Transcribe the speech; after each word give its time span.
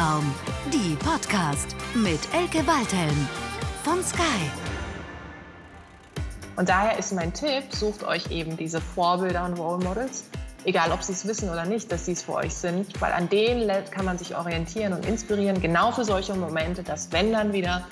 Kopfraum, 0.00 0.34
die 0.72 0.96
Podcast 0.96 1.76
mit 1.94 2.20
Elke 2.32 2.66
Waldhelm 2.66 3.28
von 3.84 4.02
Sky. 4.02 4.22
Und 6.56 6.70
daher 6.70 6.98
ist 6.98 7.12
mein 7.12 7.34
Tipp, 7.34 7.64
sucht 7.70 8.04
euch 8.04 8.30
eben 8.30 8.56
diese 8.56 8.80
Vorbilder 8.80 9.44
und 9.44 9.58
Role 9.58 9.84
Models, 9.84 10.24
egal 10.64 10.90
ob 10.92 11.02
sie 11.02 11.12
es 11.12 11.28
wissen 11.28 11.50
oder 11.50 11.66
nicht, 11.66 11.92
dass 11.92 12.06
sie 12.06 12.12
es 12.12 12.22
für 12.22 12.32
euch 12.32 12.54
sind, 12.54 12.98
weil 13.02 13.12
an 13.12 13.28
denen 13.28 13.70
kann 13.90 14.06
man 14.06 14.16
sich 14.16 14.34
orientieren 14.34 14.94
und 14.94 15.04
inspirieren, 15.04 15.60
genau 15.60 15.92
für 15.92 16.06
solche 16.06 16.34
Momente, 16.34 16.82
dass 16.82 17.12
wenn 17.12 17.30
dann 17.30 17.52
wieder 17.52 17.86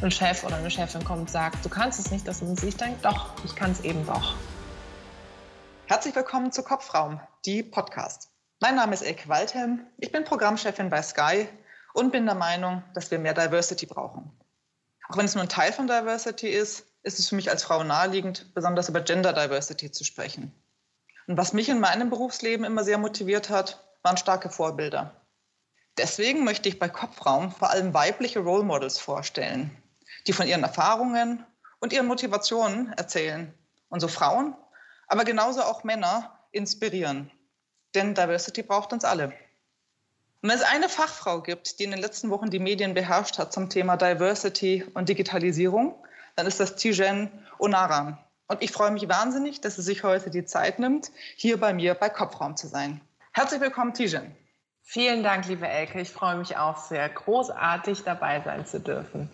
ein 0.00 0.10
Chef 0.10 0.44
oder 0.44 0.56
eine 0.56 0.70
Chefin 0.70 1.04
kommt 1.04 1.20
und 1.20 1.30
sagt, 1.30 1.62
du 1.62 1.68
kannst 1.68 2.00
es 2.00 2.10
nicht, 2.10 2.26
dass 2.26 2.40
man 2.40 2.56
sich 2.56 2.74
denkt, 2.78 3.04
doch, 3.04 3.34
ich 3.44 3.54
kann 3.54 3.72
es 3.72 3.82
eben 3.82 4.06
doch. 4.06 4.34
Herzlich 5.88 6.16
willkommen 6.16 6.52
zu 6.52 6.62
Kopfraum, 6.62 7.20
die 7.44 7.62
Podcast. 7.62 8.30
Mein 8.60 8.74
Name 8.74 8.92
ist 8.92 9.02
Elke 9.02 9.28
Waldhelm, 9.28 9.86
ich 9.98 10.10
bin 10.10 10.24
Programmchefin 10.24 10.90
bei 10.90 11.00
Sky 11.00 11.48
und 11.94 12.10
bin 12.10 12.26
der 12.26 12.34
Meinung, 12.34 12.82
dass 12.92 13.08
wir 13.12 13.20
mehr 13.20 13.32
Diversity 13.32 13.86
brauchen. 13.86 14.32
Auch 15.08 15.16
wenn 15.16 15.26
es 15.26 15.36
nur 15.36 15.44
ein 15.44 15.48
Teil 15.48 15.72
von 15.72 15.86
Diversity 15.86 16.48
ist, 16.48 16.84
ist 17.04 17.20
es 17.20 17.28
für 17.28 17.36
mich 17.36 17.50
als 17.50 17.62
Frau 17.62 17.84
naheliegend, 17.84 18.52
besonders 18.54 18.88
über 18.88 19.00
Gender 19.00 19.32
Diversity 19.32 19.92
zu 19.92 20.02
sprechen. 20.02 20.52
Und 21.28 21.36
was 21.36 21.52
mich 21.52 21.68
in 21.68 21.78
meinem 21.78 22.10
Berufsleben 22.10 22.64
immer 22.64 22.82
sehr 22.82 22.98
motiviert 22.98 23.48
hat, 23.48 23.84
waren 24.02 24.16
starke 24.16 24.50
Vorbilder. 24.50 25.14
Deswegen 25.96 26.42
möchte 26.42 26.68
ich 26.68 26.80
bei 26.80 26.88
Kopfraum 26.88 27.52
vor 27.52 27.70
allem 27.70 27.94
weibliche 27.94 28.40
Role 28.40 28.64
Models 28.64 28.98
vorstellen, 28.98 29.70
die 30.26 30.32
von 30.32 30.48
ihren 30.48 30.64
Erfahrungen 30.64 31.46
und 31.78 31.92
ihren 31.92 32.08
Motivationen 32.08 32.92
erzählen 32.94 33.54
und 33.88 34.00
so 34.00 34.08
Frauen, 34.08 34.56
aber 35.06 35.24
genauso 35.24 35.62
auch 35.62 35.84
Männer 35.84 36.40
inspirieren. 36.50 37.30
Denn 37.94 38.14
Diversity 38.14 38.62
braucht 38.62 38.92
uns 38.92 39.04
alle. 39.04 39.32
Und 40.40 40.50
wenn 40.50 40.56
es 40.56 40.62
eine 40.62 40.88
Fachfrau 40.88 41.42
gibt, 41.42 41.78
die 41.78 41.84
in 41.84 41.90
den 41.90 42.00
letzten 42.00 42.30
Wochen 42.30 42.50
die 42.50 42.60
Medien 42.60 42.94
beherrscht 42.94 43.38
hat 43.38 43.52
zum 43.52 43.70
Thema 43.70 43.96
Diversity 43.96 44.84
und 44.94 45.08
Digitalisierung, 45.08 45.94
dann 46.36 46.46
ist 46.46 46.60
das 46.60 46.76
Tijen 46.76 47.30
Onaran. 47.58 48.18
Und 48.46 48.62
ich 48.62 48.70
freue 48.70 48.92
mich 48.92 49.08
wahnsinnig, 49.08 49.60
dass 49.60 49.76
sie 49.76 49.82
sich 49.82 50.04
heute 50.04 50.30
die 50.30 50.44
Zeit 50.44 50.78
nimmt, 50.78 51.10
hier 51.36 51.58
bei 51.58 51.74
mir 51.74 51.94
bei 51.94 52.08
Kopfraum 52.08 52.56
zu 52.56 52.68
sein. 52.68 53.00
Herzlich 53.32 53.60
willkommen, 53.60 53.94
Tijen. 53.94 54.34
Vielen 54.82 55.22
Dank, 55.22 55.46
liebe 55.48 55.68
Elke. 55.68 56.00
Ich 56.00 56.10
freue 56.10 56.36
mich 56.36 56.56
auch 56.56 56.78
sehr, 56.78 57.08
großartig 57.08 58.04
dabei 58.04 58.40
sein 58.40 58.64
zu 58.64 58.80
dürfen. 58.80 59.30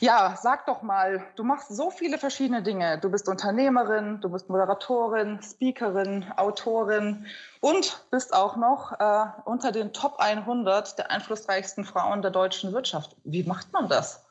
Ja, 0.00 0.36
sag 0.40 0.66
doch 0.66 0.82
mal, 0.82 1.24
du 1.36 1.44
machst 1.44 1.68
so 1.68 1.90
viele 1.90 2.18
verschiedene 2.18 2.62
Dinge. 2.62 2.98
Du 2.98 3.10
bist 3.10 3.28
Unternehmerin, 3.28 4.20
du 4.20 4.28
bist 4.28 4.50
Moderatorin, 4.50 5.40
Speakerin, 5.42 6.26
Autorin 6.36 7.26
und 7.60 8.04
bist 8.10 8.34
auch 8.34 8.56
noch 8.56 8.92
äh, 9.00 9.26
unter 9.46 9.72
den 9.72 9.94
Top 9.94 10.16
100 10.18 10.98
der 10.98 11.10
einflussreichsten 11.10 11.84
Frauen 11.84 12.20
der 12.20 12.30
deutschen 12.30 12.72
Wirtschaft. 12.72 13.16
Wie 13.24 13.44
macht 13.44 13.72
man 13.72 13.88
das? 13.88 14.26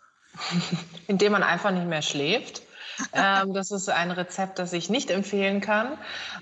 Indem 1.08 1.32
man 1.32 1.42
einfach 1.42 1.72
nicht 1.72 1.88
mehr 1.88 2.04
schläft 2.04 2.65
ähm, 3.14 3.54
das 3.54 3.72
ist 3.72 3.90
ein 3.90 4.12
Rezept, 4.12 4.60
das 4.60 4.74
ich 4.74 4.90
nicht 4.90 5.12
empfehlen 5.12 5.62
kann. 5.62 5.98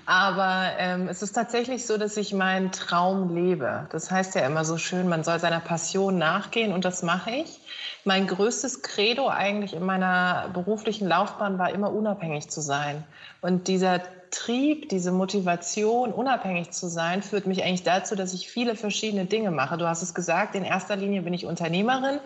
Aber 0.06 0.72
ähm, 0.78 1.08
es 1.08 1.22
ist 1.22 1.32
tatsächlich 1.32 1.86
so, 1.86 1.98
dass 1.98 2.16
ich 2.16 2.32
meinen 2.32 2.72
Traum 2.72 3.34
lebe. 3.34 3.86
Das 3.90 4.10
heißt 4.10 4.34
ja 4.34 4.46
immer 4.46 4.64
so 4.64 4.78
schön, 4.78 5.08
man 5.08 5.24
soll 5.24 5.38
seiner 5.38 5.60
Passion 5.60 6.18
nachgehen 6.18 6.72
und 6.72 6.84
das 6.84 7.02
mache 7.02 7.30
ich. 7.30 7.60
Mein 8.04 8.26
größtes 8.26 8.82
Credo 8.82 9.28
eigentlich 9.28 9.74
in 9.74 9.84
meiner 9.84 10.50
beruflichen 10.52 11.08
Laufbahn 11.08 11.58
war 11.58 11.70
immer 11.70 11.92
unabhängig 11.92 12.50
zu 12.50 12.60
sein. 12.60 13.04
Und 13.40 13.68
dieser 13.68 14.00
Trieb, 14.34 14.88
diese 14.88 15.12
Motivation, 15.12 16.12
unabhängig 16.12 16.72
zu 16.72 16.88
sein, 16.88 17.22
führt 17.22 17.46
mich 17.46 17.62
eigentlich 17.62 17.84
dazu, 17.84 18.16
dass 18.16 18.34
ich 18.34 18.48
viele 18.48 18.74
verschiedene 18.74 19.26
Dinge 19.26 19.52
mache. 19.52 19.78
Du 19.78 19.86
hast 19.86 20.02
es 20.02 20.12
gesagt, 20.12 20.56
in 20.56 20.64
erster 20.64 20.96
Linie 20.96 21.22
bin 21.22 21.32
ich 21.34 21.46
Unternehmerin. 21.46 22.18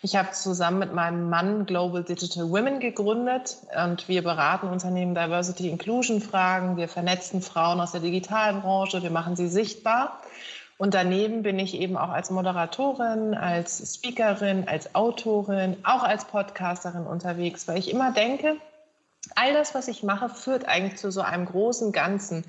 Ich 0.00 0.16
habe 0.16 0.30
zusammen 0.30 0.78
mit 0.78 0.94
meinem 0.94 1.28
Mann 1.28 1.66
Global 1.66 2.02
Digital 2.02 2.48
Women 2.50 2.80
gegründet 2.80 3.58
und 3.84 4.08
wir 4.08 4.22
beraten 4.22 4.68
Unternehmen 4.68 5.14
Diversity 5.14 5.68
Inclusion 5.68 6.22
Fragen. 6.22 6.78
Wir 6.78 6.88
vernetzen 6.88 7.42
Frauen 7.42 7.80
aus 7.80 7.92
der 7.92 8.00
digitalen 8.00 8.62
Branche, 8.62 9.02
wir 9.02 9.10
machen 9.10 9.36
sie 9.36 9.48
sichtbar. 9.48 10.18
Und 10.78 10.94
daneben 10.94 11.42
bin 11.42 11.58
ich 11.58 11.74
eben 11.74 11.98
auch 11.98 12.08
als 12.08 12.30
Moderatorin, 12.30 13.34
als 13.34 13.96
Speakerin, 13.96 14.66
als 14.66 14.94
Autorin, 14.94 15.76
auch 15.84 16.04
als 16.04 16.24
Podcasterin 16.24 17.06
unterwegs, 17.06 17.68
weil 17.68 17.76
ich 17.76 17.90
immer 17.90 18.12
denke, 18.12 18.56
all 19.34 19.52
das, 19.52 19.74
was 19.74 19.88
ich 19.88 20.02
mache, 20.02 20.28
führt 20.28 20.66
eigentlich 20.66 20.98
zu 20.98 21.10
so 21.10 21.20
einem 21.20 21.46
großen 21.46 21.92
Ganzen, 21.92 22.44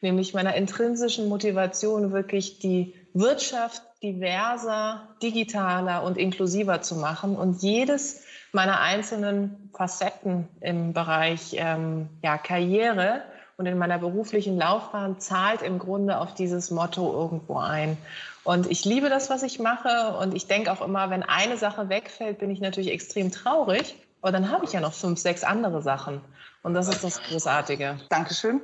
nämlich 0.00 0.34
meiner 0.34 0.54
intrinsischen 0.54 1.28
Motivation, 1.28 2.12
wirklich 2.12 2.58
die 2.58 2.94
Wirtschaft 3.14 3.82
diverser, 4.02 5.08
digitaler 5.22 6.02
und 6.02 6.18
inklusiver 6.18 6.82
zu 6.82 6.96
machen 6.96 7.36
und 7.36 7.62
jedes 7.62 8.22
meiner 8.52 8.80
einzelnen 8.80 9.70
Facetten 9.74 10.48
im 10.60 10.92
Bereich 10.92 11.56
ähm, 11.58 12.08
ja, 12.22 12.38
Karriere 12.38 13.22
und 13.56 13.66
in 13.66 13.78
meiner 13.78 13.98
beruflichen 13.98 14.58
Laufbahn 14.58 15.18
zahlt 15.18 15.62
im 15.62 15.78
Grunde 15.78 16.18
auf 16.18 16.34
dieses 16.34 16.70
Motto 16.70 17.12
irgendwo 17.12 17.58
ein. 17.58 17.96
Und 18.44 18.70
ich 18.70 18.84
liebe 18.84 19.08
das, 19.08 19.28
was 19.30 19.42
ich 19.42 19.58
mache 19.58 20.16
und 20.18 20.34
ich 20.34 20.46
denke 20.46 20.70
auch 20.70 20.80
immer, 20.80 21.10
wenn 21.10 21.22
eine 21.22 21.56
Sache 21.56 21.88
wegfällt, 21.88 22.38
bin 22.38 22.50
ich 22.50 22.60
natürlich 22.60 22.92
extrem 22.92 23.32
traurig. 23.32 23.96
Aber 24.22 24.32
dann 24.32 24.50
habe 24.50 24.64
ich 24.64 24.72
ja 24.72 24.80
noch 24.80 24.94
fünf, 24.94 25.18
sechs 25.18 25.44
andere 25.44 25.82
Sachen. 25.82 26.20
Und 26.62 26.74
das 26.74 26.88
ist 26.88 27.04
das 27.04 27.22
Großartige. 27.22 27.98
Dankeschön. 28.08 28.60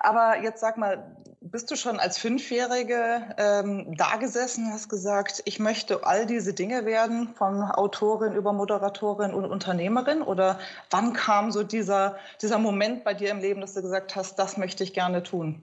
Aber 0.00 0.40
jetzt 0.42 0.60
sag 0.60 0.76
mal, 0.76 1.16
bist 1.40 1.70
du 1.70 1.76
schon 1.76 1.98
als 1.98 2.18
Fünfjährige 2.18 3.34
ähm, 3.36 3.96
da 3.96 4.16
gesessen, 4.16 4.72
hast 4.72 4.88
gesagt, 4.88 5.42
ich 5.44 5.58
möchte 5.58 6.04
all 6.04 6.26
diese 6.26 6.54
Dinge 6.54 6.84
werden, 6.84 7.34
von 7.34 7.62
Autorin 7.62 8.32
über 8.32 8.52
Moderatorin 8.52 9.34
und 9.34 9.44
Unternehmerin? 9.44 10.22
Oder 10.22 10.58
wann 10.90 11.12
kam 11.12 11.50
so 11.50 11.62
dieser, 11.62 12.16
dieser 12.42 12.58
Moment 12.58 13.04
bei 13.04 13.14
dir 13.14 13.30
im 13.30 13.40
Leben, 13.40 13.60
dass 13.60 13.74
du 13.74 13.82
gesagt 13.82 14.14
hast, 14.16 14.38
das 14.38 14.56
möchte 14.56 14.84
ich 14.84 14.94
gerne 14.94 15.22
tun? 15.22 15.62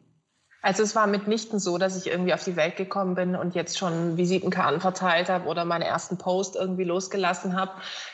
Also 0.65 0.81
es 0.81 0.95
war 0.95 1.05
mitnichten 1.05 1.59
so, 1.59 1.77
dass 1.77 1.95
ich 1.95 2.07
irgendwie 2.11 2.33
auf 2.33 2.43
die 2.43 2.55
Welt 2.55 2.75
gekommen 2.75 3.13
bin 3.13 3.35
und 3.35 3.53
jetzt 3.53 3.77
schon 3.77 4.17
Visitenkarten 4.17 4.81
verteilt 4.81 5.29
habe 5.29 5.45
oder 5.45 5.63
meine 5.63 5.85
ersten 5.85 6.17
Post 6.17 6.55
irgendwie 6.55 6.85
losgelassen 6.85 7.55
habe, 7.55 7.69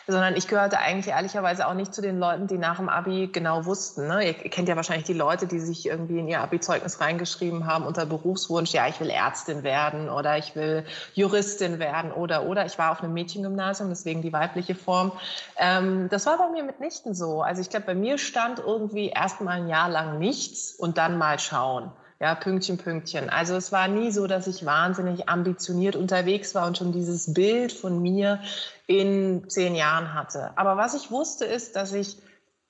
sondern 0.05 0.35
ich 0.35 0.49
gehörte 0.49 0.77
eigentlich 0.77 1.07
ehrlicherweise 1.07 1.65
auch 1.65 1.75
nicht 1.75 1.93
zu 1.93 2.01
den 2.01 2.19
Leuten, 2.19 2.47
die 2.47 2.57
nach 2.57 2.75
dem 2.75 2.89
Abi 2.89 3.29
genau 3.31 3.63
wussten. 3.63 4.05
Ne? 4.09 4.27
Ihr 4.27 4.33
kennt 4.33 4.67
ja 4.67 4.75
wahrscheinlich 4.75 5.05
die 5.05 5.13
Leute, 5.13 5.47
die 5.47 5.61
sich 5.61 5.85
irgendwie 5.85 6.19
in 6.19 6.27
ihr 6.27 6.41
Abi-Zeugnis 6.41 6.99
reingeschrieben 6.99 7.67
haben 7.67 7.85
unter 7.85 8.05
Berufswunsch, 8.05 8.73
ja, 8.73 8.85
ich 8.85 8.99
will 8.99 9.09
Ärztin 9.09 9.63
werden 9.63 10.09
oder 10.09 10.37
ich 10.37 10.53
will 10.53 10.83
Juristin 11.13 11.79
werden 11.79 12.11
oder 12.11 12.43
oder. 12.43 12.65
Ich 12.65 12.77
war 12.77 12.91
auf 12.91 13.01
einem 13.01 13.13
Mädchengymnasium, 13.13 13.87
deswegen 13.87 14.21
die 14.21 14.33
weibliche 14.33 14.75
Form. 14.75 15.13
Ähm, 15.55 16.09
das 16.09 16.25
war 16.25 16.37
bei 16.37 16.49
mir 16.49 16.65
mitnichten 16.65 17.13
so. 17.13 17.43
Also 17.43 17.61
ich 17.61 17.69
glaube, 17.69 17.85
bei 17.85 17.95
mir 17.95 18.17
stand 18.17 18.59
irgendwie 18.59 19.07
erst 19.07 19.39
mal 19.39 19.51
ein 19.51 19.69
Jahr 19.69 19.87
lang 19.87 20.19
nichts 20.19 20.73
und 20.73 20.97
dann 20.97 21.17
mal 21.17 21.39
schauen. 21.39 21.93
Ja, 22.21 22.35
Pünktchen, 22.35 22.77
Pünktchen. 22.77 23.31
Also 23.31 23.55
es 23.55 23.71
war 23.71 23.87
nie 23.87 24.11
so, 24.11 24.27
dass 24.27 24.45
ich 24.45 24.63
wahnsinnig 24.63 25.27
ambitioniert 25.27 25.95
unterwegs 25.95 26.53
war 26.53 26.67
und 26.67 26.77
schon 26.77 26.91
dieses 26.91 27.33
Bild 27.33 27.71
von 27.71 27.99
mir 27.99 28.39
in 28.85 29.49
zehn 29.49 29.73
Jahren 29.73 30.13
hatte. 30.13 30.55
Aber 30.55 30.77
was 30.77 30.93
ich 30.93 31.09
wusste, 31.09 31.45
ist, 31.45 31.75
dass 31.75 31.93
ich 31.93 32.17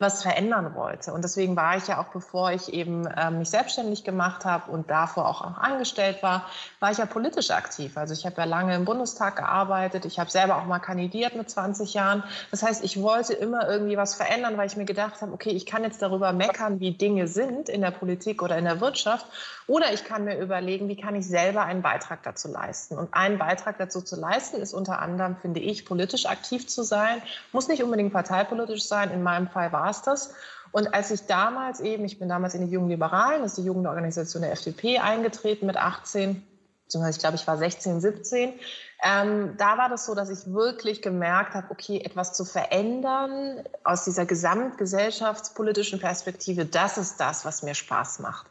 was 0.01 0.21
verändern 0.21 0.75
wollte. 0.75 1.13
Und 1.13 1.23
deswegen 1.23 1.55
war 1.55 1.77
ich 1.77 1.87
ja 1.87 2.01
auch, 2.01 2.07
bevor 2.07 2.51
ich 2.51 2.73
eben 2.73 3.05
äh, 3.05 3.31
mich 3.31 3.49
selbstständig 3.49 4.03
gemacht 4.03 4.45
habe 4.45 4.71
und 4.71 4.89
davor 4.89 5.27
auch, 5.27 5.41
auch 5.41 5.57
angestellt 5.57 6.21
war, 6.23 6.45
war 6.79 6.91
ich 6.91 6.97
ja 6.97 7.05
politisch 7.05 7.51
aktiv. 7.51 7.97
Also 7.97 8.13
ich 8.13 8.25
habe 8.25 8.35
ja 8.37 8.45
lange 8.45 8.75
im 8.75 8.85
Bundestag 8.85 9.37
gearbeitet. 9.37 10.05
Ich 10.05 10.19
habe 10.19 10.29
selber 10.29 10.57
auch 10.57 10.65
mal 10.65 10.79
kandidiert 10.79 11.35
mit 11.35 11.49
20 11.49 11.93
Jahren. 11.93 12.23
Das 12.49 12.63
heißt, 12.63 12.83
ich 12.83 13.01
wollte 13.01 13.33
immer 13.33 13.67
irgendwie 13.69 13.97
was 13.97 14.15
verändern, 14.15 14.57
weil 14.57 14.67
ich 14.67 14.77
mir 14.77 14.85
gedacht 14.85 15.21
habe, 15.21 15.31
okay, 15.31 15.51
ich 15.51 15.65
kann 15.65 15.83
jetzt 15.83 16.01
darüber 16.01 16.33
meckern, 16.33 16.79
wie 16.79 16.91
Dinge 16.91 17.27
sind 17.27 17.69
in 17.69 17.81
der 17.81 17.91
Politik 17.91 18.41
oder 18.41 18.57
in 18.57 18.65
der 18.65 18.81
Wirtschaft. 18.81 19.25
Oder 19.67 19.93
ich 19.93 20.03
kann 20.03 20.25
mir 20.25 20.37
überlegen, 20.37 20.89
wie 20.89 20.95
kann 20.95 21.15
ich 21.15 21.27
selber 21.27 21.63
einen 21.63 21.81
Beitrag 21.81 22.23
dazu 22.23 22.49
leisten. 22.49 22.97
Und 22.97 23.13
einen 23.13 23.37
Beitrag 23.37 23.77
dazu 23.77 24.01
zu 24.01 24.19
leisten 24.19 24.57
ist 24.57 24.73
unter 24.73 24.99
anderem, 24.99 25.37
finde 25.37 25.59
ich, 25.59 25.85
politisch 25.85 26.25
aktiv 26.25 26.67
zu 26.67 26.83
sein. 26.83 27.21
Muss 27.51 27.67
nicht 27.67 27.83
unbedingt 27.83 28.11
parteipolitisch 28.11 28.83
sein. 28.83 29.11
In 29.11 29.23
meinem 29.23 29.47
Fall 29.47 29.71
war 29.71 29.89
es. 29.91 30.33
Und 30.71 30.93
als 30.93 31.11
ich 31.11 31.25
damals 31.25 31.79
eben, 31.81 32.05
ich 32.05 32.19
bin 32.19 32.29
damals 32.29 32.55
in 32.55 32.65
die 32.65 32.71
Jungen 32.71 32.89
Liberalen, 32.89 33.41
das 33.41 33.51
ist 33.51 33.57
die 33.57 33.65
Jugendorganisation 33.65 34.41
der 34.41 34.53
FDP, 34.53 34.99
eingetreten 34.99 35.65
mit 35.65 35.75
18, 35.75 36.41
beziehungsweise 36.85 37.17
ich 37.17 37.21
glaube, 37.21 37.35
ich 37.35 37.47
war 37.47 37.57
16, 37.57 38.01
17, 38.01 38.53
ähm, 39.03 39.55
da 39.57 39.77
war 39.77 39.89
das 39.89 40.05
so, 40.05 40.13
dass 40.13 40.29
ich 40.29 40.53
wirklich 40.53 41.01
gemerkt 41.01 41.55
habe, 41.55 41.67
okay, 41.71 42.01
etwas 42.01 42.33
zu 42.33 42.45
verändern 42.45 43.63
aus 43.83 44.05
dieser 44.05 44.25
gesamtgesellschaftspolitischen 44.25 45.99
Perspektive, 45.99 46.65
das 46.65 46.97
ist 46.97 47.19
das, 47.19 47.43
was 47.43 47.63
mir 47.63 47.73
Spaß 47.73 48.19
macht. 48.19 48.45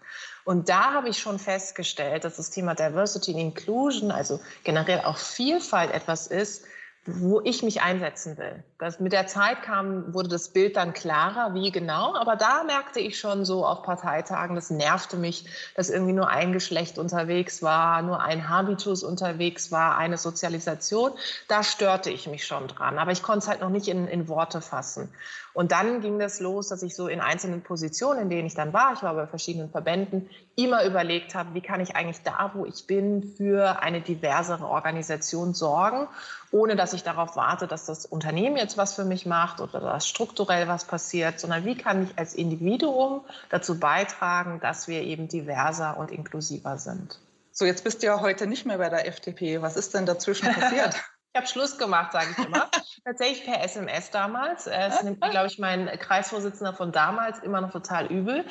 Und 0.45 0.69
da 0.69 0.95
habe 0.95 1.09
ich 1.09 1.19
schon 1.19 1.39
festgestellt, 1.39 2.25
dass 2.25 2.37
das 2.37 2.51
Thema 2.51 2.75
Diversity 2.75 3.33
and 3.33 3.41
Inclusion, 3.41 4.11
also 4.11 4.41
generell 4.65 5.03
auch 5.03 5.19
Vielfalt 5.19 5.93
etwas 5.93 6.27
ist, 6.27 6.65
wo 7.07 7.41
ich 7.41 7.63
mich 7.63 7.81
einsetzen 7.81 8.37
will. 8.37 8.63
Das, 8.79 9.01
mit 9.01 9.13
der 9.13 9.27
Zeit 9.27 9.63
kam, 9.63 10.13
wurde 10.13 10.29
das 10.29 10.51
Bild 10.51 10.77
dann 10.77 10.93
klarer, 10.93 11.55
wie 11.55 11.71
genau. 11.71 12.15
Aber 12.15 12.37
da 12.37 12.63
merkte 12.65 13.01
ich 13.01 13.19
schon 13.19 13.47
so 13.47 13.65
auf 13.65 13.83
Parteitagen, 13.83 14.55
das 14.55 14.69
nervte 14.69 15.17
mich, 15.17 15.47
dass 15.75 15.89
irgendwie 15.89 16.13
nur 16.13 16.29
ein 16.29 16.53
Geschlecht 16.53 16.99
unterwegs 16.99 17.63
war, 17.63 18.03
nur 18.03 18.21
ein 18.21 18.51
Habitus 18.51 19.03
unterwegs 19.03 19.73
war, 19.73 19.97
eine 19.97 20.19
Sozialisation. 20.19 21.13
Da 21.49 21.63
störte 21.63 22.11
ich 22.11 22.27
mich 22.27 22.47
schon 22.47 22.69
dran. 22.69 22.99
Aber 22.99 23.13
ich 23.13 23.23
konnte 23.23 23.39
es 23.39 23.49
halt 23.49 23.63
noch 23.63 23.71
nicht 23.71 23.89
in, 23.89 24.07
in 24.07 24.29
Worte 24.29 24.61
fassen. 24.61 25.09
Und 25.53 25.73
dann 25.73 26.01
ging 26.01 26.19
das 26.19 26.41
los, 26.41 26.69
dass 26.69 26.83
ich 26.83 26.95
so 26.95 27.09
in 27.09 27.21
einzelnen 27.21 27.63
Positionen, 27.63 28.23
in 28.23 28.31
denen 28.31 28.47
ich 28.47 28.55
dann 28.55 28.73
war, 28.73 28.93
ich 28.93 29.03
war 29.03 29.15
bei 29.15 29.27
verschiedenen 29.27 29.71
Verbänden, 29.71 30.31
immer 30.57 30.85
überlegt 30.85 31.35
habe, 31.35 31.55
wie 31.55 31.61
kann 31.61 31.81
ich 31.81 31.97
eigentlich 31.97 32.23
da, 32.23 32.53
wo 32.55 32.65
ich 32.65 32.87
bin, 32.87 33.35
für 33.37 33.83
eine 33.83 34.01
diversere 34.01 34.67
Organisation 34.67 35.55
sorgen, 35.55 36.09
ohne 36.53 36.77
dass 36.77 36.93
ich 36.93 37.03
darauf 37.03 37.37
warte, 37.37 37.67
dass 37.67 37.87
das 37.87 38.07
Unternehmen 38.07 38.57
jetzt 38.57 38.77
was 38.77 38.95
für 38.95 39.05
mich 39.05 39.27
macht 39.27 39.61
oder 39.61 39.81
dass 39.81 40.09
strukturell 40.09 40.69
was 40.69 40.85
passiert, 40.85 41.41
sondern 41.41 41.65
wie 41.65 41.77
kann 41.77 42.05
ich 42.05 42.19
als 42.19 42.35
Individuum 42.35 43.23
dazu 43.49 43.79
beitragen, 43.79 44.61
dass 44.61 44.89
wir 44.89 45.03
eben 45.03 45.29
diverser 45.29 45.97
und 45.97 46.11
inklusiver 46.11 46.79
sind. 46.79 47.19
So, 47.53 47.65
jetzt 47.65 47.85
bist 47.85 48.03
du 48.03 48.07
ja 48.07 48.21
heute 48.21 48.47
nicht 48.47 48.65
mehr 48.67 48.79
bei 48.79 48.89
der 48.89 49.07
FDP. 49.07 49.61
Was 49.61 49.77
ist 49.77 49.95
denn 49.95 50.07
dazwischen 50.07 50.49
passiert? 50.55 50.95
Ich 51.33 51.39
habe 51.39 51.47
Schluss 51.47 51.79
gemacht, 51.79 52.11
sage 52.11 52.35
ich 52.37 52.45
immer. 52.45 52.69
Tatsächlich 53.05 53.45
per 53.45 53.63
SMS 53.63 54.11
damals. 54.11 54.67
Es 54.67 55.05
nimmt, 55.05 55.21
glaube 55.21 55.47
ich, 55.47 55.61
mein 55.61 55.87
Kreisvorsitzender 55.87 56.75
von 56.75 56.91
damals 56.91 57.39
immer 57.39 57.61
noch 57.61 57.71
total 57.71 58.07
übel. 58.07 58.45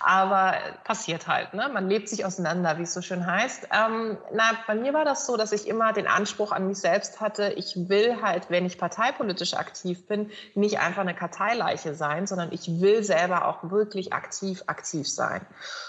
Aber 0.00 0.54
passiert 0.84 1.28
halt. 1.28 1.54
Ne? 1.54 1.70
Man 1.72 1.88
lebt 1.88 2.10
sich 2.10 2.26
auseinander, 2.26 2.76
wie 2.76 2.82
es 2.82 2.92
so 2.92 3.00
schön 3.00 3.24
heißt. 3.24 3.68
Ähm, 3.72 4.18
na, 4.34 4.50
bei 4.66 4.74
mir 4.74 4.92
war 4.92 5.06
das 5.06 5.26
so, 5.26 5.38
dass 5.38 5.52
ich 5.52 5.66
immer 5.66 5.94
den 5.94 6.06
Anspruch 6.06 6.52
an 6.52 6.66
mich 6.66 6.76
selbst 6.76 7.22
hatte, 7.22 7.54
ich 7.56 7.88
will 7.88 8.20
halt, 8.20 8.50
wenn 8.50 8.66
ich 8.66 8.76
parteipolitisch 8.76 9.54
aktiv 9.54 10.06
bin, 10.06 10.30
nicht 10.54 10.78
einfach 10.78 11.00
eine 11.00 11.14
Karteileiche 11.14 11.94
sein, 11.94 12.26
sondern 12.26 12.52
ich 12.52 12.82
will 12.82 13.02
selber 13.02 13.46
auch 13.46 13.70
wirklich 13.70 14.12
aktiv 14.12 14.62
aktiv 14.66 15.08
sein. 15.08 15.40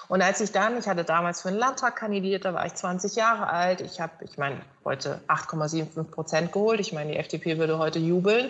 Und 0.07 0.21
als 0.21 0.39
ich 0.39 0.53
dann, 0.53 0.77
ich 0.77 0.87
hatte 0.87 1.03
damals 1.03 1.41
für 1.41 1.49
einen 1.49 1.57
Landtag 1.57 1.97
kandidiert, 1.97 2.45
da 2.45 2.53
war 2.53 2.65
ich 2.65 2.73
20 2.73 3.17
Jahre 3.17 3.47
alt. 3.47 3.81
Ich 3.81 3.99
habe, 3.99 4.13
ich 4.21 4.37
meine, 4.37 4.61
heute 4.87 5.19
8,75 5.27 6.03
Prozent 6.05 6.51
geholt. 6.53 6.79
Ich 6.79 6.93
meine, 6.93 7.11
die 7.11 7.17
FDP 7.17 7.57
würde 7.57 7.77
heute 7.77 7.99
jubeln. 7.99 8.49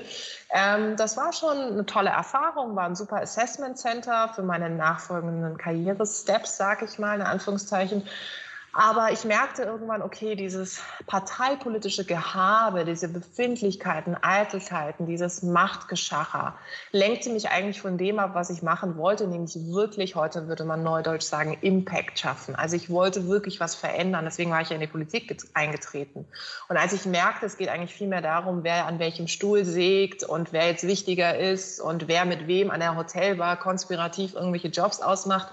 Ähm, 0.51 0.95
das 0.95 1.17
war 1.17 1.33
schon 1.33 1.57
eine 1.57 1.85
tolle 1.85 2.11
Erfahrung, 2.11 2.75
war 2.75 2.85
ein 2.85 2.95
super 2.95 3.17
Assessment 3.17 3.77
Center 3.77 4.29
für 4.33 4.43
meine 4.43 4.69
nachfolgenden 4.69 5.57
Karrieresteps, 5.57 6.57
sage 6.57 6.85
ich 6.85 6.99
mal, 6.99 7.15
in 7.15 7.23
Anführungszeichen. 7.23 8.03
Aber 8.79 9.11
ich 9.11 9.25
merkte 9.25 9.63
irgendwann, 9.63 10.03
okay, 10.03 10.35
dieses 10.35 10.83
parteipolitische 11.07 12.05
Gehabe, 12.05 12.85
diese 12.85 13.07
Befindlichkeiten, 13.07 14.15
Eitelkeiten, 14.21 15.07
dieses 15.07 15.41
Machtgeschacher 15.41 16.55
lenkte 16.91 17.31
mich 17.31 17.49
eigentlich 17.49 17.81
von 17.81 17.97
dem 17.97 18.19
ab, 18.19 18.35
was 18.35 18.51
ich 18.51 18.61
machen 18.61 18.95
wollte, 18.95 19.25
nämlich 19.25 19.55
wirklich, 19.55 20.13
heute 20.13 20.47
würde 20.47 20.63
man 20.63 20.83
neudeutsch 20.83 21.23
sagen, 21.23 21.57
Impact 21.61 22.19
schaffen. 22.19 22.55
Also 22.55 22.75
ich 22.75 22.91
wollte 22.91 23.27
wirklich 23.27 23.59
was 23.59 23.73
verändern. 23.73 24.25
Deswegen 24.25 24.51
war 24.51 24.61
ich 24.61 24.69
ja 24.69 24.75
in 24.75 24.81
die 24.81 24.85
Politik 24.85 25.35
eingetreten. 25.55 26.27
Und 26.69 26.77
als 26.77 26.93
ich 26.93 27.07
merkte, 27.07 27.47
es 27.47 27.57
geht 27.57 27.69
eigentlich 27.69 27.95
viel 27.95 28.07
mehr 28.07 28.21
darum, 28.21 28.63
wer 28.63 28.85
an 28.85 28.99
welchem 28.99 29.27
Stuhl 29.27 29.65
sägt 29.65 30.23
und 30.23 30.53
wer 30.53 30.67
jetzt 30.67 30.85
wichtiger 30.85 31.35
ist 31.35 31.81
und 31.81 32.07
wer 32.07 32.25
mit 32.25 32.45
wem 32.45 32.69
an 32.69 32.79
der 32.79 32.95
Hotelbar 32.95 33.57
konspirativ 33.57 34.35
irgendwelche 34.35 34.67
Jobs 34.67 35.01
ausmacht, 35.01 35.51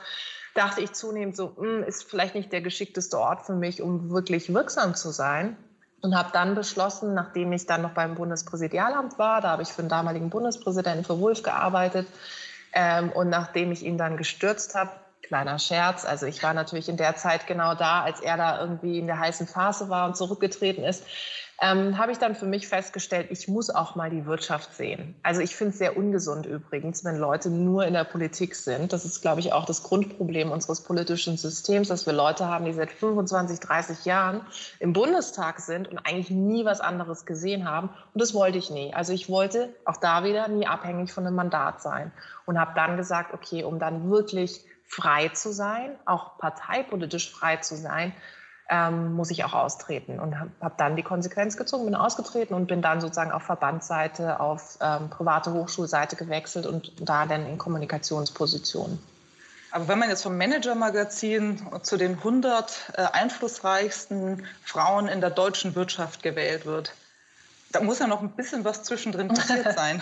dachte 0.54 0.80
ich 0.80 0.92
zunehmend 0.92 1.36
so, 1.36 1.54
mh, 1.56 1.62
hm, 1.62 1.82
ist 1.84 2.04
vielleicht 2.04 2.34
nicht 2.34 2.52
der 2.52 2.60
geschickteste 2.60 3.18
Ort 3.18 3.46
für 3.46 3.54
mich, 3.54 3.82
um 3.82 4.10
wirklich 4.10 4.52
wirksam 4.52 4.94
zu 4.94 5.10
sein. 5.10 5.56
Und 6.00 6.14
habe 6.16 6.30
dann 6.32 6.54
beschlossen, 6.54 7.14
nachdem 7.14 7.52
ich 7.52 7.64
dann 7.64 7.80
noch 7.80 7.92
beim 7.92 8.14
Bundespräsidialamt 8.14 9.18
war, 9.18 9.40
da 9.40 9.48
habe 9.48 9.62
ich 9.62 9.68
für 9.68 9.82
den 9.82 9.88
damaligen 9.88 10.28
Bundespräsidenten, 10.28 11.02
für 11.02 11.18
Wulff 11.18 11.42
gearbeitet, 11.42 12.06
ähm, 12.74 13.10
und 13.12 13.30
nachdem 13.30 13.72
ich 13.72 13.84
ihn 13.84 13.96
dann 13.96 14.16
gestürzt 14.16 14.74
habe, 14.74 14.90
kleiner 15.22 15.58
Scherz, 15.58 16.04
also 16.04 16.26
ich 16.26 16.42
war 16.42 16.52
natürlich 16.52 16.88
in 16.88 16.96
der 16.96 17.16
Zeit 17.16 17.46
genau 17.46 17.74
da, 17.74 18.02
als 18.02 18.20
er 18.20 18.36
da 18.36 18.60
irgendwie 18.60 18.98
in 18.98 19.06
der 19.06 19.18
heißen 19.18 19.46
Phase 19.46 19.88
war 19.88 20.06
und 20.06 20.16
zurückgetreten 20.16 20.84
ist, 20.84 21.04
ähm, 21.60 21.98
habe 21.98 22.10
ich 22.12 22.18
dann 22.18 22.34
für 22.34 22.46
mich 22.46 22.66
festgestellt, 22.66 23.28
ich 23.30 23.46
muss 23.46 23.70
auch 23.70 23.94
mal 23.94 24.10
die 24.10 24.26
Wirtschaft 24.26 24.74
sehen. 24.74 25.14
Also 25.22 25.40
ich 25.40 25.54
finde 25.54 25.72
es 25.72 25.78
sehr 25.78 25.96
ungesund 25.96 26.46
übrigens, 26.46 27.04
wenn 27.04 27.16
Leute 27.16 27.48
nur 27.48 27.86
in 27.86 27.94
der 27.94 28.04
Politik 28.04 28.56
sind. 28.56 28.92
Das 28.92 29.04
ist, 29.04 29.22
glaube 29.22 29.40
ich, 29.40 29.52
auch 29.52 29.64
das 29.64 29.82
Grundproblem 29.84 30.50
unseres 30.50 30.82
politischen 30.82 31.36
Systems, 31.36 31.88
dass 31.88 32.06
wir 32.06 32.12
Leute 32.12 32.46
haben, 32.46 32.64
die 32.64 32.72
seit 32.72 32.90
25, 32.90 33.60
30 33.60 34.04
Jahren 34.04 34.40
im 34.80 34.92
Bundestag 34.92 35.60
sind 35.60 35.88
und 35.88 35.98
eigentlich 35.98 36.30
nie 36.30 36.64
was 36.64 36.80
anderes 36.80 37.24
gesehen 37.24 37.68
haben. 37.68 37.88
Und 38.12 38.20
das 38.20 38.34
wollte 38.34 38.58
ich 38.58 38.70
nie. 38.70 38.92
Also 38.92 39.12
ich 39.12 39.28
wollte 39.28 39.74
auch 39.84 39.96
da 39.96 40.24
wieder 40.24 40.48
nie 40.48 40.66
abhängig 40.66 41.12
von 41.12 41.26
einem 41.26 41.36
Mandat 41.36 41.80
sein 41.80 42.10
und 42.46 42.58
habe 42.58 42.72
dann 42.74 42.96
gesagt, 42.96 43.32
okay, 43.32 43.62
um 43.62 43.78
dann 43.78 44.10
wirklich 44.10 44.64
frei 44.86 45.28
zu 45.28 45.52
sein, 45.52 45.96
auch 46.04 46.38
parteipolitisch 46.38 47.30
frei 47.30 47.56
zu 47.56 47.76
sein, 47.76 48.12
ähm, 48.74 49.14
muss 49.14 49.30
ich 49.30 49.44
auch 49.44 49.52
austreten. 49.52 50.18
Und 50.18 50.38
habe 50.38 50.50
hab 50.60 50.78
dann 50.78 50.96
die 50.96 51.02
Konsequenz 51.02 51.56
gezogen, 51.56 51.84
bin 51.84 51.94
ausgetreten 51.94 52.54
und 52.54 52.66
bin 52.66 52.82
dann 52.82 53.00
sozusagen 53.00 53.30
auf 53.30 53.42
Verbandsseite, 53.42 54.40
auf 54.40 54.78
ähm, 54.80 55.10
private 55.10 55.52
Hochschulseite 55.52 56.16
gewechselt 56.16 56.66
und 56.66 56.92
da 57.00 57.26
dann 57.26 57.46
in 57.46 57.58
Kommunikationspositionen. 57.58 58.98
Aber 59.70 59.88
wenn 59.88 59.98
man 59.98 60.08
jetzt 60.08 60.22
vom 60.22 60.36
Manager-Magazin 60.36 61.66
zu 61.82 61.96
den 61.96 62.12
100 62.18 62.92
äh, 62.96 63.02
einflussreichsten 63.12 64.46
Frauen 64.64 65.08
in 65.08 65.20
der 65.20 65.30
deutschen 65.30 65.74
Wirtschaft 65.74 66.22
gewählt 66.22 66.66
wird, 66.66 66.94
da 67.72 67.80
muss 67.80 67.98
ja 67.98 68.06
noch 68.06 68.22
ein 68.22 68.30
bisschen 68.30 68.64
was 68.64 68.84
zwischendrin 68.84 69.28
passiert 69.28 69.72
sein. 69.76 70.00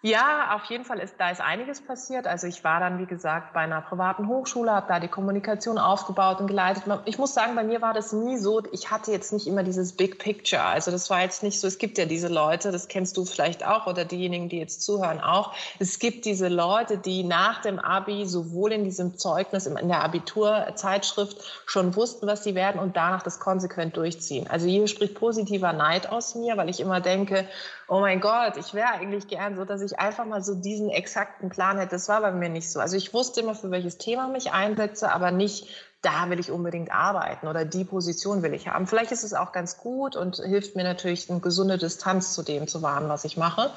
Ja, 0.00 0.54
auf 0.54 0.64
jeden 0.66 0.84
Fall 0.84 1.00
ist 1.00 1.14
da 1.18 1.30
ist 1.30 1.40
einiges 1.40 1.80
passiert. 1.80 2.28
Also 2.28 2.46
ich 2.46 2.62
war 2.62 2.78
dann, 2.78 3.00
wie 3.00 3.06
gesagt, 3.06 3.52
bei 3.52 3.60
einer 3.60 3.80
privaten 3.80 4.28
Hochschule, 4.28 4.70
habe 4.70 4.86
da 4.86 5.00
die 5.00 5.08
Kommunikation 5.08 5.76
aufgebaut 5.76 6.38
und 6.40 6.46
geleitet. 6.46 6.84
Ich 7.04 7.18
muss 7.18 7.34
sagen, 7.34 7.56
bei 7.56 7.64
mir 7.64 7.82
war 7.82 7.94
das 7.94 8.12
nie 8.12 8.38
so, 8.38 8.62
ich 8.70 8.92
hatte 8.92 9.10
jetzt 9.10 9.32
nicht 9.32 9.48
immer 9.48 9.64
dieses 9.64 9.94
Big 9.94 10.20
Picture. 10.20 10.62
Also 10.62 10.92
das 10.92 11.10
war 11.10 11.22
jetzt 11.22 11.42
nicht 11.42 11.58
so, 11.58 11.66
es 11.66 11.78
gibt 11.78 11.98
ja 11.98 12.04
diese 12.04 12.28
Leute, 12.28 12.70
das 12.70 12.86
kennst 12.86 13.16
du 13.16 13.24
vielleicht 13.24 13.66
auch 13.66 13.88
oder 13.88 14.04
diejenigen, 14.04 14.48
die 14.48 14.60
jetzt 14.60 14.82
zuhören 14.82 15.20
auch. 15.20 15.52
Es 15.80 15.98
gibt 15.98 16.26
diese 16.26 16.46
Leute, 16.46 16.98
die 16.98 17.24
nach 17.24 17.60
dem 17.60 17.80
Abi 17.80 18.24
sowohl 18.24 18.70
in 18.70 18.84
diesem 18.84 19.16
Zeugnis, 19.16 19.66
in 19.66 19.88
der 19.88 20.04
Abiturzeitschrift 20.04 21.42
schon 21.66 21.96
wussten, 21.96 22.28
was 22.28 22.44
sie 22.44 22.54
werden 22.54 22.80
und 22.80 22.96
danach 22.96 23.24
das 23.24 23.40
konsequent 23.40 23.96
durchziehen. 23.96 24.46
Also 24.48 24.68
hier 24.68 24.86
spricht 24.86 25.16
positiver 25.16 25.72
Neid 25.72 26.08
aus 26.08 26.36
mir, 26.36 26.56
weil 26.56 26.68
ich 26.68 26.78
immer 26.78 27.00
denke, 27.00 27.48
oh 27.88 28.00
mein 28.00 28.20
Gott, 28.20 28.56
ich 28.58 28.74
wäre 28.74 28.92
eigentlich 28.92 29.28
gern 29.28 29.56
so, 29.56 29.64
dass 29.64 29.80
ich 29.80 29.98
einfach 29.98 30.26
mal 30.26 30.42
so 30.42 30.54
diesen 30.54 30.90
exakten 30.90 31.48
Plan 31.48 31.78
hätte. 31.78 31.92
Das 31.92 32.08
war 32.08 32.20
bei 32.20 32.30
mir 32.30 32.50
nicht 32.50 32.70
so. 32.70 32.80
Also 32.80 32.96
ich 32.96 33.14
wusste 33.14 33.40
immer, 33.40 33.54
für 33.54 33.70
welches 33.70 33.96
Thema 33.96 34.28
mich 34.28 34.52
einsetze, 34.52 35.10
aber 35.10 35.30
nicht, 35.30 35.68
da 36.02 36.28
will 36.30 36.38
ich 36.38 36.52
unbedingt 36.52 36.92
arbeiten 36.92 37.48
oder 37.48 37.64
die 37.64 37.84
Position 37.84 38.42
will 38.42 38.54
ich 38.54 38.68
haben. 38.68 38.86
Vielleicht 38.86 39.10
ist 39.10 39.24
es 39.24 39.34
auch 39.34 39.52
ganz 39.52 39.78
gut 39.78 40.14
und 40.14 40.36
hilft 40.36 40.76
mir 40.76 40.84
natürlich, 40.84 41.28
eine 41.28 41.40
gesunde 41.40 41.78
Distanz 41.78 42.34
zu 42.34 42.42
dem 42.42 42.68
zu 42.68 42.82
wahren, 42.82 43.08
was 43.08 43.24
ich 43.24 43.36
mache. 43.36 43.72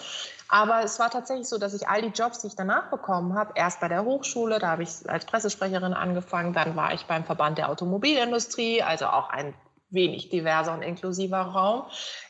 Aber 0.49 0.83
es 0.83 0.99
war 0.99 1.09
tatsächlich 1.09 1.47
so, 1.47 1.57
dass 1.57 1.73
ich 1.73 1.87
all 1.87 2.01
die 2.01 2.09
Jobs, 2.09 2.39
die 2.39 2.47
ich 2.47 2.55
danach 2.55 2.91
bekommen 2.91 3.35
habe, 3.35 3.53
erst 3.55 3.79
bei 3.79 3.87
der 3.87 4.03
Hochschule, 4.03 4.59
da 4.59 4.67
habe 4.67 4.83
ich 4.83 4.89
als 5.07 5.25
Pressesprecherin 5.25 5.93
angefangen, 5.93 6.53
dann 6.53 6.75
war 6.75 6.93
ich 6.93 7.05
beim 7.05 7.23
Verband 7.23 7.57
der 7.57 7.69
Automobilindustrie, 7.69 8.83
also 8.83 9.05
auch 9.07 9.29
ein 9.29 9.53
wenig 9.91 10.29
diverser 10.29 10.73
und 10.73 10.81
inklusiver 10.81 11.41
Raum. 11.41 11.83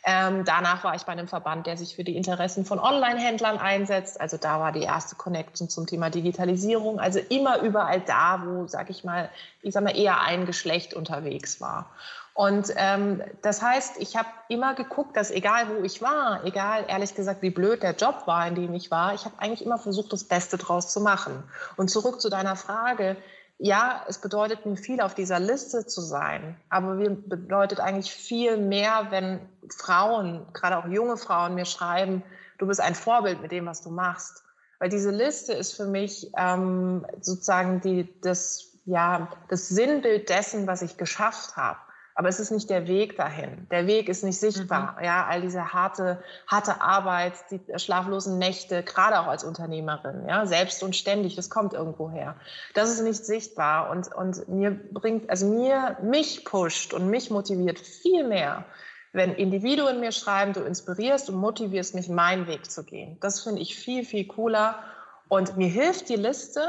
Ähm, 0.03 0.43
danach 0.45 0.83
war 0.83 0.95
ich 0.95 1.03
bei 1.03 1.11
einem 1.11 1.27
Verband, 1.27 1.67
der 1.67 1.77
sich 1.77 1.95
für 1.95 2.03
die 2.03 2.17
Interessen 2.17 2.65
von 2.65 2.79
Online-Händlern 2.79 3.57
einsetzt. 3.57 4.19
Also 4.19 4.37
da 4.37 4.59
war 4.59 4.71
die 4.71 4.81
erste 4.81 5.15
Connection 5.15 5.69
zum 5.69 5.87
Thema 5.87 6.09
Digitalisierung. 6.09 6.99
Also 6.99 7.19
immer 7.19 7.61
überall 7.61 8.01
da, 8.01 8.43
wo, 8.45 8.67
sag 8.67 8.89
ich 8.89 9.03
mal, 9.03 9.29
ich 9.61 9.73
sag 9.73 9.83
mal, 9.83 9.95
eher 9.95 10.21
ein 10.21 10.45
Geschlecht 10.45 10.93
unterwegs 10.93 11.61
war. 11.61 11.89
Und 12.33 12.73
ähm, 12.77 13.21
das 13.41 13.61
heißt, 13.61 13.97
ich 13.99 14.15
habe 14.15 14.29
immer 14.47 14.73
geguckt, 14.73 15.17
dass 15.17 15.31
egal 15.31 15.67
wo 15.69 15.83
ich 15.83 16.01
war, 16.01 16.43
egal 16.45 16.85
ehrlich 16.87 17.13
gesagt, 17.13 17.41
wie 17.41 17.49
blöd 17.49 17.83
der 17.83 17.93
Job 17.93 18.23
war, 18.25 18.47
in 18.47 18.55
dem 18.55 18.73
ich 18.73 18.89
war, 18.89 19.13
ich 19.13 19.25
habe 19.25 19.35
eigentlich 19.37 19.65
immer 19.65 19.77
versucht, 19.77 20.13
das 20.13 20.23
Beste 20.23 20.57
draus 20.57 20.91
zu 20.91 21.01
machen. 21.01 21.43
Und 21.75 21.89
zurück 21.89 22.21
zu 22.21 22.29
deiner 22.29 22.55
Frage, 22.55 23.17
ja, 23.63 24.03
es 24.07 24.17
bedeutet 24.17 24.65
mir 24.65 24.75
viel, 24.75 25.01
auf 25.01 25.13
dieser 25.13 25.39
Liste 25.39 25.85
zu 25.85 26.01
sein, 26.01 26.59
aber 26.69 26.95
mir 26.95 27.11
bedeutet 27.11 27.79
eigentlich 27.79 28.11
viel 28.11 28.57
mehr, 28.57 29.07
wenn 29.11 29.39
Frauen, 29.77 30.47
gerade 30.51 30.77
auch 30.77 30.87
junge 30.87 31.15
Frauen, 31.15 31.53
mir 31.53 31.65
schreiben, 31.65 32.23
du 32.57 32.65
bist 32.65 32.81
ein 32.81 32.95
Vorbild 32.95 33.39
mit 33.39 33.51
dem, 33.51 33.67
was 33.67 33.83
du 33.83 33.91
machst. 33.91 34.43
Weil 34.79 34.89
diese 34.89 35.11
Liste 35.11 35.53
ist 35.53 35.73
für 35.73 35.85
mich 35.85 36.31
ähm, 36.35 37.05
sozusagen 37.21 37.81
die, 37.81 38.11
das, 38.21 38.79
ja, 38.85 39.29
das 39.49 39.67
Sinnbild 39.69 40.29
dessen, 40.29 40.65
was 40.65 40.81
ich 40.81 40.97
geschafft 40.97 41.55
habe. 41.55 41.77
Aber 42.15 42.29
es 42.29 42.39
ist 42.39 42.51
nicht 42.51 42.69
der 42.69 42.87
Weg 42.87 43.15
dahin. 43.17 43.67
Der 43.71 43.87
Weg 43.87 44.09
ist 44.09 44.23
nicht 44.23 44.39
sichtbar. 44.39 44.97
Mhm. 44.97 45.05
Ja, 45.05 45.25
all 45.27 45.41
diese 45.41 45.73
harte, 45.73 46.21
harte 46.47 46.81
Arbeit, 46.81 47.33
die 47.51 47.59
schlaflosen 47.77 48.37
Nächte, 48.37 48.83
gerade 48.83 49.19
auch 49.19 49.27
als 49.27 49.43
Unternehmerin, 49.43 50.27
ja, 50.27 50.45
selbst 50.45 50.83
und 50.83 50.95
ständig, 50.95 51.35
das 51.35 51.49
kommt 51.49 51.73
irgendwo 51.73 52.09
her. 52.09 52.35
Das 52.73 52.89
ist 52.89 53.01
nicht 53.01 53.25
sichtbar 53.25 53.89
und, 53.89 54.13
und 54.13 54.47
mir 54.49 54.71
bringt, 54.71 55.29
also 55.29 55.45
mir, 55.47 55.97
mich 56.01 56.45
pusht 56.45 56.93
und 56.93 57.09
mich 57.09 57.29
motiviert 57.29 57.79
viel 57.79 58.27
mehr, 58.27 58.65
wenn 59.13 59.33
Individuen 59.33 59.99
mir 59.99 60.11
schreiben, 60.11 60.53
du 60.53 60.61
inspirierst 60.61 61.29
und 61.29 61.35
motivierst 61.35 61.95
mich, 61.95 62.07
meinen 62.07 62.47
Weg 62.47 62.71
zu 62.71 62.83
gehen. 62.83 63.17
Das 63.19 63.41
finde 63.41 63.61
ich 63.61 63.75
viel, 63.75 64.05
viel 64.05 64.25
cooler. 64.25 64.79
Und 65.27 65.57
mir 65.57 65.67
hilft 65.67 66.09
die 66.09 66.15
Liste 66.15 66.61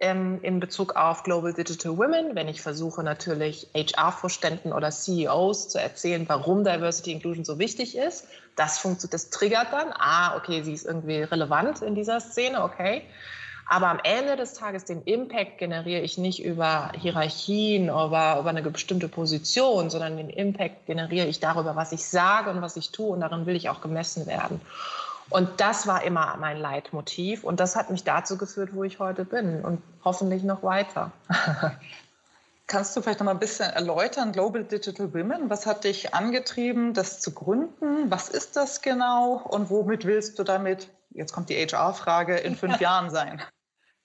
ähm, 0.00 0.40
in 0.42 0.60
Bezug 0.60 0.96
auf 0.96 1.22
Global 1.22 1.52
Digital 1.52 1.96
Women, 1.96 2.34
wenn 2.34 2.48
ich 2.48 2.62
versuche 2.62 3.02
natürlich 3.02 3.68
HR-Vorständen 3.74 4.72
oder 4.72 4.90
CEOs 4.90 5.68
zu 5.68 5.80
erzählen, 5.80 6.24
warum 6.28 6.64
Diversity 6.64 7.12
Inclusion 7.12 7.44
so 7.44 7.58
wichtig 7.58 7.96
ist. 7.96 8.26
Das 8.56 8.78
funktioniert, 8.78 9.14
das 9.14 9.30
triggert 9.30 9.72
dann, 9.72 9.92
ah, 9.92 10.36
okay, 10.36 10.62
sie 10.62 10.72
ist 10.72 10.86
irgendwie 10.86 11.22
relevant 11.22 11.82
in 11.82 11.94
dieser 11.94 12.20
Szene, 12.20 12.62
okay. 12.62 13.02
Aber 13.70 13.88
am 13.88 14.00
Ende 14.02 14.36
des 14.36 14.54
Tages 14.54 14.86
den 14.86 15.02
Impact 15.02 15.58
generiere 15.58 16.00
ich 16.00 16.16
nicht 16.16 16.42
über 16.42 16.90
Hierarchien, 16.98 17.90
oder 17.90 18.38
über 18.40 18.48
eine 18.48 18.62
bestimmte 18.62 19.08
Position, 19.08 19.90
sondern 19.90 20.16
den 20.16 20.30
Impact 20.30 20.86
generiere 20.86 21.26
ich 21.26 21.38
darüber, 21.38 21.76
was 21.76 21.92
ich 21.92 22.06
sage 22.06 22.48
und 22.48 22.62
was 22.62 22.78
ich 22.78 22.92
tue. 22.92 23.08
Und 23.08 23.20
darin 23.20 23.44
will 23.44 23.56
ich 23.56 23.68
auch 23.68 23.82
gemessen 23.82 24.26
werden. 24.26 24.62
Und 25.30 25.60
das 25.60 25.86
war 25.86 26.02
immer 26.04 26.36
mein 26.38 26.56
Leitmotiv. 26.56 27.44
Und 27.44 27.60
das 27.60 27.76
hat 27.76 27.90
mich 27.90 28.04
dazu 28.04 28.38
geführt, 28.38 28.70
wo 28.74 28.84
ich 28.84 28.98
heute 28.98 29.24
bin 29.24 29.64
und 29.64 29.82
hoffentlich 30.04 30.42
noch 30.42 30.62
weiter. 30.62 31.12
Kannst 32.66 32.94
du 32.94 33.00
vielleicht 33.00 33.20
noch 33.20 33.24
mal 33.24 33.30
ein 33.32 33.38
bisschen 33.38 33.70
erläutern, 33.70 34.32
Global 34.32 34.62
Digital 34.62 35.14
Women? 35.14 35.48
Was 35.48 35.64
hat 35.64 35.84
dich 35.84 36.14
angetrieben, 36.14 36.92
das 36.92 37.20
zu 37.20 37.32
gründen? 37.32 38.10
Was 38.10 38.28
ist 38.28 38.56
das 38.56 38.82
genau? 38.82 39.42
Und 39.42 39.70
womit 39.70 40.04
willst 40.04 40.38
du 40.38 40.44
damit, 40.44 40.90
jetzt 41.10 41.32
kommt 41.32 41.48
die 41.48 41.56
HR-Frage, 41.56 42.36
in 42.36 42.56
fünf 42.56 42.78
Jahren 42.80 43.10
sein? 43.10 43.40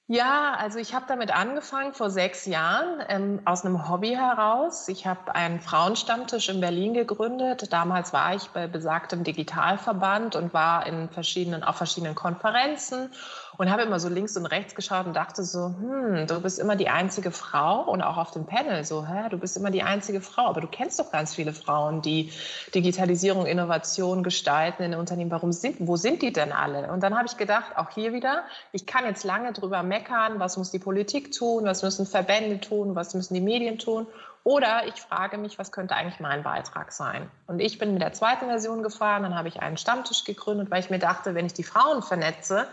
Ja, 0.07 0.55
also 0.55 0.79
ich 0.79 0.93
habe 0.93 1.05
damit 1.07 1.33
angefangen 1.33 1.93
vor 1.93 2.09
sechs 2.09 2.45
Jahren 2.45 3.01
ähm, 3.07 3.41
aus 3.45 3.63
einem 3.63 3.87
Hobby 3.87 4.09
heraus. 4.09 4.89
Ich 4.89 5.07
habe 5.07 5.33
einen 5.33 5.61
Frauenstammtisch 5.61 6.49
in 6.49 6.59
Berlin 6.59 6.93
gegründet. 6.93 7.71
Damals 7.71 8.11
war 8.11 8.35
ich 8.35 8.49
bei 8.49 8.67
besagtem 8.67 9.23
Digitalverband 9.23 10.35
und 10.35 10.53
war 10.53 10.85
in 10.85 11.09
verschiedenen, 11.09 11.63
auf 11.63 11.77
verschiedenen 11.77 12.15
Konferenzen 12.15 13.11
und 13.57 13.71
habe 13.71 13.83
immer 13.83 13.99
so 13.99 14.09
links 14.09 14.35
und 14.37 14.45
rechts 14.45 14.75
geschaut 14.75 15.05
und 15.05 15.15
dachte 15.15 15.43
so, 15.43 15.67
hm, 15.67 16.27
du 16.27 16.41
bist 16.41 16.59
immer 16.59 16.75
die 16.75 16.89
einzige 16.89 17.31
Frau 17.31 17.81
und 17.81 18.01
auch 18.01 18.17
auf 18.17 18.31
dem 18.31 18.45
Panel 18.45 18.83
so, 18.83 19.05
hä, 19.05 19.29
du 19.29 19.37
bist 19.37 19.57
immer 19.57 19.71
die 19.71 19.83
einzige 19.83 20.21
Frau, 20.21 20.47
aber 20.47 20.61
du 20.61 20.67
kennst 20.67 20.99
doch 20.99 21.11
ganz 21.11 21.35
viele 21.35 21.53
Frauen, 21.53 22.01
die 22.01 22.31
Digitalisierung, 22.73 23.45
Innovation 23.45 24.23
gestalten 24.23 24.83
in 24.83 24.91
den 24.91 24.99
Unternehmen. 24.99 25.31
Warum 25.31 25.51
sind, 25.51 25.77
wo 25.79 25.95
sind 25.95 26.21
die 26.21 26.33
denn 26.33 26.51
alle? 26.51 26.91
Und 26.91 27.03
dann 27.03 27.15
habe 27.15 27.27
ich 27.27 27.37
gedacht, 27.37 27.77
auch 27.77 27.89
hier 27.91 28.13
wieder, 28.13 28.43
ich 28.71 28.85
kann 28.85 29.05
jetzt 29.05 29.23
lange 29.23 29.53
drüber 29.53 29.83
meckern, 29.83 30.39
was 30.39 30.57
muss 30.57 30.71
die 30.71 30.79
Politik 30.79 31.31
tun, 31.31 31.65
was 31.65 31.83
müssen 31.83 32.05
Verbände 32.05 32.59
tun, 32.59 32.95
was 32.95 33.13
müssen 33.13 33.33
die 33.33 33.41
Medien 33.41 33.77
tun. 33.77 34.07
Oder 34.43 34.87
ich 34.87 34.95
frage 34.95 35.37
mich, 35.37 35.57
was 35.57 35.71
könnte 35.71 35.95
eigentlich 35.95 36.19
mein 36.19 36.43
Beitrag 36.43 36.91
sein? 36.91 37.31
Und 37.47 37.59
ich 37.59 37.77
bin 37.77 37.93
mit 37.93 38.01
der 38.01 38.11
zweiten 38.11 38.47
Version 38.47 38.83
gefahren, 38.83 39.23
dann 39.23 39.35
habe 39.35 39.47
ich 39.47 39.61
einen 39.61 39.77
Stammtisch 39.77 40.25
gegründet, 40.25 40.69
weil 40.69 40.81
ich 40.81 40.89
mir 40.89 40.99
dachte, 40.99 41.33
wenn 41.33 41.45
ich 41.45 41.53
die 41.53 41.63
Frauen 41.63 42.01
vernetze, 42.01 42.67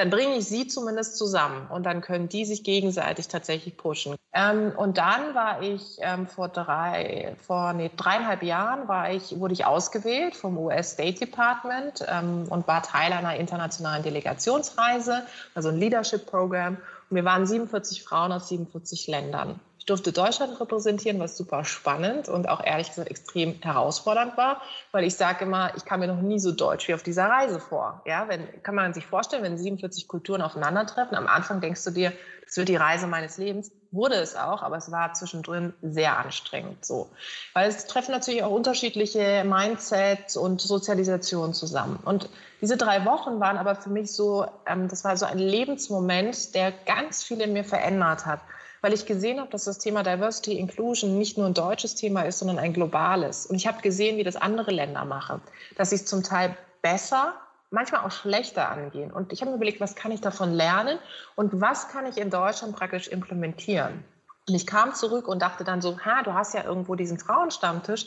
dann 0.00 0.08
bringe 0.08 0.36
ich 0.36 0.46
sie 0.46 0.66
zumindest 0.66 1.18
zusammen 1.18 1.66
und 1.68 1.84
dann 1.84 2.00
können 2.00 2.30
die 2.30 2.46
sich 2.46 2.64
gegenseitig 2.64 3.28
tatsächlich 3.28 3.76
pushen. 3.76 4.16
Ähm, 4.32 4.72
und 4.74 4.96
dann 4.96 5.34
war 5.34 5.60
ich 5.60 5.98
ähm, 6.00 6.26
vor 6.26 6.48
drei, 6.48 7.36
vor 7.46 7.74
nee, 7.74 7.90
dreieinhalb 7.94 8.42
Jahren 8.42 8.88
war 8.88 9.12
ich, 9.12 9.38
wurde 9.38 9.52
ich 9.52 9.66
ausgewählt 9.66 10.34
vom 10.34 10.56
US 10.56 10.92
State 10.92 11.18
Department 11.18 12.02
ähm, 12.08 12.46
und 12.48 12.66
war 12.66 12.82
Teil 12.82 13.12
einer 13.12 13.36
internationalen 13.36 14.02
Delegationsreise, 14.02 15.22
also 15.54 15.68
ein 15.68 15.76
Leadership 15.76 16.24
Program. 16.24 16.78
Und 17.10 17.16
wir 17.16 17.24
waren 17.26 17.46
47 17.46 18.02
Frauen 18.02 18.32
aus 18.32 18.48
47 18.48 19.06
Ländern. 19.06 19.60
Ich 19.80 19.86
durfte 19.86 20.12
Deutschland 20.12 20.60
repräsentieren, 20.60 21.18
was 21.20 21.38
super 21.38 21.64
spannend 21.64 22.28
und 22.28 22.50
auch 22.50 22.62
ehrlich 22.62 22.90
gesagt 22.90 23.10
extrem 23.10 23.54
herausfordernd 23.62 24.36
war, 24.36 24.60
weil 24.92 25.04
ich 25.04 25.16
sage 25.16 25.46
immer, 25.46 25.74
ich 25.74 25.86
kam 25.86 26.00
mir 26.00 26.06
noch 26.06 26.20
nie 26.20 26.38
so 26.38 26.52
deutsch 26.52 26.86
wie 26.86 26.92
auf 26.92 27.02
dieser 27.02 27.24
Reise 27.24 27.60
vor. 27.60 28.02
Ja, 28.04 28.28
wenn, 28.28 28.62
kann 28.62 28.74
man 28.74 28.92
sich 28.92 29.06
vorstellen, 29.06 29.42
wenn 29.42 29.56
47 29.56 30.06
Kulturen 30.06 30.42
aufeinandertreffen, 30.42 31.16
am 31.16 31.26
Anfang 31.26 31.62
denkst 31.62 31.82
du 31.82 31.92
dir, 31.92 32.12
das 32.44 32.58
wird 32.58 32.68
die 32.68 32.76
Reise 32.76 33.06
meines 33.06 33.38
Lebens. 33.38 33.72
Wurde 33.90 34.16
es 34.16 34.36
auch, 34.36 34.62
aber 34.62 34.76
es 34.76 34.90
war 34.90 35.14
zwischendrin 35.14 35.72
sehr 35.80 36.18
anstrengend 36.18 36.84
so. 36.84 37.08
Weil 37.54 37.70
es 37.70 37.86
treffen 37.86 38.12
natürlich 38.12 38.42
auch 38.42 38.50
unterschiedliche 38.50 39.44
Mindsets 39.46 40.36
und 40.36 40.60
Sozialisationen 40.60 41.54
zusammen. 41.54 41.98
Und 42.04 42.28
diese 42.60 42.76
drei 42.76 43.06
Wochen 43.06 43.40
waren 43.40 43.56
aber 43.56 43.76
für 43.76 43.88
mich 43.88 44.12
so, 44.12 44.46
ähm, 44.66 44.88
das 44.88 45.04
war 45.04 45.16
so 45.16 45.24
ein 45.24 45.38
Lebensmoment, 45.38 46.54
der 46.54 46.70
ganz 46.84 47.22
viel 47.22 47.40
in 47.40 47.54
mir 47.54 47.64
verändert 47.64 48.26
hat 48.26 48.40
weil 48.80 48.92
ich 48.92 49.06
gesehen 49.06 49.40
habe, 49.40 49.50
dass 49.50 49.64
das 49.64 49.78
Thema 49.78 50.02
Diversity 50.02 50.58
Inclusion 50.58 51.18
nicht 51.18 51.36
nur 51.38 51.46
ein 51.46 51.54
deutsches 51.54 51.94
Thema 51.94 52.22
ist, 52.22 52.38
sondern 52.38 52.58
ein 52.58 52.72
globales. 52.72 53.46
Und 53.46 53.56
ich 53.56 53.66
habe 53.66 53.82
gesehen, 53.82 54.16
wie 54.16 54.24
das 54.24 54.36
andere 54.36 54.70
Länder 54.70 55.04
machen, 55.04 55.40
dass 55.76 55.90
sie 55.90 55.96
es 55.96 56.06
zum 56.06 56.22
Teil 56.22 56.56
besser, 56.82 57.34
manchmal 57.70 58.04
auch 58.04 58.10
schlechter 58.10 58.68
angehen. 58.68 59.12
Und 59.12 59.32
ich 59.32 59.40
habe 59.40 59.50
mir 59.50 59.56
überlegt, 59.56 59.80
was 59.80 59.94
kann 59.94 60.12
ich 60.12 60.20
davon 60.20 60.52
lernen 60.52 60.98
und 61.36 61.60
was 61.60 61.88
kann 61.88 62.06
ich 62.06 62.18
in 62.18 62.30
Deutschland 62.30 62.74
praktisch 62.74 63.08
implementieren. 63.08 64.04
Und 64.48 64.54
ich 64.54 64.66
kam 64.66 64.94
zurück 64.94 65.28
und 65.28 65.40
dachte 65.42 65.64
dann 65.64 65.80
so, 65.80 65.98
ha, 66.00 66.22
du 66.22 66.34
hast 66.34 66.54
ja 66.54 66.64
irgendwo 66.64 66.94
diesen 66.94 67.18
Frauenstammtisch, 67.18 68.06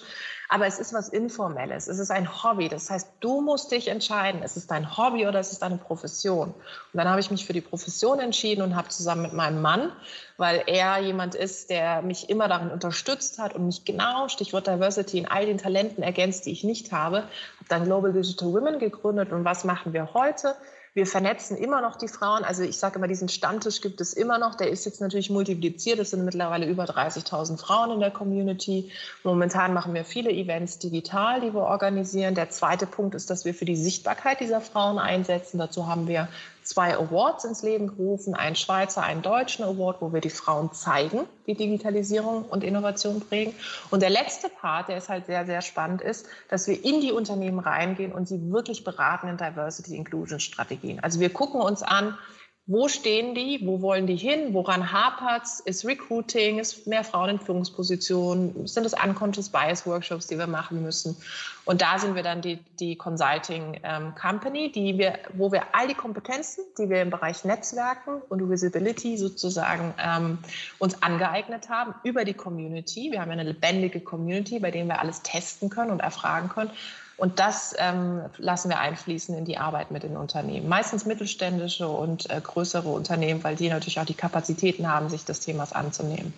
aber 0.49 0.67
es 0.67 0.77
ist 0.77 0.93
was 0.93 1.09
Informelles, 1.09 1.87
es 1.87 1.99
ist 1.99 2.11
ein 2.11 2.43
Hobby. 2.43 2.69
Das 2.69 2.89
heißt, 2.89 3.07
du 3.21 3.41
musst 3.41 3.71
dich 3.71 3.87
entscheiden, 3.87 4.41
es 4.43 4.57
ist 4.57 4.69
dein 4.69 4.97
Hobby 4.97 5.25
oder 5.25 5.39
es 5.39 5.51
ist 5.51 5.61
deine 5.61 5.77
Profession. 5.77 6.49
Und 6.49 6.97
dann 6.97 7.07
habe 7.07 7.19
ich 7.21 7.31
mich 7.31 7.45
für 7.45 7.53
die 7.53 7.61
Profession 7.61 8.19
entschieden 8.19 8.61
und 8.61 8.75
habe 8.75 8.89
zusammen 8.89 9.21
mit 9.21 9.33
meinem 9.33 9.61
Mann, 9.61 9.91
weil 10.37 10.63
er 10.67 10.99
jemand 10.99 11.33
ist, 11.33 11.69
der 11.69 12.01
mich 12.01 12.29
immer 12.29 12.47
darin 12.47 12.71
unterstützt 12.71 13.39
hat 13.39 13.55
und 13.55 13.65
mich 13.65 13.85
genau, 13.85 14.27
Stichwort 14.27 14.67
Diversity, 14.67 15.19
in 15.19 15.27
all 15.27 15.45
den 15.45 15.59
Talenten 15.59 16.03
ergänzt, 16.03 16.45
die 16.45 16.51
ich 16.51 16.63
nicht 16.63 16.91
habe, 16.91 17.17
habe 17.17 17.69
dann 17.69 17.85
Global 17.85 18.11
Digital 18.11 18.51
Women 18.51 18.79
gegründet. 18.79 19.31
Und 19.31 19.45
was 19.45 19.63
machen 19.63 19.93
wir 19.93 20.13
heute? 20.13 20.55
Wir 20.95 21.07
vernetzen 21.07 21.57
immer 21.57 21.81
noch 21.81 21.95
die 21.95 22.07
Frauen. 22.07 22.43
Also 22.43 22.61
ich 22.61 22.77
sage 22.77 22.99
immer, 22.99 23.07
diesen 23.07 23.27
Stammtisch 23.27 23.81
gibt 23.81 23.99
es 23.99 24.13
immer 24.13 24.37
noch. 24.37 24.53
Der 24.53 24.69
ist 24.69 24.85
jetzt 24.85 25.01
natürlich 25.01 25.31
multipliziert. 25.31 25.97
Es 25.97 26.11
sind 26.11 26.23
mittlerweile 26.23 26.67
über 26.67 26.83
30.000 26.83 27.57
Frauen 27.57 27.91
in 27.91 27.99
der 27.99 28.11
Community. 28.11 28.91
Momentan 29.23 29.73
machen 29.73 29.95
wir 29.95 30.05
viele 30.05 30.29
Events 30.29 30.77
digital, 30.77 31.41
die 31.41 31.51
wir 31.51 31.63
organisieren. 31.63 32.35
Der 32.35 32.51
zweite 32.51 32.85
Punkt 32.85 33.15
ist, 33.15 33.31
dass 33.31 33.43
wir 33.43 33.55
für 33.55 33.65
die 33.65 33.75
Sichtbarkeit 33.75 34.39
dieser 34.39 34.61
Frauen 34.61 34.99
einsetzen. 34.99 35.57
Dazu 35.57 35.87
haben 35.87 36.07
wir 36.07 36.27
zwei 36.73 36.97
Awards 36.97 37.45
ins 37.45 37.61
Leben 37.61 37.87
gerufen, 37.87 38.33
einen 38.33 38.55
Schweizer, 38.55 39.03
einen 39.03 39.21
deutschen 39.21 39.63
Award, 39.63 40.01
wo 40.01 40.11
wir 40.11 40.21
die 40.21 40.31
Frauen 40.31 40.73
zeigen, 40.73 41.21
die 41.45 41.53
Digitalisierung 41.53 42.45
und 42.45 42.63
Innovation 42.63 43.21
prägen. 43.21 43.53
Und 43.91 44.01
der 44.01 44.09
letzte 44.09 44.49
Part, 44.49 44.89
der 44.89 44.97
ist 44.97 45.07
halt 45.09 45.27
sehr, 45.27 45.45
sehr 45.45 45.61
spannend, 45.61 46.01
ist, 46.01 46.25
dass 46.49 46.67
wir 46.67 46.83
in 46.83 46.99
die 47.01 47.11
Unternehmen 47.11 47.59
reingehen 47.59 48.11
und 48.11 48.27
sie 48.27 48.51
wirklich 48.51 48.83
beraten 48.83 49.27
in 49.27 49.37
Diversity 49.37 49.95
Inclusion 49.95 50.39
Strategien. 50.39 50.99
Also 50.99 51.19
wir 51.19 51.31
gucken 51.31 51.61
uns 51.61 51.83
an, 51.83 52.17
wo 52.65 52.87
stehen 52.87 53.35
die? 53.35 53.59
Wo 53.65 53.81
wollen 53.81 54.07
die 54.07 54.15
hin? 54.15 54.53
Woran 54.53 54.93
hapert 54.93 55.43
es? 55.43 55.59
Ist 55.59 55.85
Recruiting? 55.85 56.59
Ist 56.59 56.87
mehr 56.87 57.03
Frauen 57.03 57.31
in 57.31 57.39
Führungspositionen? 57.39 58.67
Sind 58.67 58.85
es 58.85 58.93
Unconscious 58.93 59.49
Bias 59.49 59.85
Workshops, 59.85 60.27
die 60.27 60.37
wir 60.37 60.47
machen 60.47 60.81
müssen? 60.81 61.17
Und 61.65 61.81
da 61.81 61.99
sind 61.99 62.15
wir 62.15 62.23
dann 62.23 62.41
die, 62.41 62.59
die 62.79 62.95
Consulting 62.95 63.81
ähm, 63.83 64.15
Company, 64.15 64.71
die 64.71 64.97
wir, 64.97 65.19
wo 65.33 65.51
wir 65.51 65.75
all 65.75 65.89
die 65.89 65.93
Kompetenzen, 65.93 66.63
die 66.77 66.89
wir 66.89 67.01
im 67.01 67.09
Bereich 67.09 67.43
Netzwerken 67.43 68.21
und 68.29 68.49
Visibility 68.49 69.17
sozusagen 69.17 69.93
ähm, 70.01 70.37
uns 70.79 71.03
angeeignet 71.03 71.67
haben, 71.67 71.93
über 72.03 72.23
die 72.23 72.33
Community. 72.33 73.11
Wir 73.11 73.19
haben 73.19 73.31
eine 73.31 73.43
lebendige 73.43 73.99
Community, 73.99 74.59
bei 74.59 74.71
der 74.71 74.85
wir 74.85 75.01
alles 75.01 75.21
testen 75.21 75.69
können 75.69 75.91
und 75.91 75.99
erfragen 75.99 76.47
können, 76.47 76.71
und 77.17 77.39
das 77.39 77.75
ähm, 77.77 78.21
lassen 78.37 78.69
wir 78.69 78.79
einfließen 78.79 79.37
in 79.37 79.45
die 79.45 79.57
Arbeit 79.57 79.91
mit 79.91 80.03
den 80.03 80.17
Unternehmen. 80.17 80.67
Meistens 80.67 81.05
mittelständische 81.05 81.87
und 81.87 82.29
äh, 82.29 82.41
größere 82.41 82.89
Unternehmen, 82.89 83.43
weil 83.43 83.55
die 83.55 83.69
natürlich 83.69 83.99
auch 83.99 84.05
die 84.05 84.15
Kapazitäten 84.15 84.91
haben, 84.91 85.09
sich 85.09 85.23
des 85.23 85.39
Themas 85.39 85.73
anzunehmen. 85.73 86.33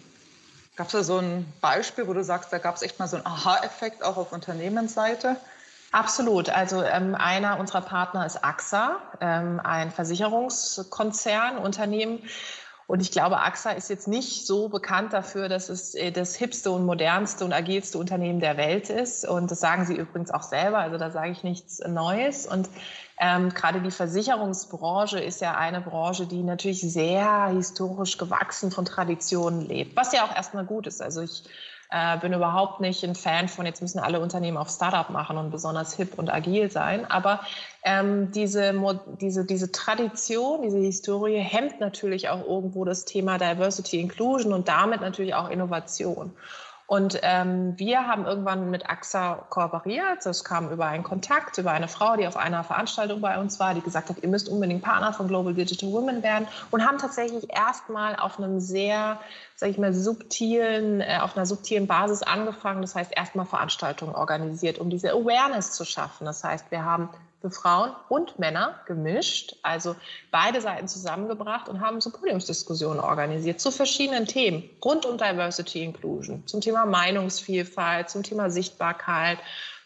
Gab 0.75 0.88
es 0.88 0.94
da 0.94 1.03
so 1.03 1.17
ein 1.20 1.46
Beispiel, 1.62 2.08
wo 2.08 2.13
du 2.13 2.24
sagst, 2.24 2.51
da 2.51 2.58
gab 2.58 2.75
es 2.75 2.82
echt 2.82 3.00
mal 3.00 3.08
so 3.08 3.15
einen 3.15 3.25
Aha-Effekt 3.25 4.03
auch 4.03 4.17
auf 4.17 4.34
Unternehmensseite? 4.34 5.38
Absolut. 5.94 6.50
Also 6.50 6.84
ähm, 6.84 7.15
einer 7.15 7.58
unserer 7.58 7.79
Partner 7.79 8.25
ist 8.25 8.44
AXA, 8.44 8.98
ähm, 9.22 9.62
ein 9.63 9.91
Versicherungskonzern, 9.91 11.58
Unternehmen, 11.58 12.22
und 12.88 13.00
ich 13.00 13.12
glaube, 13.12 13.39
AXA 13.39 13.72
ist 13.72 13.89
jetzt 13.89 14.08
nicht 14.08 14.46
so 14.46 14.70
bekannt 14.70 15.12
dafür, 15.12 15.50
dass 15.50 15.70
es 15.70 15.96
äh, 15.96 16.12
das 16.12 16.36
hipste 16.36 16.70
und 16.70 16.86
modernste 16.86 17.44
und 17.44 17.51
agilste 17.51 17.98
Unternehmen 17.98 18.39
der 18.39 18.58
Welt 18.58 18.89
ist. 18.89 19.27
Und 19.27 19.50
das 19.50 19.60
sagen 19.60 19.86
sie 19.86 19.96
übrigens 19.96 20.30
auch 20.30 20.44
selber. 20.44 20.80
Also 20.80 20.98
da 20.98 21.10
sage 21.10 21.32
ich 21.32 21.44
nichts 21.44 21.80
Neues. 21.80 22.46
Und 22.46 22.70
ähm, 23.20 23.50
gerade 23.50 23.82
die 23.82 23.89
Versicherungsbranche 23.89 25.20
ist 25.20 25.42
ja 25.42 25.56
eine 25.56 25.82
Branche, 25.82 26.27
die 26.27 26.44
natürlich 26.44 26.82
sehr 26.82 27.48
historisch 27.48 28.18
gewachsen 28.18 28.70
von 28.70 28.86
Traditionen 28.86 29.62
lebt, 29.62 29.96
was 29.96 30.13
ja 30.13 30.24
auch 30.24 30.36
erstmal 30.36 30.65
gut 30.65 30.86
ist. 30.86 31.01
Also 31.01 31.22
ich 31.22 31.44
äh, 31.92 32.18
bin 32.18 32.34
überhaupt 32.34 32.82
nicht 32.82 33.04
ein 33.04 33.15
Fan 33.15 33.48
von, 33.48 33.65
jetzt 33.65 33.82
müssen 33.82 34.00
alle 34.00 34.20
Unternehmen 34.20 34.58
auf 34.58 34.70
Startup 34.70 35.10
machen 35.10 35.38
und 35.38 35.51
besonders 35.51 35.96
hip 35.96 36.18
und 36.18 36.34
agil 36.34 36.72
sein. 36.72 37.10
Aber 37.10 37.42
ähm, 37.84 38.32
diese, 38.32 38.74
diese, 39.22 39.46
diese 39.46 39.72
Tradition, 39.72 40.62
diese 40.63 40.80
Historie 40.80 41.38
hemmt 41.38 41.80
natürlich 41.80 42.30
auch 42.30 42.46
irgendwo 42.46 42.86
das 42.86 43.06
Thema 43.06 43.38
Diversity 43.38 44.00
Inclusion 44.00 44.54
und 44.54 44.68
damit 44.68 45.01
natürlich 45.01 45.36
auch 45.36 45.50
Innovation. 45.50 46.36
Und 46.88 47.20
ähm, 47.24 47.74
wir 47.77 48.08
haben 48.08 48.25
irgendwann 48.25 48.70
mit 48.70 48.88
AXA 48.88 49.48
kooperiert. 49.50 50.24
Das 50.24 50.44
kam 50.44 50.72
über 50.72 50.86
einen 50.86 51.04
Kontakt, 51.04 51.58
über 51.58 51.72
eine 51.72 51.88
Frau, 51.88 52.15
die 52.15 52.27
auf 52.27 52.38
einer 52.38 52.63
Veranstaltung 52.63 53.22
bei 53.22 53.39
uns 53.39 53.60
war, 53.60 53.74
die 53.74 53.82
gesagt 53.82 54.10
hat, 54.10 54.18
ihr 54.22 54.30
müsst 54.30 54.50
unbedingt 54.50 54.84
Partner 54.84 55.12
von 55.12 55.27
Global 55.27 55.56
Digital 55.56 55.92
Women 55.92 56.22
werden 56.22 56.48
und 56.70 56.86
haben 56.86 57.00
tatsächlich 57.00 57.51
erstmal 57.51 58.15
auf 58.15 58.38
einem 58.38 58.60
sehr, 58.60 59.20
sag 59.56 59.70
ich 59.70 59.80
mal, 59.80 59.96
subtilen, 59.96 61.01
äh, 61.01 61.18
auf 61.22 61.36
einer 61.36 61.48
subtilen 61.48 61.88
Basis 61.88 62.22
angefangen. 62.22 62.84
Das 62.84 62.94
heißt, 62.94 63.12
erstmal 63.15 63.48
Veranstaltungen 63.48 64.13
organisiert, 64.13 64.77
um 64.77 64.92
diese 64.92 65.12
Awareness 65.12 65.72
zu 65.72 65.86
schaffen. 65.86 66.25
Das 66.25 66.44
heißt, 66.44 66.70
wir 66.70 66.86
haben 66.86 67.10
für 67.42 67.51
Frauen 67.51 67.92
und 68.10 68.39
Männer 68.39 68.80
gemischt, 68.88 69.58
also 69.62 69.96
beide 70.32 70.62
Seiten 70.62 70.88
zusammengebracht 70.88 71.70
und 71.70 71.82
haben 71.82 72.01
so 72.01 72.10
Podiumsdiskussionen 72.10 73.00
organisiert 73.00 73.60
zu 73.60 73.72
verschiedenen 73.72 74.25
Themen. 74.25 74.70
Rund 74.84 75.06
um 75.06 75.18
Diversity 75.18 75.84
Inclusion, 75.84 76.46
zum 76.48 76.62
Thema 76.62 76.86
Meinungsvielfalt, 76.86 78.10
zum 78.10 78.24
Thema 78.24 78.50
Sichtbarkeit, 78.50 79.38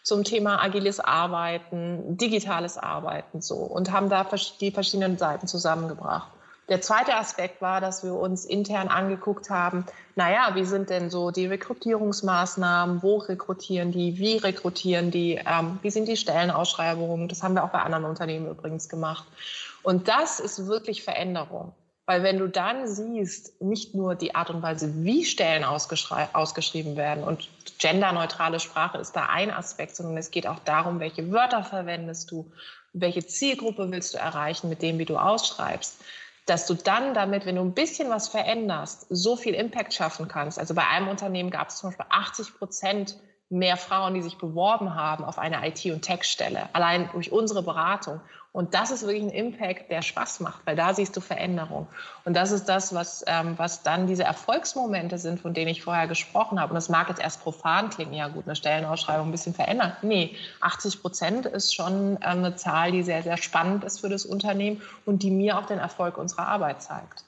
zum 0.02 0.24
Thema 0.24 0.62
agiles 0.62 1.00
Arbeiten, 1.00 2.16
digitales 2.16 2.78
Arbeiten 2.78 3.42
so. 3.42 3.56
Und 3.56 3.92
haben 3.92 4.08
da 4.08 4.26
die 4.60 4.70
verschiedenen 4.70 5.18
Seiten 5.18 5.46
zusammengebracht. 5.46 6.30
Der 6.70 6.80
zweite 6.80 7.16
Aspekt 7.16 7.60
war, 7.60 7.80
dass 7.80 8.04
wir 8.04 8.14
uns 8.14 8.44
intern 8.44 8.86
angeguckt 8.86 9.50
haben, 9.50 9.84
naja, 10.14 10.52
wie 10.54 10.64
sind 10.64 10.88
denn 10.88 11.10
so 11.10 11.32
die 11.32 11.46
Rekrutierungsmaßnahmen, 11.46 13.02
wo 13.02 13.16
rekrutieren 13.16 13.90
die, 13.90 14.18
wie 14.18 14.36
rekrutieren 14.36 15.10
die, 15.10 15.40
ähm, 15.44 15.80
wie 15.82 15.90
sind 15.90 16.06
die 16.06 16.16
Stellenausschreibungen. 16.16 17.26
Das 17.26 17.42
haben 17.42 17.54
wir 17.54 17.64
auch 17.64 17.70
bei 17.70 17.82
anderen 17.82 18.04
Unternehmen 18.04 18.48
übrigens 18.48 18.88
gemacht. 18.88 19.26
Und 19.82 20.06
das 20.06 20.38
ist 20.38 20.68
wirklich 20.68 21.02
Veränderung. 21.02 21.72
Weil 22.06 22.22
wenn 22.22 22.38
du 22.38 22.48
dann 22.48 22.86
siehst, 22.86 23.60
nicht 23.60 23.96
nur 23.96 24.14
die 24.14 24.36
Art 24.36 24.50
und 24.50 24.62
Weise, 24.62 25.04
wie 25.04 25.24
Stellen 25.24 25.64
ausgeschrieben 25.64 26.96
werden 26.96 27.24
und 27.24 27.48
genderneutrale 27.78 28.60
Sprache 28.60 28.98
ist 28.98 29.16
da 29.16 29.26
ein 29.26 29.50
Aspekt, 29.50 29.96
sondern 29.96 30.16
es 30.18 30.30
geht 30.30 30.46
auch 30.46 30.60
darum, 30.60 31.00
welche 31.00 31.32
Wörter 31.32 31.64
verwendest 31.64 32.30
du, 32.30 32.50
welche 32.92 33.26
Zielgruppe 33.26 33.90
willst 33.90 34.14
du 34.14 34.18
erreichen 34.18 34.68
mit 34.68 34.82
dem, 34.82 34.98
wie 34.98 35.04
du 35.04 35.16
ausschreibst 35.16 35.96
dass 36.46 36.66
du 36.66 36.74
dann 36.74 37.14
damit, 37.14 37.46
wenn 37.46 37.56
du 37.56 37.62
ein 37.62 37.74
bisschen 37.74 38.10
was 38.10 38.28
veränderst, 38.28 39.06
so 39.08 39.36
viel 39.36 39.54
Impact 39.54 39.94
schaffen 39.94 40.28
kannst. 40.28 40.58
Also 40.58 40.74
bei 40.74 40.86
einem 40.86 41.08
Unternehmen 41.08 41.50
gab 41.50 41.68
es 41.68 41.76
zum 41.76 41.90
Beispiel 41.90 42.06
80 42.08 42.54
Prozent 42.54 43.16
mehr 43.50 43.76
Frauen, 43.76 44.14
die 44.14 44.22
sich 44.22 44.38
beworben 44.38 44.94
haben 44.94 45.24
auf 45.24 45.38
eine 45.38 45.66
IT- 45.66 45.92
und 45.92 46.02
Tech-Stelle, 46.02 46.68
allein 46.72 47.10
durch 47.12 47.32
unsere 47.32 47.62
Beratung. 47.62 48.20
Und 48.52 48.74
das 48.74 48.90
ist 48.90 49.02
wirklich 49.02 49.22
ein 49.22 49.30
Impact, 49.30 49.90
der 49.90 50.02
Spaß 50.02 50.40
macht, 50.40 50.66
weil 50.66 50.74
da 50.74 50.92
siehst 50.92 51.16
du 51.16 51.20
Veränderung. 51.20 51.86
Und 52.24 52.34
das 52.34 52.50
ist 52.50 52.68
das, 52.68 52.94
was, 52.94 53.24
ähm, 53.28 53.54
was 53.56 53.82
dann 53.82 54.08
diese 54.08 54.24
Erfolgsmomente 54.24 55.18
sind, 55.18 55.40
von 55.40 55.54
denen 55.54 55.68
ich 55.68 55.82
vorher 55.82 56.08
gesprochen 56.08 56.60
habe. 56.60 56.70
Und 56.70 56.74
das 56.74 56.88
mag 56.88 57.08
jetzt 57.08 57.20
erst 57.20 57.42
profan 57.42 57.90
klingen, 57.90 58.14
ja 58.14 58.28
gut, 58.28 58.46
eine 58.46 58.56
Stellenausschreibung 58.56 59.28
ein 59.28 59.32
bisschen 59.32 59.54
verändern. 59.54 59.96
Nee, 60.02 60.34
80 60.60 61.00
Prozent 61.00 61.46
ist 61.46 61.74
schon 61.74 62.12
ähm, 62.16 62.18
eine 62.22 62.56
Zahl, 62.56 62.90
die 62.90 63.04
sehr, 63.04 63.22
sehr 63.22 63.36
spannend 63.36 63.84
ist 63.84 64.00
für 64.00 64.08
das 64.08 64.26
Unternehmen 64.26 64.82
und 65.06 65.22
die 65.22 65.30
mir 65.30 65.58
auch 65.58 65.66
den 65.66 65.78
Erfolg 65.78 66.18
unserer 66.18 66.48
Arbeit 66.48 66.82
zeigt. 66.82 67.24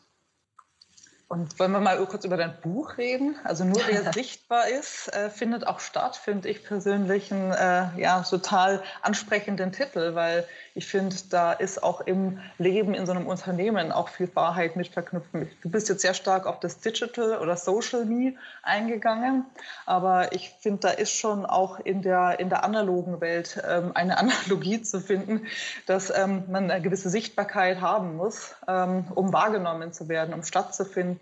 Und 1.33 1.59
wollen 1.59 1.73
wir 1.73 1.81
mal 1.81 1.97
kurz 2.05 2.27
über 2.27 2.37
dein 2.37 2.61
Buch 2.61 2.99
reden? 2.99 3.37
Also 3.43 3.65
nur 3.65 3.81
wer 3.87 4.13
sichtbar 4.13 4.69
ist, 4.69 5.09
äh, 5.15 5.31
findet 5.31 5.67
auch 5.67 5.81
statt, 5.81 6.15
finde 6.15 6.51
ich 6.51 6.63
persönlich 6.63 7.33
einen 7.33 7.53
äh, 7.53 7.99
ja, 7.99 8.21
total 8.21 8.83
ansprechenden 9.01 9.73
Titel, 9.73 10.15
weil 10.15 10.47
ich 10.75 10.87
finde, 10.87 11.17
da 11.31 11.53
ist 11.53 11.83
auch 11.83 12.03
im 12.03 12.39
Leben 12.59 12.93
in 12.93 13.07
so 13.07 13.13
einem 13.13 13.27
Unternehmen 13.27 13.93
auch 13.93 14.09
viel 14.09 14.29
Wahrheit 14.35 14.77
mit 14.77 14.89
verknüpft. 14.89 15.57
Du 15.63 15.71
bist 15.71 15.89
jetzt 15.89 16.03
sehr 16.03 16.13
stark 16.13 16.47
auf 16.47 16.61
das 16.61 16.81
Digital 16.81 17.39
oder 17.39 17.57
Social 17.57 18.05
Me 18.05 18.35
eingegangen, 18.63 19.47
aber 19.87 20.35
ich 20.35 20.51
finde, 20.61 20.81
da 20.81 20.89
ist 20.91 21.13
schon 21.13 21.47
auch 21.47 21.81
in 21.81 22.03
der, 22.03 22.41
in 22.41 22.51
der 22.51 22.63
analogen 22.63 23.23
Welt 23.23 23.63
ähm, 23.67 23.93
eine 23.95 24.19
Analogie 24.23 24.83
zu 24.83 25.01
finden, 25.01 25.47
dass 25.87 26.11
ähm, 26.15 26.45
man 26.49 26.71
eine 26.71 26.83
gewisse 26.83 27.09
Sichtbarkeit 27.09 27.81
haben 27.81 28.17
muss, 28.17 28.55
ähm, 28.69 29.07
um 29.15 29.33
wahrgenommen 29.33 29.95
zu 29.95 30.09
werden, 30.09 30.35
um 30.35 30.43
stattzufinden, 30.43 31.22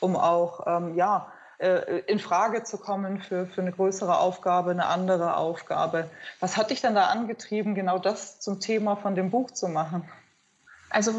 um 0.00 0.16
auch, 0.16 0.66
ähm, 0.66 0.94
ja, 0.96 1.32
äh, 1.58 2.00
in 2.06 2.18
Frage 2.18 2.64
zu 2.64 2.78
kommen 2.78 3.20
für, 3.20 3.46
für 3.46 3.60
eine 3.60 3.72
größere 3.72 4.18
Aufgabe, 4.18 4.70
eine 4.70 4.86
andere 4.86 5.36
Aufgabe. 5.36 6.10
Was 6.40 6.56
hat 6.56 6.70
dich 6.70 6.80
denn 6.80 6.94
da 6.94 7.06
angetrieben, 7.06 7.74
genau 7.74 7.98
das 7.98 8.40
zum 8.40 8.60
Thema 8.60 8.96
von 8.96 9.14
dem 9.14 9.30
Buch 9.30 9.50
zu 9.50 9.68
machen? 9.68 10.08
Also 10.94 11.12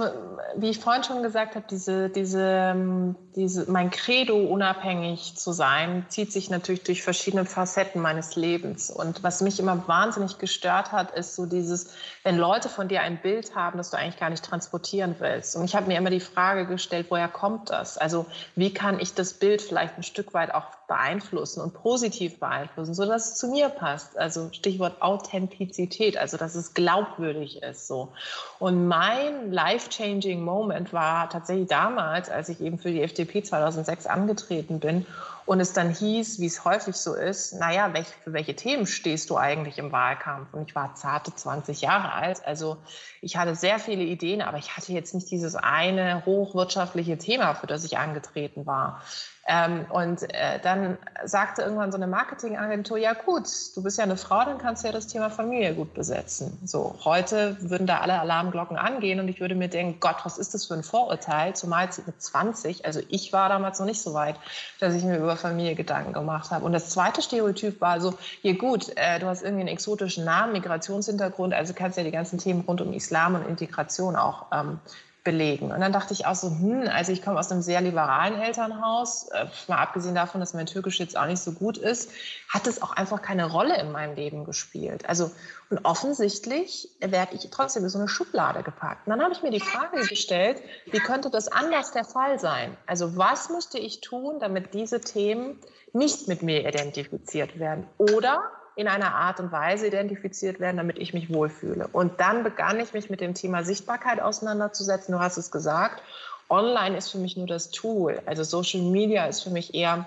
wie 0.56 0.70
ich 0.70 0.80
vorhin 0.80 1.04
schon 1.04 1.22
gesagt 1.22 1.56
habe, 1.56 1.66
diese, 1.70 2.10
diese, 2.10 2.42
ähm, 2.42 3.18
diese, 3.36 3.70
mein 3.70 3.92
Credo, 3.92 4.38
unabhängig 4.38 5.36
zu 5.36 5.52
sein, 5.52 6.06
zieht 6.08 6.32
sich 6.32 6.50
natürlich 6.50 6.84
durch 6.84 7.04
verschiedene 7.04 7.44
Facetten 7.44 8.02
meines 8.02 8.38
Lebens. 8.38 8.90
Und 8.90 9.22
was 9.22 9.42
mich 9.42 9.60
immer 9.60 9.86
wahnsinnig 9.86 10.38
gestört 10.38 10.94
hat, 10.94 11.12
ist 11.12 11.36
so 11.36 11.46
dieses, 11.46 11.94
wenn 12.24 12.38
Leute 12.38 12.70
von 12.70 12.88
dir 12.88 13.02
ein 13.02 13.22
Bild 13.22 13.54
haben, 13.54 13.78
das 13.78 13.90
du 13.90 13.98
eigentlich 13.98 14.18
gar 14.18 14.30
nicht 14.30 14.46
transportieren 14.46 15.16
willst. 15.20 15.58
Und 15.58 15.66
ich 15.66 15.76
habe 15.76 15.88
mir 15.88 15.98
immer 15.98 16.10
die 16.10 16.22
Frage 16.22 16.68
gestellt, 16.68 17.08
woher 17.10 17.28
kommt 17.28 17.70
das? 17.70 17.98
Also 17.98 18.28
wie 18.56 18.74
kann 18.74 18.98
ich 19.02 19.14
das 19.14 19.34
Bild 19.34 19.62
vielleicht 19.62 19.98
ein 19.98 20.04
Stück 20.04 20.34
weit 20.34 20.54
auch 20.54 20.68
beeinflussen 20.88 21.62
und 21.62 21.74
positiv 21.74 22.40
beeinflussen, 22.40 22.94
sodass 22.94 23.32
es 23.32 23.36
zu 23.36 23.48
mir 23.48 23.70
passt? 23.70 24.18
Also 24.18 24.50
Stichwort 24.52 25.02
Authentizität, 25.02 26.18
also 26.18 26.38
dass 26.38 26.56
es 26.56 26.74
glaubwürdig 26.74 27.62
ist. 27.64 27.88
So. 27.88 28.14
Und 28.60 28.88
mein 28.88 29.52
life-changing 29.52 30.44
Moment 30.44 30.94
war 30.94 31.30
tatsächlich 31.30 31.68
damals, 31.68 32.30
als 32.30 32.50
ich 32.50 32.62
eben 32.62 32.78
für 32.78 32.92
die 32.92 33.02
FDP 33.02 33.44
2006 33.44 34.06
angetreten 34.08 34.80
bin 34.80 35.06
und 35.46 35.60
es 35.60 35.74
dann 35.74 35.92
hieß, 35.92 36.40
wie 36.40 36.48
es 36.48 36.66
häufig 36.66 36.96
so 36.96 37.14
ist, 37.14 37.54
naja, 37.54 37.94
welch, 37.94 38.08
für 38.08 38.34
welche 38.34 38.56
Themen 38.56 38.88
stehst 38.88 39.30
du 39.30 39.38
eigentlich 39.38 39.78
im 39.78 39.92
Wahlkampf? 39.92 40.54
Und 40.54 40.68
ich 40.68 40.76
war 40.76 40.96
zarte 40.96 41.34
20 41.34 41.82
Jahre 41.82 42.14
alt, 42.14 42.46
also 42.46 42.78
ich 43.22 43.38
hatte 43.38 43.56
sehr 43.56 43.80
viele 43.80 44.04
Ideen, 44.04 44.42
aber 44.42 44.58
ich 44.58 44.76
hatte 44.76 44.92
jetzt 44.92 45.14
nicht 45.14 45.30
dieses 45.30 45.56
eine 45.56 46.26
hochwirtschaftliche 46.26 47.18
Thema, 47.18 47.54
für 47.54 47.68
das 47.68 47.84
ich 47.84 47.98
angetreten 47.98 48.66
war. 48.66 49.02
Ähm, 49.48 49.86
und 49.90 50.24
äh, 50.34 50.60
dann 50.64 50.98
sagte 51.24 51.62
irgendwann 51.62 51.92
so 51.92 51.98
eine 51.98 52.08
Marketingagentur, 52.08 52.98
ja 52.98 53.14
gut, 53.14 53.48
du 53.76 53.84
bist 53.84 54.00
ja 54.00 54.04
eine 54.04 54.18
Frau, 54.18 54.44
dann 54.44 54.58
kannst 54.58 54.84
du 54.84 54.88
ja 54.88 54.92
das 54.94 55.06
Thema 55.06 55.30
Familie 55.30 55.76
gut 55.76 55.94
besetzen. 55.94 56.58
So, 56.66 56.96
heute 57.06 57.56
würden 57.62 57.86
da 57.86 58.00
alle 58.00 58.20
Alarmglocken 58.20 58.76
angehen 58.76 59.20
und 59.20 59.28
ich 59.28 59.40
würde 59.40 59.54
mir 59.54 59.68
denken, 59.68 60.00
Gott, 60.00 60.18
was 60.24 60.40
ist 60.40 60.56
das 60.56 60.66
für 60.66 60.74
ein 60.74 60.82
Vorurteil? 60.82 61.56
Zumal 61.56 61.90
mit 62.08 62.22
20, 62.22 62.86
also 62.86 63.02
ich 63.10 63.34
war 63.34 63.50
damals 63.50 63.78
noch 63.78 63.86
nicht 63.86 64.02
so 64.02 64.16
weit, 64.16 64.36
dass 64.80 64.96
ich 64.96 65.04
mir 65.04 65.18
über 65.18 65.38
Familie 65.38 65.76
Gedanken 65.76 66.14
gemacht 66.14 66.50
habe. 66.50 66.66
Und 66.66 66.74
das 66.74 66.90
zweite 66.90 67.22
Stereotyp 67.22 67.80
war 67.82 68.02
so, 68.02 68.16
ja 68.42 68.54
gut, 68.54 68.94
äh, 68.96 69.20
du 69.20 69.28
hast 69.28 69.44
irgendwie 69.44 69.62
einen 69.62 69.70
exotischen 69.70 70.26
Namen, 70.26 70.54
Migrationshintergrund, 70.54 71.54
also 71.54 71.76
kannst 71.76 72.00
ja 72.00 72.04
die 72.04 72.12
ganzen 72.12 72.40
Themen 72.40 72.62
rund 72.62 72.82
um 72.82 72.94
Islam 72.94 73.36
und 73.36 73.48
Integration 73.48 74.16
auch 74.16 74.48
ähm, 74.52 74.80
belegen. 75.26 75.74
Und 75.74 75.82
dann 75.82 75.92
dachte 75.92 76.14
ich 76.14 76.26
auch 76.26 76.36
so, 76.36 76.48
hm, 76.48 76.88
also 76.88 77.12
ich 77.12 77.22
komme 77.22 77.38
aus 77.38 77.52
einem 77.52 77.62
sehr 77.62 77.82
liberalen 77.82 78.40
Elternhaus, 78.40 79.28
äh, 79.30 79.48
mal 79.68 79.80
abgesehen 79.80 80.16
davon, 80.16 80.40
dass 80.40 80.54
mein 80.54 80.68
Türkisch 80.68 81.00
jetzt 81.00 81.18
auch 81.18 81.26
nicht 81.26 81.42
so 81.42 81.52
gut 81.52 81.78
ist, 81.78 82.12
hat 82.48 82.68
es 82.68 82.82
auch 82.82 82.92
einfach 82.92 83.22
keine 83.22 83.52
Rolle 83.52 83.78
in 83.78 83.92
meinem 83.92 84.16
Leben 84.16 84.46
gespielt. 84.46 85.10
Also 85.10 85.32
und 85.70 85.84
offensichtlich 85.84 86.90
werde 87.00 87.36
ich 87.36 87.50
trotzdem 87.50 87.84
in 87.84 87.90
so 87.90 87.98
eine 87.98 88.08
Schublade 88.08 88.62
gepackt. 88.62 89.08
Und 89.08 89.12
dann 89.12 89.22
habe 89.22 89.34
ich 89.34 89.42
mir 89.42 89.50
die 89.52 89.60
Frage 89.60 90.08
gestellt, 90.08 90.62
wie 90.86 91.00
könnte 91.00 91.30
das 91.30 91.48
anders 91.48 91.92
der 91.92 92.06
Fall 92.06 92.40
sein? 92.40 92.78
Also 92.86 93.18
was 93.18 93.50
müsste 93.50 93.80
ich 93.80 94.00
tun, 94.02 94.40
damit 94.40 94.74
diese 94.76 95.02
Themen 95.02 95.60
nicht 95.92 96.28
mit 96.28 96.44
mir 96.44 96.68
identifiziert 96.68 97.58
werden? 97.58 97.88
Oder 97.98 98.44
in 98.76 98.88
einer 98.88 99.16
Art 99.16 99.40
und 99.40 99.52
Weise 99.52 99.88
identifiziert 99.88 100.60
werden, 100.60 100.78
damit 100.78 100.98
ich 100.98 101.14
mich 101.14 101.32
wohlfühle. 101.32 101.88
Und 101.92 102.20
dann 102.20 102.44
begann 102.44 102.80
ich 102.80 102.94
mich 102.94 103.10
mit 103.10 103.22
dem 103.22 103.34
Thema 103.34 103.64
Sichtbarkeit 103.64 104.20
auseinanderzusetzen. 104.22 105.14
Du 105.14 105.20
hast 105.20 105.38
es 105.38 105.52
gesagt. 105.52 106.02
Online 106.50 106.98
ist 106.98 107.12
für 107.12 107.18
mich 107.18 107.38
nur 107.38 107.48
das 107.48 107.72
Tool. 107.72 108.22
Also 108.26 108.44
Social 108.44 108.82
Media 108.82 109.26
ist 109.26 109.42
für 109.42 109.50
mich 109.50 109.74
eher 109.74 110.06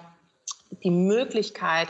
die 0.85 0.91
Möglichkeit, 0.91 1.89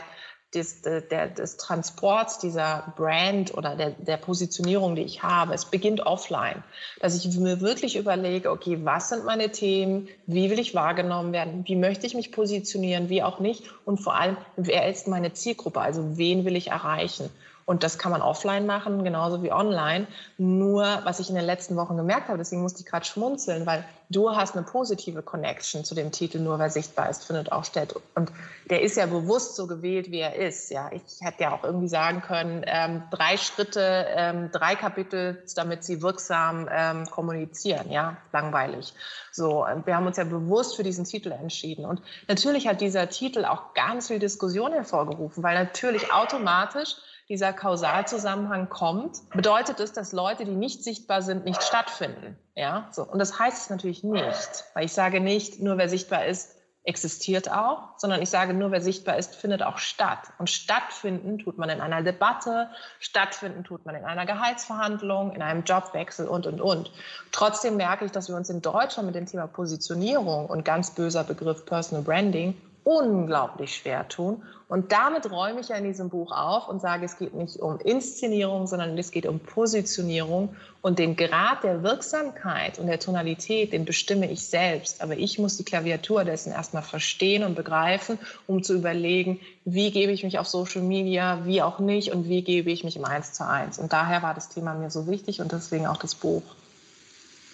des, 0.53 0.81
der, 0.81 1.27
des 1.27 1.57
Transports 1.57 2.39
dieser 2.39 2.93
Brand 2.97 3.53
oder 3.55 3.75
der, 3.75 3.91
der 3.91 4.17
Positionierung, 4.17 4.95
die 4.95 5.03
ich 5.03 5.21
habe. 5.21 5.53
Es 5.53 5.65
beginnt 5.65 6.01
offline, 6.01 6.63
dass 6.99 7.15
ich 7.15 7.37
mir 7.37 7.61
wirklich 7.61 7.95
überlege, 7.95 8.49
okay, 8.49 8.79
was 8.83 9.09
sind 9.09 9.25
meine 9.25 9.51
Themen, 9.51 10.07
wie 10.25 10.49
will 10.49 10.59
ich 10.59 10.73
wahrgenommen 10.73 11.33
werden, 11.33 11.63
wie 11.67 11.75
möchte 11.75 12.07
ich 12.07 12.15
mich 12.15 12.31
positionieren, 12.31 13.09
wie 13.09 13.21
auch 13.21 13.39
nicht? 13.39 13.63
Und 13.85 13.99
vor 13.99 14.15
allem, 14.15 14.37
wer 14.55 14.89
ist 14.89 15.07
meine 15.07 15.33
Zielgruppe, 15.33 15.81
also 15.81 16.17
wen 16.17 16.45
will 16.45 16.55
ich 16.55 16.67
erreichen. 16.67 17.29
Und 17.69 17.83
das 17.83 17.99
kann 17.99 18.11
man 18.11 18.23
offline 18.23 18.65
machen, 18.65 19.03
genauso 19.03 19.43
wie 19.43 19.51
online. 19.51 20.07
Nur, 20.39 21.01
was 21.03 21.19
ich 21.19 21.29
in 21.29 21.35
den 21.35 21.45
letzten 21.45 21.75
Wochen 21.75 21.97
gemerkt 21.97 22.27
habe, 22.27 22.39
deswegen 22.39 22.63
musste 22.63 22.79
ich 22.79 22.87
gerade 22.87 23.05
schmunzeln, 23.05 23.67
weil 23.67 23.85
du 24.09 24.35
hast 24.35 24.55
eine 24.55 24.65
positive 24.65 25.21
Connection 25.21 25.85
zu 25.85 25.93
dem 25.93 26.11
Titel, 26.11 26.39
nur 26.39 26.57
wer 26.57 26.71
sichtbar 26.71 27.11
ist, 27.11 27.25
findet 27.25 27.51
auch 27.51 27.63
statt. 27.63 27.93
Und 28.15 28.31
der 28.71 28.81
ist 28.81 28.97
ja 28.97 29.05
bewusst 29.05 29.55
so 29.55 29.67
gewählt, 29.67 30.09
wie 30.09 30.17
er 30.17 30.33
ist. 30.35 30.71
Ja, 30.71 30.89
ich 30.91 31.03
hätte 31.21 31.43
ja 31.43 31.53
auch 31.53 31.63
irgendwie 31.63 31.89
sagen 31.89 32.23
können, 32.23 32.63
ähm, 32.65 33.03
drei 33.11 33.37
Schritte, 33.37 34.07
ähm, 34.15 34.49
drei 34.51 34.73
Kapitel, 34.73 35.43
damit 35.55 35.83
sie 35.83 36.01
wirksam 36.01 36.67
ähm, 36.71 37.05
kommunizieren. 37.05 37.91
Ja, 37.91 38.17
langweilig. 38.33 38.95
So, 39.31 39.63
wir 39.85 39.95
haben 39.95 40.07
uns 40.07 40.17
ja 40.17 40.23
bewusst 40.23 40.75
für 40.75 40.81
diesen 40.81 41.05
Titel 41.05 41.31
entschieden. 41.31 41.85
Und 41.85 42.01
natürlich 42.27 42.67
hat 42.67 42.81
dieser 42.81 43.09
Titel 43.09 43.45
auch 43.45 43.75
ganz 43.75 44.07
viel 44.07 44.17
Diskussion 44.17 44.73
hervorgerufen, 44.73 45.43
weil 45.43 45.53
natürlich 45.53 46.11
automatisch 46.11 46.95
dieser 47.29 47.53
Kausalzusammenhang 47.53 48.69
kommt, 48.69 49.29
bedeutet 49.29 49.79
es, 49.79 49.93
dass 49.93 50.11
Leute, 50.11 50.45
die 50.45 50.55
nicht 50.55 50.83
sichtbar 50.83 51.21
sind, 51.21 51.45
nicht 51.45 51.61
stattfinden. 51.61 52.37
Ja, 52.55 52.87
so. 52.91 53.03
Und 53.03 53.19
das 53.19 53.39
heißt 53.39 53.63
es 53.63 53.69
natürlich 53.69 54.03
nicht, 54.03 54.65
weil 54.73 54.85
ich 54.85 54.93
sage 54.93 55.21
nicht, 55.21 55.61
nur 55.61 55.77
wer 55.77 55.89
sichtbar 55.89 56.25
ist, 56.25 56.55
existiert 56.83 57.51
auch, 57.51 57.89
sondern 57.97 58.21
ich 58.21 58.31
sage 58.31 58.53
nur, 58.53 58.71
wer 58.71 58.81
sichtbar 58.81 59.17
ist, 59.17 59.35
findet 59.35 59.61
auch 59.61 59.77
statt. 59.77 60.19
Und 60.39 60.49
stattfinden 60.49 61.37
tut 61.37 61.57
man 61.59 61.69
in 61.69 61.81
einer 61.81 62.01
Debatte, 62.01 62.69
stattfinden 62.99 63.63
tut 63.63 63.85
man 63.85 63.93
in 63.93 64.05
einer 64.05 64.25
Gehaltsverhandlung, 64.25 65.31
in 65.33 65.43
einem 65.43 65.63
Jobwechsel 65.65 66.27
und, 66.27 66.47
und, 66.47 66.61
und. 66.61 66.91
Trotzdem 67.31 67.77
merke 67.77 68.05
ich, 68.05 68.11
dass 68.11 68.27
wir 68.27 68.35
uns 68.35 68.49
in 68.49 68.63
Deutschland 68.63 69.05
mit 69.05 69.15
dem 69.15 69.27
Thema 69.27 69.45
Positionierung 69.45 70.47
und 70.47 70.65
ganz 70.65 70.95
böser 70.95 71.23
Begriff 71.23 71.65
Personal 71.65 72.03
Branding 72.03 72.59
unglaublich 72.83 73.75
schwer 73.75 74.07
tun. 74.07 74.43
Und 74.67 74.91
damit 74.91 75.31
räume 75.31 75.61
ich 75.61 75.69
ja 75.69 75.77
in 75.77 75.83
diesem 75.83 76.09
Buch 76.09 76.31
auf 76.31 76.69
und 76.69 76.79
sage, 76.79 77.03
es 77.05 77.17
geht 77.17 77.33
nicht 77.33 77.59
um 77.59 77.79
Inszenierung, 77.79 78.67
sondern 78.67 78.95
es 78.97 79.09
geht 79.09 79.25
um 79.25 79.39
Positionierung. 79.39 80.55
Und 80.81 80.99
den 80.99 81.15
Grad 81.15 81.63
der 81.63 81.81
Wirksamkeit 81.81 82.77
und 82.77 82.87
der 82.87 82.99
Tonalität, 82.99 83.73
den 83.73 83.85
bestimme 83.85 84.29
ich 84.29 84.45
selbst. 84.47 85.01
Aber 85.01 85.17
ich 85.17 85.39
muss 85.39 85.57
die 85.57 85.63
Klaviatur 85.63 86.23
dessen 86.23 86.51
erstmal 86.51 86.83
verstehen 86.83 87.43
und 87.43 87.55
begreifen, 87.55 88.19
um 88.47 88.61
zu 88.61 88.75
überlegen, 88.75 89.39
wie 89.65 89.91
gebe 89.91 90.11
ich 90.11 90.23
mich 90.23 90.37
auf 90.37 90.47
Social 90.47 90.83
Media, 90.83 91.45
wie 91.45 91.61
auch 91.61 91.79
nicht 91.79 92.11
und 92.11 92.29
wie 92.29 92.43
gebe 92.43 92.69
ich 92.69 92.83
mich 92.83 92.95
im 92.95 93.05
Eins 93.05 93.33
zu 93.33 93.45
eins. 93.45 93.79
Und 93.79 93.91
daher 93.91 94.21
war 94.21 94.33
das 94.35 94.49
Thema 94.49 94.75
mir 94.75 94.91
so 94.91 95.07
wichtig 95.07 95.41
und 95.41 95.51
deswegen 95.51 95.87
auch 95.87 95.97
das 95.97 96.15
Buch. 96.15 96.43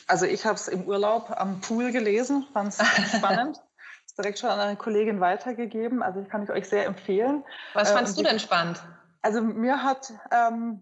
Also 0.08 0.26
ich 0.26 0.46
habe 0.46 0.56
es 0.56 0.68
im 0.68 0.84
Urlaub 0.84 1.32
am 1.32 1.62
Pool 1.62 1.92
gelesen, 1.92 2.46
fand 2.54 2.74
es 2.74 3.18
spannend 3.18 3.60
direkt 4.18 4.40
schon 4.40 4.50
an 4.50 4.60
eine 4.60 4.76
Kollegin 4.76 5.20
weitergegeben. 5.20 6.02
Also 6.02 6.22
ich 6.22 6.30
kann 6.30 6.44
ich 6.44 6.50
euch 6.50 6.68
sehr 6.68 6.86
empfehlen. 6.86 7.44
Was 7.74 7.92
fandest 7.92 8.18
äh, 8.18 8.24
du 8.24 8.30
denn 8.30 8.40
spannend? 8.40 8.82
Also 9.22 9.42
mir 9.42 9.84
hat 9.84 10.14
ähm, 10.32 10.82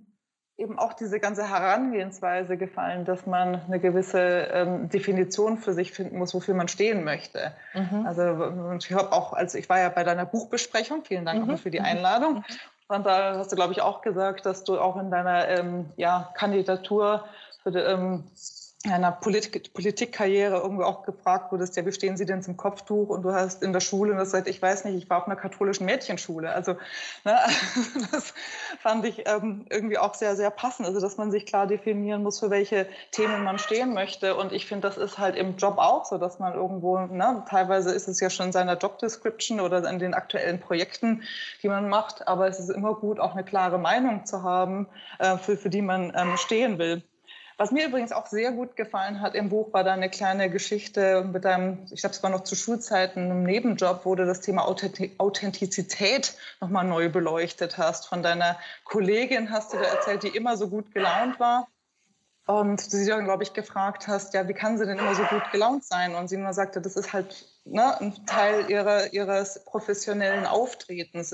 eben 0.57 0.77
auch 0.77 0.93
diese 0.93 1.19
ganze 1.19 1.49
Herangehensweise 1.49 2.57
gefallen, 2.57 3.05
dass 3.05 3.25
man 3.25 3.61
eine 3.65 3.79
gewisse 3.79 4.19
ähm, 4.19 4.89
Definition 4.89 5.57
für 5.57 5.73
sich 5.73 5.91
finden 5.91 6.17
muss, 6.17 6.33
wofür 6.33 6.53
man 6.53 6.67
stehen 6.67 7.03
möchte. 7.03 7.53
Mhm. 7.73 8.05
Also 8.05 8.77
ich 8.77 8.93
habe 8.93 9.11
auch, 9.11 9.33
also 9.33 9.57
ich 9.57 9.67
war 9.69 9.79
ja 9.79 9.89
bei 9.89 10.03
deiner 10.03 10.25
Buchbesprechung, 10.25 11.03
vielen 11.03 11.25
Dank 11.25 11.47
mhm. 11.47 11.57
für 11.57 11.71
die 11.71 11.81
Einladung. 11.81 12.35
Mhm. 12.35 12.43
Und 12.87 13.05
da 13.05 13.37
hast 13.37 13.51
du, 13.51 13.55
glaube 13.55 13.73
ich, 13.73 13.81
auch 13.81 14.01
gesagt, 14.01 14.45
dass 14.45 14.63
du 14.63 14.79
auch 14.79 14.97
in 14.97 15.09
deiner 15.09 15.47
ähm, 15.47 15.89
ja, 15.95 16.31
Kandidatur 16.35 17.25
für 17.63 17.71
die, 17.71 17.79
ähm, 17.79 18.25
einer 18.91 19.13
Polit 19.13 19.73
Politikkarriere 19.73 20.57
irgendwie 20.57 20.83
auch 20.83 21.03
gefragt 21.03 21.51
wurdest, 21.53 21.77
ja, 21.77 21.85
wie 21.85 21.93
stehen 21.93 22.17
Sie 22.17 22.25
denn 22.25 22.43
zum 22.43 22.57
Kopftuch? 22.57 23.09
Und 23.09 23.23
du 23.23 23.31
hast 23.31 23.63
in 23.63 23.71
der 23.71 23.79
Schule, 23.79 24.11
und 24.11 24.17
das 24.17 24.31
sagt, 24.31 24.47
ich 24.47 24.61
weiß 24.61 24.83
nicht, 24.85 24.97
ich 24.97 25.09
war 25.09 25.19
auf 25.19 25.25
einer 25.25 25.37
katholischen 25.37 25.85
Mädchenschule. 25.85 26.51
Also 26.51 26.73
ne, 27.23 27.37
das 28.11 28.33
fand 28.79 29.05
ich 29.05 29.23
ähm, 29.25 29.65
irgendwie 29.69 29.97
auch 29.97 30.13
sehr, 30.15 30.35
sehr 30.35 30.49
passend. 30.49 30.85
Also 30.85 30.99
dass 30.99 31.15
man 31.15 31.31
sich 31.31 31.45
klar 31.45 31.65
definieren 31.65 32.23
muss, 32.23 32.39
für 32.39 32.49
welche 32.49 32.85
Themen 33.11 33.43
man 33.43 33.57
stehen 33.57 33.93
möchte. 33.93 34.35
Und 34.35 34.51
ich 34.51 34.65
finde, 34.65 34.87
das 34.87 34.97
ist 34.97 35.17
halt 35.17 35.37
im 35.37 35.55
Job 35.55 35.77
auch 35.77 36.03
so, 36.03 36.17
dass 36.17 36.39
man 36.39 36.53
irgendwo, 36.53 36.99
ne, 36.99 37.43
teilweise 37.49 37.91
ist 37.91 38.09
es 38.09 38.19
ja 38.19 38.29
schon 38.29 38.47
in 38.47 38.51
seiner 38.51 38.77
Job 38.77 38.97
Description 38.99 39.61
oder 39.61 39.89
in 39.89 39.99
den 39.99 40.13
aktuellen 40.13 40.59
Projekten, 40.59 41.23
die 41.61 41.69
man 41.69 41.87
macht. 41.87 42.27
Aber 42.27 42.47
es 42.47 42.59
ist 42.59 42.69
immer 42.69 42.95
gut, 42.95 43.21
auch 43.21 43.31
eine 43.31 43.45
klare 43.45 43.77
Meinung 43.77 44.25
zu 44.25 44.43
haben, 44.43 44.89
äh, 45.19 45.37
für, 45.37 45.55
für 45.55 45.69
die 45.69 45.81
man 45.81 46.11
ähm, 46.15 46.35
stehen 46.35 46.77
will. 46.79 47.01
Was 47.57 47.71
mir 47.71 47.87
übrigens 47.87 48.11
auch 48.11 48.27
sehr 48.27 48.51
gut 48.51 48.75
gefallen 48.75 49.21
hat 49.21 49.35
im 49.35 49.49
Buch, 49.49 49.73
war 49.73 49.83
da 49.83 49.93
eine 49.93 50.09
kleine 50.09 50.49
Geschichte 50.49 51.23
mit 51.31 51.45
deinem, 51.45 51.85
ich 51.91 52.01
glaube, 52.01 52.15
es 52.15 52.23
war 52.23 52.29
noch 52.29 52.43
zu 52.43 52.55
Schulzeiten, 52.55 53.23
einem 53.23 53.43
Nebenjob, 53.43 54.05
wo 54.05 54.15
du 54.15 54.25
das 54.25 54.41
Thema 54.41 54.65
Authentizität 54.65 56.35
nochmal 56.61 56.85
neu 56.85 57.09
beleuchtet 57.09 57.77
hast. 57.77 58.07
Von 58.07 58.23
deiner 58.23 58.57
Kollegin 58.83 59.51
hast 59.51 59.73
du 59.73 59.77
da 59.77 59.83
erzählt, 59.83 60.23
die 60.23 60.29
immer 60.29 60.57
so 60.57 60.67
gut 60.67 60.93
gelaunt 60.93 61.39
war. 61.39 61.67
Und 62.45 62.91
du 62.91 62.97
sie 62.97 63.05
dann, 63.05 63.23
glaube 63.23 63.43
ich, 63.43 63.53
gefragt 63.53 64.07
hast, 64.07 64.33
ja, 64.33 64.47
wie 64.49 64.53
kann 64.53 64.77
sie 64.77 64.85
denn 64.85 64.99
immer 64.99 65.15
so 65.15 65.23
gut 65.23 65.49
gelaunt 65.51 65.85
sein? 65.85 66.13
Und 66.13 66.27
sie 66.27 66.35
nur 66.35 66.51
sagte, 66.51 66.81
das 66.81 66.97
ist 66.97 67.13
halt 67.13 67.45
ne, 67.63 67.99
ein 68.01 68.25
Teil 68.25 68.69
ihrer, 68.69 69.13
ihres 69.13 69.63
professionellen 69.63 70.45
Auftretens. 70.45 71.33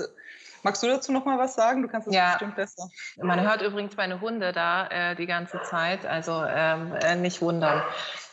Magst 0.62 0.82
du 0.82 0.86
dazu 0.86 1.12
noch 1.12 1.24
mal 1.24 1.38
was 1.38 1.54
sagen? 1.54 1.82
Du 1.82 1.88
kannst 1.88 2.06
das 2.06 2.14
ja. 2.14 2.30
bestimmt 2.32 2.56
besser. 2.56 2.88
Man 3.16 3.40
hört 3.40 3.62
übrigens 3.62 3.96
meine 3.96 4.20
Hunde 4.20 4.52
da 4.52 4.86
äh, 4.88 5.16
die 5.16 5.26
ganze 5.26 5.62
Zeit, 5.62 6.04
also 6.04 6.44
ähm, 6.46 6.94
äh, 7.02 7.16
nicht 7.16 7.40
wundern. 7.40 7.82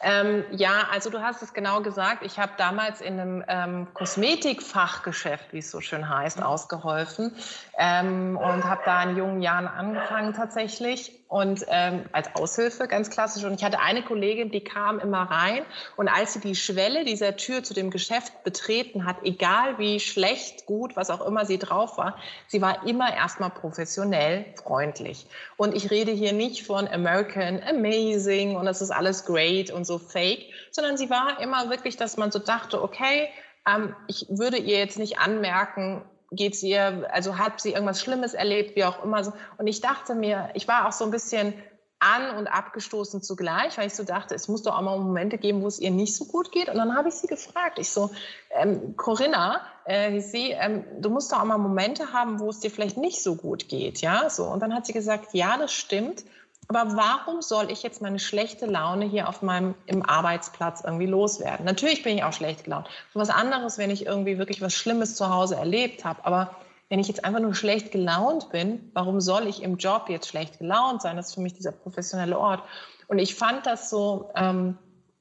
Ähm, 0.01 0.43
ja, 0.51 0.87
also 0.91 1.09
du 1.09 1.21
hast 1.21 1.41
es 1.41 1.53
genau 1.53 1.81
gesagt. 1.81 2.23
Ich 2.23 2.37
habe 2.37 2.51
damals 2.57 3.01
in 3.01 3.19
einem 3.19 3.43
ähm, 3.47 3.87
Kosmetikfachgeschäft, 3.93 5.53
wie 5.53 5.59
es 5.59 5.71
so 5.71 5.81
schön 5.81 6.07
heißt, 6.07 6.41
ausgeholfen 6.41 7.35
ähm, 7.77 8.37
und 8.37 8.63
habe 8.65 8.81
da 8.85 9.03
in 9.03 9.17
jungen 9.17 9.41
Jahren 9.41 9.67
angefangen 9.67 10.33
tatsächlich 10.33 11.23
und 11.27 11.65
ähm, 11.69 12.05
als 12.11 12.35
Aushilfe 12.35 12.87
ganz 12.87 13.09
klassisch. 13.09 13.43
Und 13.43 13.53
ich 13.53 13.63
hatte 13.63 13.79
eine 13.79 14.03
Kollegin, 14.03 14.49
die 14.51 14.63
kam 14.63 14.99
immer 14.99 15.23
rein 15.23 15.63
und 15.95 16.07
als 16.07 16.33
sie 16.33 16.39
die 16.39 16.55
Schwelle 16.55 17.03
dieser 17.03 17.35
Tür 17.35 17.63
zu 17.63 17.73
dem 17.73 17.91
Geschäft 17.91 18.43
betreten 18.43 19.05
hat, 19.05 19.17
egal 19.23 19.77
wie 19.77 19.99
schlecht, 19.99 20.65
gut, 20.65 20.95
was 20.95 21.09
auch 21.09 21.25
immer 21.25 21.45
sie 21.45 21.57
drauf 21.57 21.97
war, 21.97 22.17
sie 22.47 22.61
war 22.61 22.87
immer 22.87 23.13
erstmal 23.13 23.49
professionell 23.49 24.45
freundlich. 24.55 25.27
Und 25.57 25.75
ich 25.75 25.91
rede 25.91 26.11
hier 26.11 26.33
nicht 26.33 26.65
von 26.65 26.87
American 26.87 27.61
Amazing 27.61 28.55
und 28.55 28.65
das 28.65 28.81
ist 28.81 28.91
alles 28.91 29.25
great 29.25 29.69
und 29.71 29.85
so 29.85 29.97
fake, 29.97 30.45
sondern 30.71 30.97
sie 30.97 31.09
war 31.09 31.41
immer 31.41 31.69
wirklich, 31.69 31.97
dass 31.97 32.17
man 32.17 32.31
so 32.31 32.39
dachte, 32.39 32.81
okay, 32.81 33.29
ähm, 33.67 33.95
ich 34.07 34.27
würde 34.29 34.57
ihr 34.57 34.77
jetzt 34.77 34.97
nicht 34.97 35.19
anmerken, 35.19 36.03
geht 36.31 36.53
es 36.53 36.63
ihr, 36.63 37.07
also 37.11 37.37
hat 37.37 37.61
sie 37.61 37.71
irgendwas 37.71 38.01
Schlimmes 38.01 38.33
erlebt, 38.33 38.75
wie 38.75 38.83
auch 38.83 39.03
immer. 39.03 39.33
Und 39.57 39.67
ich 39.67 39.81
dachte 39.81 40.15
mir, 40.15 40.49
ich 40.53 40.67
war 40.67 40.87
auch 40.87 40.91
so 40.91 41.05
ein 41.05 41.11
bisschen 41.11 41.53
an- 41.99 42.37
und 42.37 42.47
abgestoßen 42.47 43.23
zugleich, 43.23 43.77
weil 43.77 43.87
ich 43.87 43.95
so 43.95 44.03
dachte, 44.03 44.35
es 44.35 44.47
muss 44.47 44.61
doch 44.61 44.77
auch 44.77 44.81
mal 44.81 44.99
Momente 44.99 45.37
geben, 45.37 45.63
wo 45.63 45.67
es 45.67 45.79
ihr 45.79 45.89
nicht 45.89 46.15
so 46.15 46.25
gut 46.25 46.51
geht. 46.51 46.69
Und 46.69 46.75
dann 46.75 46.95
habe 46.95 47.09
ich 47.09 47.15
sie 47.15 47.27
gefragt. 47.27 47.79
Ich 47.79 47.89
so, 47.89 48.11
ähm, 48.51 48.95
Corinna, 48.97 49.61
äh, 49.85 50.19
sie, 50.19 50.51
ähm, 50.51 50.83
du 50.99 51.09
musst 51.09 51.31
doch 51.31 51.39
auch 51.39 51.45
mal 51.45 51.57
Momente 51.57 52.13
haben, 52.13 52.39
wo 52.39 52.49
es 52.49 52.59
dir 52.59 52.69
vielleicht 52.69 52.97
nicht 52.97 53.23
so 53.23 53.35
gut 53.35 53.67
geht, 53.67 54.01
ja? 54.01 54.29
So. 54.29 54.45
Und 54.45 54.59
dann 54.59 54.75
hat 54.75 54.85
sie 54.85 54.93
gesagt, 54.93 55.33
ja, 55.33 55.57
das 55.57 55.73
stimmt. 55.73 56.23
Aber 56.69 56.97
warum 56.97 57.41
soll 57.41 57.71
ich 57.71 57.81
jetzt 57.81 58.01
meine 58.01 58.19
schlechte 58.19 58.65
Laune 58.65 59.05
hier 59.05 59.29
auf 59.29 59.41
meinem 59.41 59.73
im 59.85 60.03
Arbeitsplatz 60.03 60.83
irgendwie 60.83 61.05
loswerden? 61.05 61.65
Natürlich 61.65 62.03
bin 62.03 62.17
ich 62.17 62.23
auch 62.23 62.33
schlecht 62.33 62.65
gelaunt. 62.65 62.87
So 63.13 63.19
was 63.19 63.29
anderes, 63.29 63.77
wenn 63.77 63.89
ich 63.89 64.05
irgendwie 64.05 64.37
wirklich 64.37 64.61
was 64.61 64.73
Schlimmes 64.73 65.15
zu 65.15 65.29
Hause 65.29 65.55
erlebt 65.55 66.03
habe. 66.03 66.25
Aber 66.25 66.55
wenn 66.89 66.99
ich 66.99 67.07
jetzt 67.07 67.23
einfach 67.23 67.39
nur 67.39 67.53
schlecht 67.53 67.91
gelaunt 67.91 68.49
bin, 68.49 68.91
warum 68.93 69.21
soll 69.21 69.47
ich 69.47 69.63
im 69.63 69.77
Job 69.77 70.09
jetzt 70.09 70.27
schlecht 70.27 70.59
gelaunt 70.59 71.01
sein? 71.01 71.15
Das 71.15 71.29
ist 71.29 71.35
für 71.35 71.41
mich 71.41 71.53
dieser 71.53 71.71
professionelle 71.71 72.37
Ort. 72.37 72.61
Und 73.07 73.19
ich 73.19 73.35
fand 73.35 73.65
das 73.65 73.89
so, 73.89 74.29
ähm, 74.35 74.77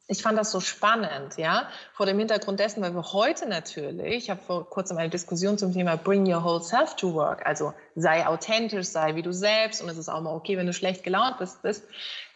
ich 0.09 0.23
fand 0.23 0.38
das 0.38 0.53
so 0.53 0.61
spannend, 0.61 1.37
ja, 1.37 1.69
vor 1.92 2.07
dem 2.07 2.19
Hintergrund 2.19 2.61
dessen, 2.61 2.83
weil 2.83 2.95
wir 2.95 3.12
heute 3.12 3.49
natürlich, 3.49 4.25
ich 4.25 4.31
habe 4.31 4.40
vor 4.40 4.69
kurzem 4.69 4.99
eine 4.99 5.11
Diskussion 5.11 5.59
zum 5.59 5.73
Thema 5.73 5.97
Bring 5.97 6.33
Your 6.33 6.45
Whole 6.45 6.62
Self 6.62 6.95
to 6.95 7.14
Work, 7.14 7.45
also 7.45 7.75
sei 7.97 8.27
authentisch, 8.27 8.87
sei 8.87 9.16
wie 9.16 9.23
du 9.23 9.33
selbst 9.33 9.83
und 9.83 9.88
es 9.88 9.99
ist 9.99 10.09
auch 10.09 10.21
mal 10.21 10.35
okay, 10.35 10.57
wenn 10.57 10.66
du 10.66 10.73
schlecht 10.73 11.03
gelaunt 11.03 11.38
bist, 11.38 11.62
bist 11.62 11.85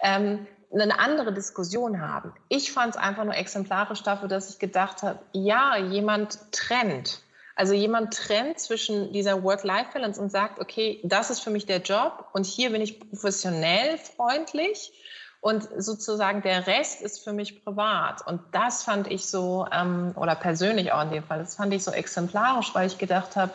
ähm, 0.00 0.46
eine 0.72 0.98
andere 0.98 1.33
Diskussion 1.33 2.00
haben. 2.00 2.33
Ich 2.48 2.72
fand 2.72 2.94
es 2.94 3.00
einfach 3.00 3.24
nur 3.24 3.35
exemplarisch 3.35 4.02
dafür, 4.02 4.28
dass 4.28 4.50
ich 4.50 4.59
gedacht 4.59 5.02
habe, 5.02 5.20
ja, 5.33 5.76
jemand 5.76 6.38
trennt. 6.52 7.22
Also 7.56 7.74
jemand 7.74 8.14
trennt 8.14 8.59
zwischen 8.59 9.12
dieser 9.12 9.42
Work-Life-Balance 9.42 10.20
und 10.20 10.30
sagt, 10.30 10.61
okay, 10.61 11.00
das 11.04 11.30
ist 11.30 11.40
für 11.40 11.50
mich 11.50 11.66
der 11.66 11.80
Job 11.83 12.26
und 12.33 12.46
hier 12.46 12.70
bin 12.70 12.80
ich 12.80 12.98
professionell 12.98 13.98
freundlich 13.98 14.92
und 15.40 15.68
sozusagen 15.79 16.42
der 16.42 16.66
Rest 16.66 17.00
ist 17.00 17.24
für 17.24 17.33
mich 17.33 17.64
privat. 17.64 18.26
Und 18.26 18.40
das 18.53 18.83
fand 18.83 19.11
ich 19.11 19.26
so, 19.26 19.66
ähm, 19.72 20.12
oder 20.16 20.35
persönlich 20.35 20.92
auch 20.92 21.03
in 21.03 21.11
dem 21.11 21.24
Fall, 21.24 21.38
das 21.38 21.55
fand 21.55 21.72
ich 21.72 21.83
so 21.83 21.90
exemplarisch, 21.92 22.74
weil 22.74 22.87
ich 22.87 22.98
gedacht 22.98 23.37
habe, 23.37 23.53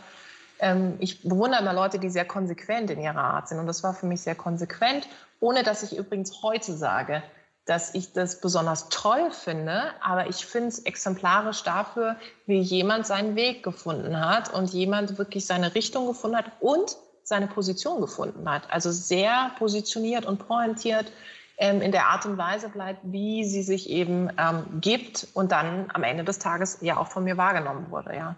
ähm, 0.60 0.96
ich 1.00 1.22
bewundere 1.22 1.62
immer 1.62 1.74
Leute, 1.74 2.00
die 2.00 2.10
sehr 2.10 2.26
konsequent 2.26 2.90
in 2.90 3.00
ihrer 3.00 3.24
Art 3.24 3.50
sind. 3.50 3.60
Und 3.60 3.68
das 3.68 3.84
war 3.84 3.94
für 3.94 4.08
mich 4.08 4.22
sehr 4.22 4.36
konsequent, 4.36 5.08
ohne 5.40 5.64
dass 5.64 5.84
ich 5.84 5.96
übrigens 5.96 6.42
heute 6.42 6.74
sage, 6.74 7.22
dass 7.66 7.94
ich 7.94 8.14
das 8.14 8.42
besonders 8.42 8.90
toll 8.90 9.32
finde, 9.32 9.92
aber 10.02 10.28
ich 10.28 10.46
finde 10.46 10.70
es 10.70 10.80
exemplarisch 10.80 11.64
dafür, 11.64 12.16
wie 12.46 12.60
jemand 12.60 13.08
seinen 13.08 13.36
Weg 13.36 13.64
gefunden 13.64 14.20
hat 14.20 14.54
und 14.54 14.72
jemand 14.72 15.18
wirklich 15.18 15.46
seine 15.46 15.74
Richtung 15.74 16.06
gefunden 16.08 16.38
hat 16.38 16.52
und 16.60 16.96
seine 17.24 17.48
Position 17.48 18.02
gefunden 18.02 18.48
hat. 18.50 18.72
Also 18.72 18.92
sehr 18.92 19.52
positioniert 19.58 20.28
und 20.28 20.48
pointiert 20.48 21.12
ähm, 21.58 21.82
in 21.82 21.92
der 21.92 22.08
Art 22.08 22.26
und 22.26 22.38
Weise 22.38 22.70
bleibt, 22.70 23.00
wie 23.04 23.46
sie 23.46 23.64
sich 23.64 23.90
eben 23.90 24.30
ähm, 24.38 24.82
gibt 24.82 25.28
und 25.34 25.52
dann 25.52 25.90
am 25.94 26.04
Ende 26.04 26.24
des 26.24 26.40
Tages 26.40 26.80
ja 26.82 26.98
auch 26.98 27.08
von 27.08 27.24
mir 27.24 27.38
wahrgenommen 27.38 27.90
wurde, 27.90 28.16
ja. 28.16 28.36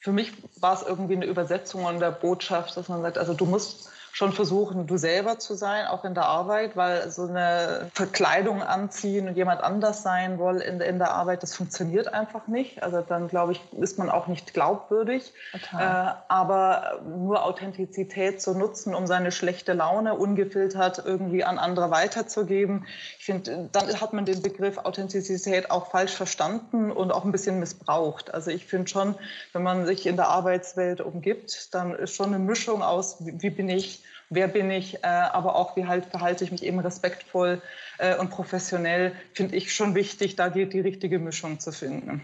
Für 0.00 0.12
mich 0.12 0.32
war 0.60 0.74
es 0.74 0.82
irgendwie 0.82 1.16
eine 1.16 1.26
Übersetzung 1.26 1.86
an 1.86 1.98
der 1.98 2.12
Botschaft, 2.12 2.76
dass 2.76 2.88
man 2.88 3.02
sagt, 3.02 3.18
also 3.18 3.34
du 3.34 3.46
musst 3.46 3.90
schon 4.18 4.32
versuchen, 4.32 4.88
du 4.88 4.96
selber 4.96 5.38
zu 5.38 5.54
sein, 5.54 5.86
auch 5.86 6.04
in 6.04 6.12
der 6.12 6.24
Arbeit, 6.24 6.76
weil 6.76 7.08
so 7.08 7.28
eine 7.28 7.88
Verkleidung 7.94 8.64
anziehen 8.64 9.28
und 9.28 9.36
jemand 9.36 9.62
anders 9.62 10.02
sein 10.02 10.40
wollen 10.40 10.60
in, 10.60 10.80
in 10.80 10.98
der 10.98 11.12
Arbeit, 11.12 11.44
das 11.44 11.54
funktioniert 11.54 12.12
einfach 12.12 12.48
nicht. 12.48 12.82
Also 12.82 13.00
dann, 13.00 13.28
glaube 13.28 13.52
ich, 13.52 13.60
ist 13.74 13.96
man 13.96 14.10
auch 14.10 14.26
nicht 14.26 14.54
glaubwürdig. 14.54 15.32
Äh, 15.72 15.84
aber 16.26 17.00
nur 17.06 17.44
Authentizität 17.44 18.42
zu 18.42 18.54
nutzen, 18.58 18.92
um 18.92 19.06
seine 19.06 19.30
schlechte 19.30 19.72
Laune 19.72 20.14
ungefiltert 20.14 21.00
irgendwie 21.04 21.44
an 21.44 21.60
andere 21.60 21.92
weiterzugeben, 21.92 22.86
ich 23.20 23.24
finde, 23.24 23.68
dann 23.70 24.00
hat 24.00 24.14
man 24.14 24.24
den 24.24 24.42
Begriff 24.42 24.78
Authentizität 24.78 25.70
auch 25.70 25.92
falsch 25.92 26.16
verstanden 26.16 26.90
und 26.90 27.12
auch 27.12 27.24
ein 27.24 27.30
bisschen 27.30 27.60
missbraucht. 27.60 28.34
Also 28.34 28.50
ich 28.50 28.66
finde 28.66 28.88
schon, 28.88 29.14
wenn 29.52 29.62
man 29.62 29.86
sich 29.86 30.06
in 30.06 30.16
der 30.16 30.26
Arbeitswelt 30.26 31.00
umgibt, 31.00 31.72
dann 31.72 31.94
ist 31.94 32.16
schon 32.16 32.34
eine 32.34 32.40
Mischung 32.40 32.82
aus, 32.82 33.24
wie, 33.24 33.40
wie 33.40 33.50
bin 33.50 33.68
ich, 33.68 34.02
wer 34.30 34.48
bin 34.48 34.70
ich, 34.70 35.02
äh, 35.04 35.06
aber 35.06 35.56
auch 35.56 35.76
wie 35.76 35.86
halt 35.86 36.06
verhalte 36.06 36.44
ich 36.44 36.52
mich 36.52 36.62
eben 36.62 36.78
respektvoll 36.78 37.62
äh, 37.98 38.16
und 38.16 38.30
professionell, 38.30 39.12
finde 39.32 39.56
ich 39.56 39.74
schon 39.74 39.94
wichtig, 39.94 40.36
da 40.36 40.48
die, 40.48 40.68
die 40.68 40.80
richtige 40.80 41.18
Mischung 41.18 41.60
zu 41.60 41.72
finden. 41.72 42.22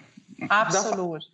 Absolut. 0.48 1.30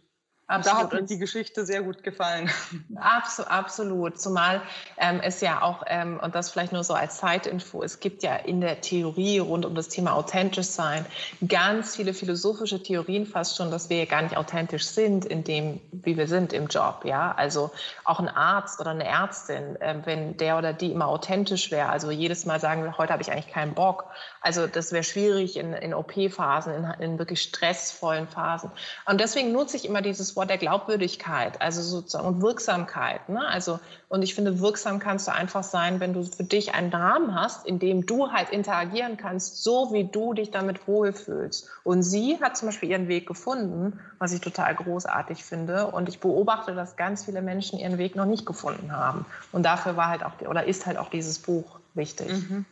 Absolut. 0.51 0.79
Da 0.79 0.83
hat 0.83 0.93
mir 0.93 1.03
die 1.07 1.19
Geschichte 1.19 1.65
sehr 1.65 1.83
gut 1.83 2.03
gefallen. 2.03 2.51
Absolut, 2.97 3.51
absolut. 3.51 4.21
Zumal 4.21 4.61
ähm, 4.99 5.21
es 5.23 5.41
ja 5.41 5.63
auch, 5.63 5.85
ähm, 5.87 6.19
und 6.21 6.35
das 6.35 6.51
vielleicht 6.51 6.73
nur 6.73 6.83
so 6.83 6.95
als 6.95 7.19
Zeitinfo, 7.19 7.83
es 7.83 8.01
gibt 8.01 8.23
ja 8.23 8.35
in 8.35 8.61
der 8.61 8.81
Theorie 8.81 9.39
rund 9.39 9.65
um 9.65 9.75
das 9.75 9.89
Thema 9.89 10.15
authentisch 10.15 10.67
sein 10.67 11.07
ganz 11.47 11.97
viele 11.97 12.15
philosophische 12.15 12.83
Theorien 12.83 13.27
fast 13.27 13.57
schon, 13.57 13.71
dass 13.71 13.89
wir 13.91 13.99
ja 13.99 14.05
gar 14.07 14.23
nicht 14.23 14.37
authentisch 14.37 14.87
sind 14.87 15.25
in 15.25 15.45
dem, 15.45 15.81
wie 15.93 16.17
wir 16.17 16.27
sind 16.27 16.53
im 16.53 16.67
Job. 16.67 17.03
Ja, 17.05 17.33
also 17.37 17.71
auch 18.05 18.19
ein 18.19 18.29
Arzt 18.29 18.81
oder 18.81 18.91
eine 18.91 19.05
Ärztin, 19.05 19.77
äh, 19.81 19.97
wenn 20.05 20.37
der 20.37 20.59
oder 20.59 20.73
die 20.73 20.91
immer 20.91 21.07
authentisch 21.07 21.71
wäre, 21.71 21.89
also 21.89 22.11
jedes 22.11 22.45
Mal 22.45 22.59
sagen 22.59 22.99
heute 22.99 23.13
habe 23.13 23.23
ich 23.23 23.31
eigentlich 23.31 23.53
keinen 23.53 23.75
Bock. 23.75 24.07
Also 24.41 24.67
das 24.67 24.93
wäre 24.93 25.05
schwierig 25.05 25.57
in, 25.57 25.75
in 25.75 25.93
OP-Phasen, 25.93 26.73
in, 26.73 26.85
in 27.01 27.19
wirklich 27.19 27.43
stressvollen 27.43 28.27
Phasen. 28.27 28.71
Und 29.05 29.21
deswegen 29.21 29.53
nutze 29.53 29.77
ich 29.77 29.85
immer 29.85 30.01
dieses 30.01 30.35
Wort 30.35 30.49
der 30.49 30.57
Glaubwürdigkeit, 30.57 31.61
also 31.61 31.83
sozusagen 31.83 32.27
und 32.27 32.43
Wirksamkeit. 32.43 33.29
Ne? 33.29 33.47
Also, 33.47 33.81
und 34.09 34.23
ich 34.23 34.35
finde, 34.35 34.61
wirksam 34.61 34.99
kannst 34.99 35.29
du 35.29 35.33
einfach 35.33 35.63
sein, 35.63 36.01
wenn 36.01 36.15
du 36.15 36.25
für 36.25 36.45
dich 36.45 36.75
einen 36.75 36.91
Rahmen 36.91 37.35
hast, 37.35 37.67
in 37.67 37.79
dem 37.79 38.07
du 38.07 38.33
halt 38.33 38.51
interagieren 38.51 39.19
kannst, 39.19 39.63
so 39.63 39.93
wie 39.93 40.05
du 40.05 40.33
dich 40.33 40.51
damit 40.51 40.89
wohlfühlst. 40.89 41.69
Und 41.85 42.03
sie 42.03 42.39
hat 42.41 42.57
zum 42.57 42.69
Beispiel 42.69 42.89
ihren 42.89 43.09
Weg 43.09 43.27
gefunden, 43.27 44.01
was 44.19 44.33
ich 44.33 44.41
total 44.41 44.75
großartig 44.75 45.45
finde. 45.45 45.89
Und 45.89 46.09
ich 46.09 46.19
beobachte, 46.19 46.75
dass 46.75 46.97
ganz 46.97 47.27
viele 47.27 47.43
Menschen 47.43 47.79
ihren 47.79 47.99
Weg 47.99 48.17
noch 48.17 48.27
nicht 48.27 48.47
gefunden 48.47 48.93
haben. 48.93 49.27
Und 49.53 49.65
dafür 49.65 49.97
war 49.97 50.09
halt 50.09 50.25
auch, 50.25 50.33
oder 50.49 50.65
ist 50.65 50.87
halt 50.87 50.97
auch 50.97 51.11
dieses 51.11 51.39
Buch 51.39 51.79
wichtig. 51.95 52.31
Mhm. 52.31 52.65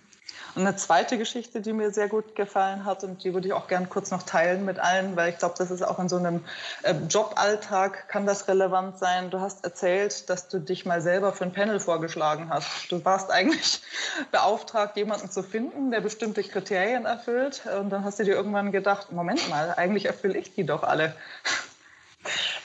Und 0.54 0.66
eine 0.66 0.76
zweite 0.76 1.18
Geschichte, 1.18 1.60
die 1.60 1.72
mir 1.72 1.92
sehr 1.92 2.08
gut 2.08 2.34
gefallen 2.34 2.84
hat 2.84 3.04
und 3.04 3.22
die 3.22 3.34
würde 3.34 3.48
ich 3.48 3.52
auch 3.52 3.68
gern 3.68 3.88
kurz 3.88 4.10
noch 4.10 4.22
teilen 4.22 4.64
mit 4.64 4.78
allen, 4.78 5.16
weil 5.16 5.30
ich 5.30 5.38
glaube, 5.38 5.54
das 5.58 5.70
ist 5.70 5.82
auch 5.82 5.98
in 5.98 6.08
so 6.08 6.16
einem 6.16 6.44
äh, 6.82 6.94
Joballtag 7.08 8.08
kann 8.08 8.26
das 8.26 8.48
relevant 8.48 8.98
sein. 8.98 9.30
Du 9.30 9.40
hast 9.40 9.64
erzählt, 9.64 10.28
dass 10.30 10.48
du 10.48 10.58
dich 10.58 10.86
mal 10.86 11.00
selber 11.00 11.32
für 11.32 11.44
ein 11.44 11.52
Panel 11.52 11.80
vorgeschlagen 11.80 12.50
hast. 12.50 12.90
Du 12.90 13.04
warst 13.04 13.30
eigentlich 13.30 13.80
beauftragt, 14.32 14.96
jemanden 14.96 15.30
zu 15.30 15.42
finden, 15.42 15.90
der 15.90 16.00
bestimmte 16.00 16.42
Kriterien 16.42 17.04
erfüllt. 17.04 17.62
Und 17.78 17.90
dann 17.90 18.04
hast 18.04 18.18
du 18.18 18.24
dir 18.24 18.34
irgendwann 18.34 18.72
gedacht, 18.72 19.12
Moment 19.12 19.48
mal, 19.48 19.74
eigentlich 19.76 20.06
erfülle 20.06 20.38
ich 20.38 20.54
die 20.54 20.64
doch 20.64 20.82
alle. 20.82 21.14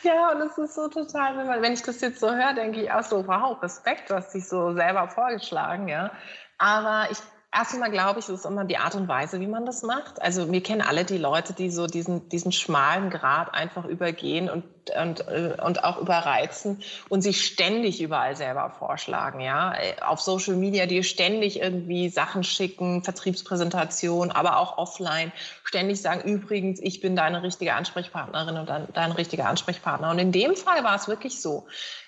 Ja, 0.01 0.31
und 0.31 0.41
es 0.41 0.57
ist 0.57 0.75
so 0.75 0.89
total, 0.89 1.37
wenn, 1.37 1.47
man, 1.47 1.61
wenn 1.61 1.71
ich 1.71 1.81
das 1.81 2.01
jetzt 2.01 2.19
so 2.19 2.29
höre, 2.29 2.53
denke 2.53 2.81
ich 2.81 2.91
auch 2.91 3.03
so, 3.03 3.25
wow, 3.25 3.61
Respekt, 3.63 4.09
du 4.09 4.15
hast 4.15 4.33
dich 4.33 4.47
so 4.49 4.73
selber 4.73 5.07
vorgeschlagen, 5.07 5.87
ja. 5.87 6.11
Aber 6.57 7.07
ich 7.09 7.19
Erstmal 7.55 7.91
glaube 7.91 8.19
ich, 8.19 8.25
es 8.29 8.39
ist 8.39 8.45
immer 8.45 8.65
die 8.65 8.77
Art 8.77 8.95
und 8.95 9.07
Weise, 9.07 9.39
wie 9.39 9.47
man 9.47 9.65
das 9.65 9.83
macht. 9.83 10.21
Also 10.21 10.51
wir 10.51 10.63
kennen 10.63 10.81
alle 10.81 11.05
die 11.05 11.19
Leute, 11.19 11.53
die 11.53 11.69
so 11.69 11.85
diesen, 11.85 12.27
diesen 12.29 12.51
schmalen 12.51 13.11
Grad 13.11 13.53
einfach 13.53 13.85
übergehen 13.85 14.49
und, 14.49 14.63
und, 14.91 15.27
äh, 15.27 15.55
und 15.63 15.83
auch 15.83 15.99
überreizen 15.99 16.81
und 17.09 17.21
sich 17.21 17.45
ständig 17.45 18.01
überall 18.01 18.35
selber 18.35 18.69
vorschlagen. 18.69 19.39
Ja? 19.39 19.73
Auf 20.05 20.21
Social 20.21 20.55
Media, 20.55 20.85
die 20.85 21.03
ständig 21.03 21.59
irgendwie 21.59 22.09
Sachen 22.09 22.43
schicken, 22.43 23.03
Vertriebspräsentation, 23.03 24.31
aber 24.31 24.57
auch 24.57 24.77
offline, 24.77 25.31
ständig 25.63 26.01
sagen, 26.01 26.21
übrigens, 26.29 26.79
ich 26.81 27.01
bin 27.01 27.15
deine 27.15 27.43
richtige 27.43 27.73
Ansprechpartnerin 27.73 28.57
und 28.57 28.69
dein, 28.69 28.87
dein 28.93 29.11
richtiger 29.11 29.47
Ansprechpartner. 29.47 30.11
Und 30.11 30.19
in 30.19 30.31
dem 30.31 30.55
Fall 30.55 30.83
war 30.83 30.95
es 30.95 31.07
wirklich 31.07 31.41
so. 31.41 31.65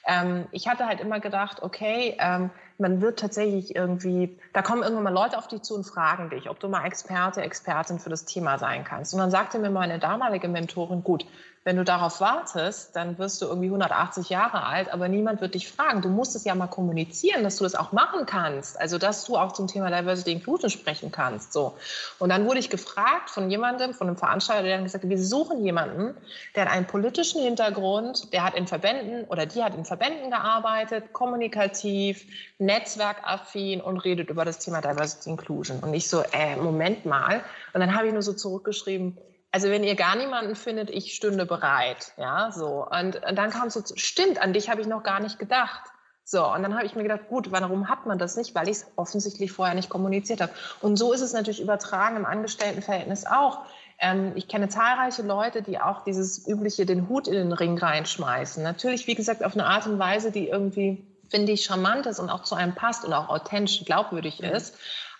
Ähm, 0.07 0.47
ich 0.51 0.67
hatte 0.67 0.85
halt 0.85 1.01
immer 1.01 1.19
gedacht, 1.19 1.63
okay, 1.63 2.15
ähm, 2.19 2.51
man 2.77 3.01
wird 3.01 3.19
tatsächlich 3.19 3.75
irgendwie, 3.75 4.37
da 4.53 4.61
kommen 4.61 4.83
irgendwann 4.83 5.03
mal 5.03 5.13
Leute 5.13 5.37
auf 5.37 5.47
dich 5.47 5.61
zu 5.61 5.75
und 5.75 5.83
fragen 5.83 6.29
dich, 6.29 6.49
ob 6.49 6.59
du 6.59 6.67
mal 6.67 6.85
Experte, 6.85 7.41
Expertin 7.41 7.99
für 7.99 8.09
das 8.09 8.25
Thema 8.25 8.57
sein 8.59 8.83
kannst. 8.83 9.13
Und 9.13 9.19
dann 9.19 9.31
sagte 9.31 9.59
mir 9.59 9.69
meine 9.69 9.99
damalige 9.99 10.47
Mentorin, 10.47 11.03
gut, 11.03 11.25
wenn 11.65 11.77
du 11.77 11.83
darauf 11.83 12.21
wartest, 12.21 12.95
dann 12.95 13.17
wirst 13.17 13.41
du 13.41 13.47
irgendwie 13.47 13.65
180 13.65 14.29
Jahre 14.29 14.63
alt, 14.63 14.93
aber 14.93 15.07
niemand 15.07 15.41
wird 15.41 15.55
dich 15.55 15.67
fragen. 15.67 16.03
Du 16.03 16.09
musst 16.09 16.35
es 16.35 16.43
ja 16.43 16.53
mal 16.53 16.67
kommunizieren, 16.67 17.43
dass 17.43 17.57
du 17.57 17.63
das 17.63 17.73
auch 17.73 17.91
machen 17.91 18.27
kannst. 18.27 18.79
Also, 18.79 18.99
dass 18.99 19.25
du 19.25 19.35
auch 19.35 19.51
zum 19.51 19.65
Thema 19.65 19.89
Diversity 19.89 20.31
Inclusion 20.31 20.69
sprechen 20.69 21.11
kannst. 21.11 21.53
So. 21.53 21.75
Und 22.19 22.29
dann 22.29 22.45
wurde 22.45 22.59
ich 22.59 22.69
gefragt 22.69 23.31
von 23.31 23.49
jemandem, 23.49 23.95
von 23.95 24.07
einem 24.07 24.15
Veranstalter, 24.15 24.61
der 24.61 24.75
dann 24.75 24.83
gesagt 24.83 25.03
hat, 25.03 25.09
wir 25.09 25.17
suchen 25.17 25.65
jemanden, 25.65 26.15
der 26.55 26.65
hat 26.65 26.71
einen 26.71 26.85
politischen 26.85 27.41
Hintergrund, 27.41 28.31
der 28.31 28.43
hat 28.43 28.53
in 28.53 28.67
Verbänden 28.67 29.23
oder 29.25 29.47
die 29.47 29.63
hat 29.63 29.73
in 29.73 29.85
Verbänden 29.85 30.29
gearbeitet, 30.29 31.13
kommunikativ, 31.13 32.27
netzwerkaffin 32.59 33.81
und 33.81 33.97
redet 33.97 34.29
über 34.29 34.45
das 34.45 34.59
Thema 34.59 34.81
Diversity 34.81 35.31
Inclusion. 35.31 35.79
Und 35.79 35.95
ich 35.95 36.07
so, 36.07 36.21
äh, 36.31 36.57
Moment 36.57 37.07
mal. 37.07 37.41
Und 37.73 37.79
dann 37.81 37.95
habe 37.95 38.05
ich 38.05 38.13
nur 38.13 38.21
so 38.21 38.33
zurückgeschrieben, 38.33 39.17
also 39.55 39.69
wenn 39.69 39.85
ihr 39.85 39.95
gar 39.95 40.17
niemanden 40.17 40.53
findet, 40.53 40.89
ich 40.89 41.15
stünde 41.15 41.45
bereit, 41.45 42.11
ja, 42.17 42.51
so. 42.51 42.85
Und, 42.85 43.25
und 43.25 43.35
dann 43.37 43.51
kam 43.51 43.69
so, 43.69 43.81
stimmt, 43.95 44.41
an 44.41 44.51
dich 44.51 44.69
habe 44.69 44.81
ich 44.81 44.87
noch 44.87 45.01
gar 45.01 45.21
nicht 45.21 45.39
gedacht. 45.39 45.81
So, 46.25 46.45
und 46.45 46.61
dann 46.61 46.75
habe 46.75 46.85
ich 46.85 46.93
mir 46.93 47.03
gedacht, 47.03 47.29
gut, 47.29 47.53
warum 47.53 47.87
hat 47.87 48.05
man 48.05 48.19
das 48.19 48.35
nicht? 48.35 48.53
Weil 48.53 48.67
ich 48.67 48.79
es 48.79 48.87
offensichtlich 48.97 49.53
vorher 49.53 49.73
nicht 49.73 49.87
kommuniziert 49.87 50.41
habe. 50.41 50.51
Und 50.81 50.97
so 50.97 51.13
ist 51.13 51.21
es 51.21 51.31
natürlich 51.31 51.61
übertragen 51.61 52.17
im 52.17 52.25
Angestelltenverhältnis 52.25 53.25
auch. 53.25 53.59
Ähm, 53.97 54.33
ich 54.35 54.49
kenne 54.49 54.67
zahlreiche 54.67 55.21
Leute, 55.21 55.61
die 55.61 55.79
auch 55.79 56.03
dieses 56.03 56.45
übliche, 56.45 56.85
den 56.85 57.07
Hut 57.07 57.29
in 57.29 57.35
den 57.35 57.53
Ring 57.53 57.77
reinschmeißen. 57.77 58.61
Natürlich, 58.61 59.07
wie 59.07 59.15
gesagt, 59.15 59.41
auf 59.41 59.53
eine 59.53 59.67
Art 59.67 59.87
und 59.87 59.99
Weise, 59.99 60.31
die 60.31 60.49
irgendwie, 60.49 61.07
finde 61.29 61.53
ich, 61.53 61.63
charmant 61.63 62.07
ist 62.07 62.19
und 62.19 62.29
auch 62.29 62.43
zu 62.43 62.55
einem 62.55 62.75
passt 62.75 63.05
und 63.05 63.13
auch 63.13 63.29
authentisch 63.29 63.85
glaubwürdig 63.85 64.41
mhm. 64.41 64.49
ist. 64.49 64.75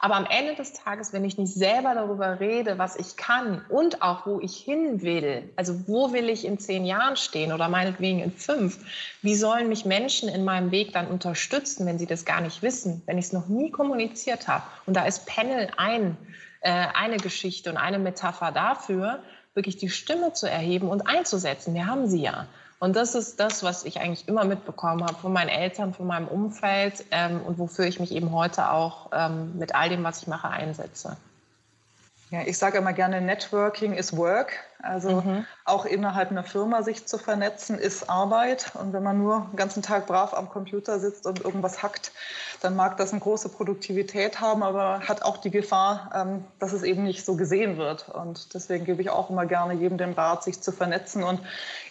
Aber 0.05 0.17
am 0.17 0.27
Ende 0.27 0.53
des 0.53 0.73
Tages, 0.73 1.13
wenn 1.13 1.25
ich 1.25 1.39
nicht 1.39 1.51
selber 1.51 1.95
darüber 1.95 2.39
rede, 2.39 2.77
was 2.77 2.95
ich 2.95 3.15
kann 3.17 3.65
und 3.69 4.03
auch 4.03 4.27
wo 4.27 4.39
ich 4.39 4.55
hin 4.55 5.01
will, 5.01 5.51
also 5.55 5.87
wo 5.87 6.13
will 6.13 6.29
ich 6.29 6.45
in 6.45 6.59
zehn 6.59 6.85
Jahren 6.85 7.17
stehen 7.17 7.51
oder 7.51 7.69
meinetwegen 7.69 8.19
in 8.19 8.31
fünf, 8.31 8.77
wie 9.23 9.33
sollen 9.33 9.67
mich 9.67 9.83
Menschen 9.83 10.29
in 10.29 10.45
meinem 10.45 10.69
Weg 10.69 10.93
dann 10.93 11.07
unterstützen, 11.07 11.87
wenn 11.87 11.97
sie 11.97 12.05
das 12.05 12.23
gar 12.23 12.39
nicht 12.39 12.61
wissen, 12.61 13.01
wenn 13.07 13.17
ich 13.17 13.25
es 13.25 13.33
noch 13.33 13.47
nie 13.47 13.71
kommuniziert 13.71 14.47
habe? 14.47 14.63
Und 14.85 14.95
da 14.95 15.07
ist 15.07 15.25
Panel 15.25 15.69
ein, 15.77 16.15
äh, 16.61 16.69
eine 16.69 17.17
Geschichte 17.17 17.71
und 17.71 17.77
eine 17.77 17.97
Metapher 17.97 18.51
dafür, 18.51 19.23
wirklich 19.55 19.77
die 19.77 19.89
Stimme 19.89 20.33
zu 20.33 20.47
erheben 20.47 20.87
und 20.87 21.07
einzusetzen. 21.07 21.73
Wir 21.73 21.87
haben 21.87 22.07
sie 22.07 22.21
ja. 22.21 22.45
Und 22.79 22.95
das 22.95 23.15
ist 23.15 23.39
das, 23.39 23.63
was 23.63 23.85
ich 23.85 23.99
eigentlich 23.99 24.27
immer 24.27 24.43
mitbekommen 24.43 25.03
habe 25.03 25.15
von 25.15 25.31
meinen 25.31 25.49
Eltern, 25.49 25.93
von 25.93 26.07
meinem 26.07 26.27
Umfeld 26.27 27.05
ähm, 27.11 27.41
und 27.41 27.57
wofür 27.57 27.85
ich 27.85 27.99
mich 27.99 28.11
eben 28.11 28.31
heute 28.31 28.69
auch 28.69 29.11
ähm, 29.13 29.57
mit 29.57 29.73
all 29.73 29.89
dem, 29.89 30.03
was 30.03 30.21
ich 30.21 30.27
mache, 30.27 30.49
einsetze. 30.49 31.17
Ja, 32.31 32.41
ich 32.45 32.57
sage 32.57 32.79
immer 32.79 32.93
gerne, 32.93 33.21
Networking 33.21 33.93
is 33.93 34.17
Work. 34.17 34.53
Also 34.81 35.21
mhm. 35.21 35.45
auch 35.63 35.85
innerhalb 35.85 36.31
einer 36.31 36.43
Firma 36.43 36.83
sich 36.83 37.05
zu 37.05 37.17
vernetzen, 37.17 37.77
ist 37.77 38.09
Arbeit. 38.09 38.71
Und 38.75 38.93
wenn 38.93 39.03
man 39.03 39.17
nur 39.17 39.47
den 39.51 39.57
ganzen 39.57 39.83
Tag 39.83 40.07
brav 40.07 40.33
am 40.33 40.49
Computer 40.49 40.99
sitzt 40.99 41.25
und 41.25 41.43
irgendwas 41.43 41.81
hackt, 41.81 42.11
dann 42.61 42.75
mag 42.75 42.97
das 42.97 43.11
eine 43.11 43.21
große 43.21 43.49
Produktivität 43.49 44.41
haben, 44.41 44.63
aber 44.63 45.01
hat 45.07 45.21
auch 45.21 45.37
die 45.37 45.51
Gefahr, 45.51 46.11
ähm, 46.15 46.45
dass 46.59 46.73
es 46.73 46.83
eben 46.83 47.03
nicht 47.03 47.25
so 47.25 47.35
gesehen 47.35 47.77
wird. 47.77 48.09
Und 48.09 48.53
deswegen 48.53 48.85
gebe 48.85 49.01
ich 49.01 49.09
auch 49.09 49.29
immer 49.29 49.45
gerne 49.45 49.73
jedem 49.73 49.97
den 49.97 50.13
Rat, 50.13 50.43
sich 50.43 50.61
zu 50.61 50.71
vernetzen 50.71 51.23
und 51.23 51.41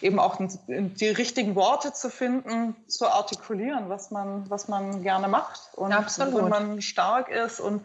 eben 0.01 0.19
auch 0.19 0.37
die 0.67 1.09
richtigen 1.09 1.55
Worte 1.55 1.93
zu 1.93 2.09
finden, 2.09 2.75
zu 2.87 3.07
artikulieren, 3.07 3.89
was 3.89 4.11
man, 4.11 4.49
was 4.49 4.67
man 4.67 5.01
gerne 5.01 5.27
macht. 5.27 5.69
Und 5.75 5.93
Absolut. 5.93 6.35
wenn 6.35 6.49
man 6.49 6.81
stark 6.81 7.29
ist 7.29 7.59
und 7.59 7.83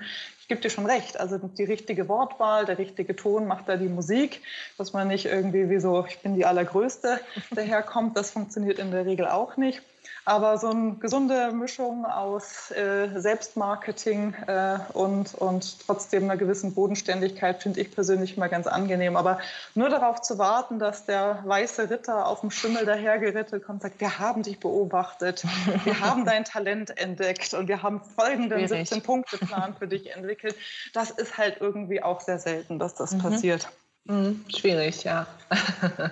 gebe 0.51 0.61
dir 0.61 0.69
schon 0.69 0.85
recht. 0.85 1.19
Also 1.19 1.39
die 1.39 1.65
richtige 1.65 2.09
Wortwahl, 2.09 2.67
der 2.67 2.77
richtige 2.77 3.15
Ton 3.15 3.47
macht 3.47 3.69
da 3.69 3.77
die 3.77 3.89
Musik, 3.89 4.43
dass 4.77 4.93
man 4.93 5.07
nicht 5.07 5.27
irgendwie 5.27 5.71
wie 5.71 5.79
so, 5.79 6.05
ich 6.07 6.19
bin 6.19 6.35
die 6.35 6.45
Allergrößte, 6.45 7.21
daherkommt. 7.53 8.17
Das 8.17 8.33
funktioniert 8.33 8.81
in 8.81 8.91
der 8.91 9.07
Regel 9.07 9.29
auch 9.29 9.57
nicht. 9.57 9.81
Aber 10.25 10.59
so 10.59 10.69
eine 10.71 10.97
gesunde 10.97 11.53
Mischung 11.53 12.05
aus 12.05 12.71
äh, 12.71 13.09
Selbstmarketing 13.19 14.35
äh, 14.47 14.79
und, 14.93 15.35
und 15.35 15.87
trotzdem 15.87 16.25
einer 16.25 16.37
gewissen 16.37 16.75
Bodenständigkeit 16.75 17.63
finde 17.63 17.81
ich 17.81 17.91
persönlich 17.91 18.37
mal 18.37 18.49
ganz 18.49 18.67
angenehm. 18.67 19.17
Aber 19.17 19.41
nur 19.75 19.89
darauf 19.89 20.21
zu 20.21 20.39
warten, 20.39 20.79
dass 20.79 21.07
der 21.07 21.43
weiße 21.45 21.91
Ritter 21.91 22.27
auf 22.27 22.41
dem 22.41 22.51
Schimmel 22.51 22.85
dahergerettet 22.85 23.65
kommt 23.65 23.83
und 23.83 23.83
sagt, 23.83 24.01
wir 24.01 24.19
haben 24.19 24.43
dich 24.43 24.61
beobachtet, 24.61 25.45
wir 25.85 26.01
haben 26.01 26.25
dein 26.25 26.45
Talent 26.45 26.97
entdeckt 26.99 27.55
und 27.55 27.69
wir 27.69 27.83
haben 27.83 28.01
folgenden 28.01 28.67
17-Punkte-Plan 28.67 29.75
für 29.77 29.89
dich 29.89 30.15
entwickelt, 30.15 30.55
das 30.93 31.11
ist 31.11 31.39
halt 31.39 31.59
irgendwie 31.61 32.03
auch 32.03 32.21
sehr 32.21 32.39
selten, 32.39 32.79
dass 32.79 32.95
das 32.95 33.13
mhm. 33.13 33.19
passiert. 33.19 33.69
Mhm. 34.05 34.45
Schwierig, 34.49 35.05
ja. 35.05 35.27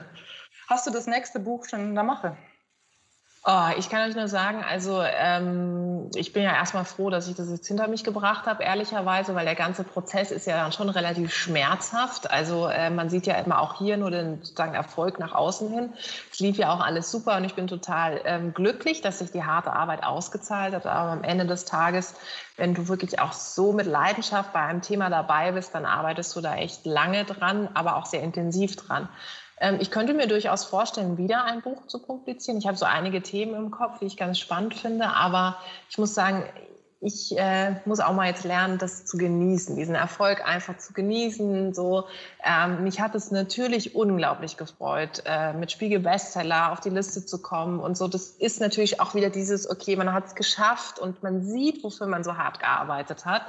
Hast 0.69 0.87
du 0.87 0.91
das 0.91 1.07
nächste 1.07 1.41
Buch 1.41 1.65
schon 1.67 1.81
in 1.81 1.95
der 1.95 2.05
Mache? 2.05 2.37
Oh, 3.51 3.71
ich 3.79 3.89
kann 3.89 4.07
euch 4.07 4.15
nur 4.15 4.29
sagen, 4.29 4.63
also 4.63 5.01
ähm, 5.03 6.11
ich 6.15 6.35
bin 6.35 6.43
ja 6.43 6.53
erstmal 6.55 6.85
froh, 6.85 7.09
dass 7.09 7.29
ich 7.29 7.35
das 7.35 7.49
jetzt 7.49 7.67
hinter 7.67 7.89
mich 7.89 8.05
gebracht 8.05 8.45
habe, 8.45 8.63
ehrlicherweise, 8.63 9.35
weil 9.35 9.47
der 9.47 9.55
ganze 9.55 9.85
Prozess 9.85 10.31
ist 10.31 10.47
ja 10.47 10.59
dann 10.59 10.71
schon 10.71 10.91
relativ 10.91 11.33
schmerzhaft. 11.33 12.31
Also 12.31 12.67
äh, 12.67 12.91
man 12.91 13.09
sieht 13.09 13.27
ja 13.27 13.37
immer 13.37 13.63
auch 13.63 13.79
hier 13.79 13.97
nur 13.97 14.11
den 14.11 14.43
sozusagen 14.43 14.75
Erfolg 14.75 15.19
nach 15.19 15.33
außen 15.33 15.71
hin. 15.71 15.95
Es 16.31 16.41
lief 16.41 16.59
ja 16.59 16.75
auch 16.75 16.81
alles 16.81 17.11
super 17.11 17.39
und 17.39 17.45
ich 17.45 17.55
bin 17.55 17.69
total 17.69 18.21
ähm, 18.27 18.53
glücklich, 18.53 19.01
dass 19.01 19.21
sich 19.21 19.31
die 19.31 19.45
harte 19.45 19.73
Arbeit 19.73 20.05
ausgezahlt 20.05 20.75
hat. 20.75 20.85
Aber 20.85 21.13
am 21.13 21.25
Ende 21.25 21.47
des 21.47 21.65
Tages, 21.65 22.17
wenn 22.59 22.75
du 22.75 22.87
wirklich 22.89 23.19
auch 23.19 23.33
so 23.33 23.73
mit 23.73 23.87
Leidenschaft 23.87 24.53
bei 24.53 24.61
einem 24.61 24.83
Thema 24.83 25.09
dabei 25.09 25.53
bist, 25.53 25.75
dann 25.75 25.87
arbeitest 25.87 26.37
du 26.37 26.43
da 26.43 26.55
echt 26.57 26.85
lange 26.85 27.25
dran, 27.25 27.71
aber 27.73 27.97
auch 27.97 28.05
sehr 28.05 28.21
intensiv 28.21 28.77
dran. 28.77 29.09
Ähm, 29.61 29.79
ich 29.81 29.91
könnte 29.91 30.15
mir 30.15 30.27
durchaus 30.27 30.65
vorstellen, 30.65 31.19
wieder 31.19 31.45
ein 31.45 31.63
Buch 31.63 31.87
zu 31.87 32.01
publizieren. 32.01 32.59
Ich 32.59 32.67
habe 32.67 32.77
so 32.77 32.87
einige 32.87 33.23
Themen 33.23 33.55
im 33.55 33.71
Kopf, 33.71 33.99
die 33.99 34.07
ich 34.07 34.17
ganz 34.17 34.39
spannend 34.39 34.75
finde, 34.75 35.09
aber 35.09 35.59
ich 35.91 35.99
muss 35.99 36.15
sagen, 36.15 36.45
ich 37.01 37.39
äh, 37.39 37.77
muss 37.85 38.01
auch 38.01 38.13
mal 38.13 38.27
jetzt 38.27 38.45
lernen, 38.45 38.79
das 38.79 39.05
zu 39.05 39.19
genießen, 39.19 39.77
diesen 39.77 39.95
Erfolg 39.95 40.45
einfach 40.45 40.79
zu 40.79 40.93
genießen. 40.93 41.73
So, 41.73 42.07
ähm, 42.43 42.83
mich 42.83 43.01
hat 43.01 43.15
es 43.15 43.31
natürlich 43.31 43.95
unglaublich 43.95 44.57
gefreut, 44.57 45.23
äh, 45.25 45.53
mit 45.53 45.71
Spiegel 45.71 46.01
Bestseller 46.01 46.73
auf 46.73 46.81
die 46.81 46.91
Liste 46.91 47.25
zu 47.25 47.41
kommen 47.41 47.79
und 47.79 47.97
so. 47.97 48.09
Das 48.09 48.31
ist 48.31 48.61
natürlich 48.61 49.01
auch 49.01 49.15
wieder 49.15 49.31
dieses, 49.31 49.71
okay, 49.71 49.95
man 49.95 50.13
hat 50.13 50.27
es 50.27 50.35
geschafft 50.35 50.99
und 50.99 51.23
man 51.23 51.45
sieht, 51.45 51.85
wofür 51.85 52.09
man 52.09 52.25
so 52.25 52.37
hart 52.37 52.59
gearbeitet 52.59 53.25
hat. 53.25 53.43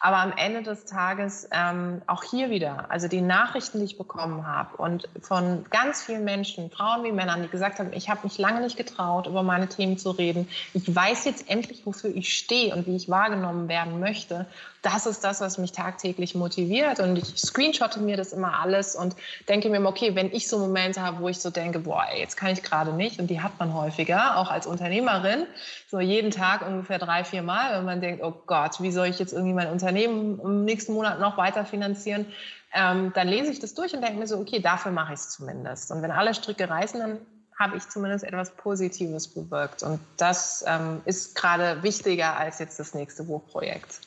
Aber 0.00 0.18
am 0.18 0.32
Ende 0.36 0.62
des 0.62 0.84
Tages 0.84 1.48
ähm, 1.50 2.02
auch 2.06 2.22
hier 2.22 2.50
wieder, 2.50 2.90
also 2.90 3.08
die 3.08 3.20
Nachrichten, 3.20 3.78
die 3.78 3.84
ich 3.84 3.98
bekommen 3.98 4.46
habe 4.46 4.76
und 4.76 5.08
von 5.20 5.64
ganz 5.70 6.02
vielen 6.02 6.24
Menschen, 6.24 6.70
Frauen 6.70 7.04
wie 7.04 7.12
Männern, 7.12 7.42
die 7.42 7.48
gesagt 7.48 7.78
haben, 7.78 7.92
ich 7.92 8.10
habe 8.10 8.20
mich 8.24 8.38
lange 8.38 8.60
nicht 8.60 8.76
getraut, 8.76 9.26
über 9.26 9.42
meine 9.42 9.68
Themen 9.68 9.98
zu 9.98 10.10
reden. 10.10 10.48
Ich 10.72 10.94
weiß 10.94 11.24
jetzt 11.24 11.48
endlich, 11.48 11.86
wofür 11.86 12.14
ich 12.14 12.36
stehe 12.36 12.74
und 12.74 12.86
wie 12.86 12.96
ich 12.96 13.08
wahrgenommen 13.08 13.68
werden 13.68 14.00
möchte 14.00 14.46
das 14.84 15.06
ist 15.06 15.24
das, 15.24 15.40
was 15.40 15.56
mich 15.56 15.72
tagtäglich 15.72 16.34
motiviert. 16.34 17.00
Und 17.00 17.16
ich 17.16 17.38
screenshotte 17.38 18.00
mir 18.00 18.18
das 18.18 18.32
immer 18.34 18.60
alles 18.60 18.94
und 18.94 19.16
denke 19.48 19.70
mir, 19.70 19.84
okay, 19.86 20.14
wenn 20.14 20.30
ich 20.30 20.46
so 20.46 20.58
Momente 20.58 21.00
habe, 21.00 21.20
wo 21.20 21.28
ich 21.28 21.40
so 21.40 21.50
denke, 21.50 21.78
boah, 21.78 22.04
jetzt 22.16 22.36
kann 22.36 22.50
ich 22.50 22.62
gerade 22.62 22.92
nicht, 22.92 23.18
und 23.18 23.28
die 23.28 23.40
hat 23.40 23.58
man 23.58 23.72
häufiger, 23.72 24.36
auch 24.36 24.50
als 24.50 24.66
Unternehmerin, 24.66 25.46
so 25.90 26.00
jeden 26.00 26.30
Tag 26.30 26.66
ungefähr 26.66 26.98
drei, 26.98 27.24
vier 27.24 27.42
Mal, 27.42 27.78
wenn 27.78 27.86
man 27.86 28.00
denkt, 28.02 28.22
oh 28.22 28.34
Gott, 28.46 28.82
wie 28.82 28.92
soll 28.92 29.06
ich 29.06 29.18
jetzt 29.18 29.32
irgendwie 29.32 29.54
mein 29.54 29.70
Unternehmen 29.70 30.38
im 30.40 30.64
nächsten 30.66 30.92
Monat 30.92 31.18
noch 31.18 31.38
weiter 31.38 31.64
finanzieren? 31.64 32.26
Ähm, 32.74 33.12
dann 33.14 33.28
lese 33.28 33.50
ich 33.50 33.60
das 33.60 33.74
durch 33.74 33.94
und 33.94 34.02
denke 34.02 34.18
mir 34.18 34.26
so, 34.26 34.36
okay, 34.38 34.60
dafür 34.60 34.92
mache 34.92 35.14
ich 35.14 35.20
es 35.20 35.30
zumindest. 35.30 35.90
Und 35.92 36.02
wenn 36.02 36.10
alle 36.10 36.34
Stricke 36.34 36.68
reißen, 36.68 37.00
dann 37.00 37.18
habe 37.58 37.76
ich 37.76 37.88
zumindest 37.88 38.24
etwas 38.24 38.50
Positives 38.50 39.28
bewirkt. 39.28 39.82
Und 39.82 40.00
das 40.18 40.64
ähm, 40.66 41.00
ist 41.06 41.36
gerade 41.36 41.82
wichtiger 41.82 42.36
als 42.36 42.58
jetzt 42.58 42.78
das 42.78 42.92
nächste 42.92 43.22
Buchprojekt. 43.22 44.00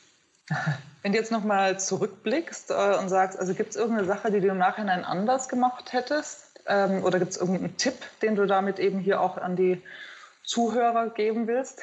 Wenn 1.02 1.12
du 1.12 1.18
jetzt 1.18 1.32
nochmal 1.32 1.78
zurückblickst 1.78 2.70
äh, 2.70 2.96
und 2.98 3.08
sagst, 3.08 3.38
also 3.38 3.54
gibt 3.54 3.70
es 3.70 3.76
irgendeine 3.76 4.06
Sache, 4.06 4.30
die 4.30 4.40
du 4.40 4.48
im 4.48 4.58
Nachhinein 4.58 5.04
anders 5.04 5.48
gemacht 5.48 5.92
hättest? 5.92 6.60
Ähm, 6.66 7.04
oder 7.04 7.18
gibt 7.18 7.32
es 7.32 7.36
irgendeinen 7.38 7.76
Tipp, 7.76 7.94
den 8.22 8.34
du 8.36 8.46
damit 8.46 8.78
eben 8.78 8.98
hier 8.98 9.20
auch 9.20 9.38
an 9.38 9.56
die 9.56 9.82
Zuhörer 10.44 11.10
geben 11.10 11.46
willst? 11.46 11.82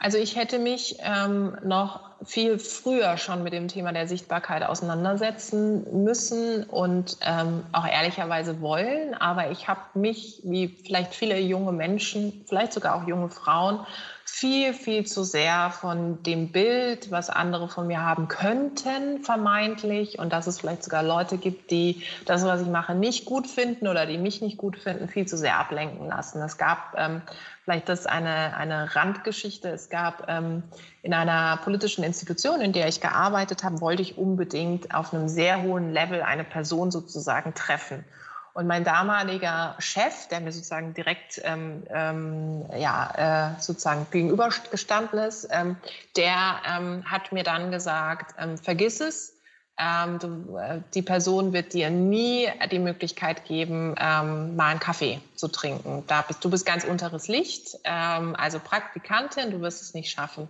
Also 0.00 0.16
ich 0.16 0.36
hätte 0.36 0.60
mich 0.60 0.98
ähm, 1.00 1.58
noch 1.64 2.10
viel 2.24 2.60
früher 2.60 3.16
schon 3.16 3.42
mit 3.42 3.52
dem 3.52 3.66
Thema 3.66 3.92
der 3.92 4.06
Sichtbarkeit 4.06 4.62
auseinandersetzen 4.62 6.04
müssen 6.04 6.62
und 6.62 7.16
ähm, 7.22 7.64
auch 7.72 7.84
ehrlicherweise 7.84 8.60
wollen. 8.60 9.14
Aber 9.14 9.50
ich 9.50 9.66
habe 9.66 9.80
mich, 9.94 10.40
wie 10.44 10.68
vielleicht 10.68 11.16
viele 11.16 11.40
junge 11.40 11.72
Menschen, 11.72 12.44
vielleicht 12.48 12.72
sogar 12.74 12.94
auch 12.94 13.08
junge 13.08 13.28
Frauen, 13.28 13.84
viel, 14.30 14.74
viel 14.74 15.04
zu 15.06 15.24
sehr 15.24 15.70
von 15.70 16.22
dem 16.22 16.52
Bild, 16.52 17.10
was 17.10 17.30
andere 17.30 17.68
von 17.68 17.86
mir 17.86 18.02
haben 18.02 18.28
könnten, 18.28 19.24
vermeintlich, 19.24 20.18
und 20.18 20.32
dass 20.32 20.46
es 20.46 20.60
vielleicht 20.60 20.84
sogar 20.84 21.02
Leute 21.02 21.38
gibt, 21.38 21.70
die 21.70 22.02
das, 22.24 22.44
was 22.44 22.60
ich 22.60 22.68
mache, 22.68 22.94
nicht 22.94 23.24
gut 23.24 23.46
finden 23.46 23.88
oder 23.88 24.06
die 24.06 24.18
mich 24.18 24.40
nicht 24.40 24.56
gut 24.56 24.76
finden, 24.76 25.08
viel 25.08 25.26
zu 25.26 25.36
sehr 25.36 25.58
ablenken 25.58 26.06
lassen. 26.06 26.40
Es 26.42 26.56
gab 26.56 26.94
ähm, 26.96 27.22
vielleicht 27.64 27.88
das 27.88 28.06
eine, 28.06 28.56
eine 28.56 28.94
Randgeschichte. 28.94 29.70
Es 29.70 29.88
gab 29.88 30.28
ähm, 30.28 30.62
in 31.02 31.14
einer 31.14 31.56
politischen 31.56 32.04
Institution, 32.04 32.60
in 32.60 32.72
der 32.72 32.86
ich 32.86 33.00
gearbeitet 33.00 33.64
habe, 33.64 33.80
wollte 33.80 34.02
ich 34.02 34.18
unbedingt 34.18 34.94
auf 34.94 35.12
einem 35.12 35.28
sehr 35.28 35.62
hohen 35.62 35.92
Level 35.92 36.22
eine 36.22 36.44
Person 36.44 36.90
sozusagen 36.90 37.54
treffen. 37.54 38.04
Und 38.54 38.66
mein 38.66 38.84
damaliger 38.84 39.76
Chef, 39.78 40.28
der 40.28 40.40
mir 40.40 40.52
sozusagen 40.52 40.94
direkt 40.94 41.40
ähm, 41.44 41.84
ähm, 41.90 42.64
ja, 42.76 43.54
äh, 43.56 43.60
sozusagen 43.60 44.06
gegenübergestanden 44.10 45.18
ist, 45.20 45.48
ähm, 45.50 45.76
der 46.16 46.56
ähm, 46.68 47.04
hat 47.04 47.32
mir 47.32 47.44
dann 47.44 47.70
gesagt, 47.70 48.34
ähm, 48.38 48.58
vergiss 48.58 49.00
es, 49.00 49.34
ähm, 49.78 50.18
du, 50.18 50.56
äh, 50.56 50.80
die 50.94 51.02
Person 51.02 51.52
wird 51.52 51.72
dir 51.72 51.90
nie 51.90 52.48
die 52.70 52.80
Möglichkeit 52.80 53.44
geben, 53.44 53.94
mal 53.94 54.58
einen 54.58 54.80
Kaffee 54.80 55.20
zu 55.36 55.46
trinken. 55.48 56.02
Da 56.08 56.22
bist, 56.22 56.44
du 56.44 56.50
bist 56.50 56.66
ganz 56.66 56.84
unteres 56.84 57.28
Licht, 57.28 57.78
also 57.84 58.58
Praktikantin, 58.58 59.52
du 59.52 59.60
wirst 59.60 59.82
es 59.82 59.94
nicht 59.94 60.10
schaffen. 60.10 60.48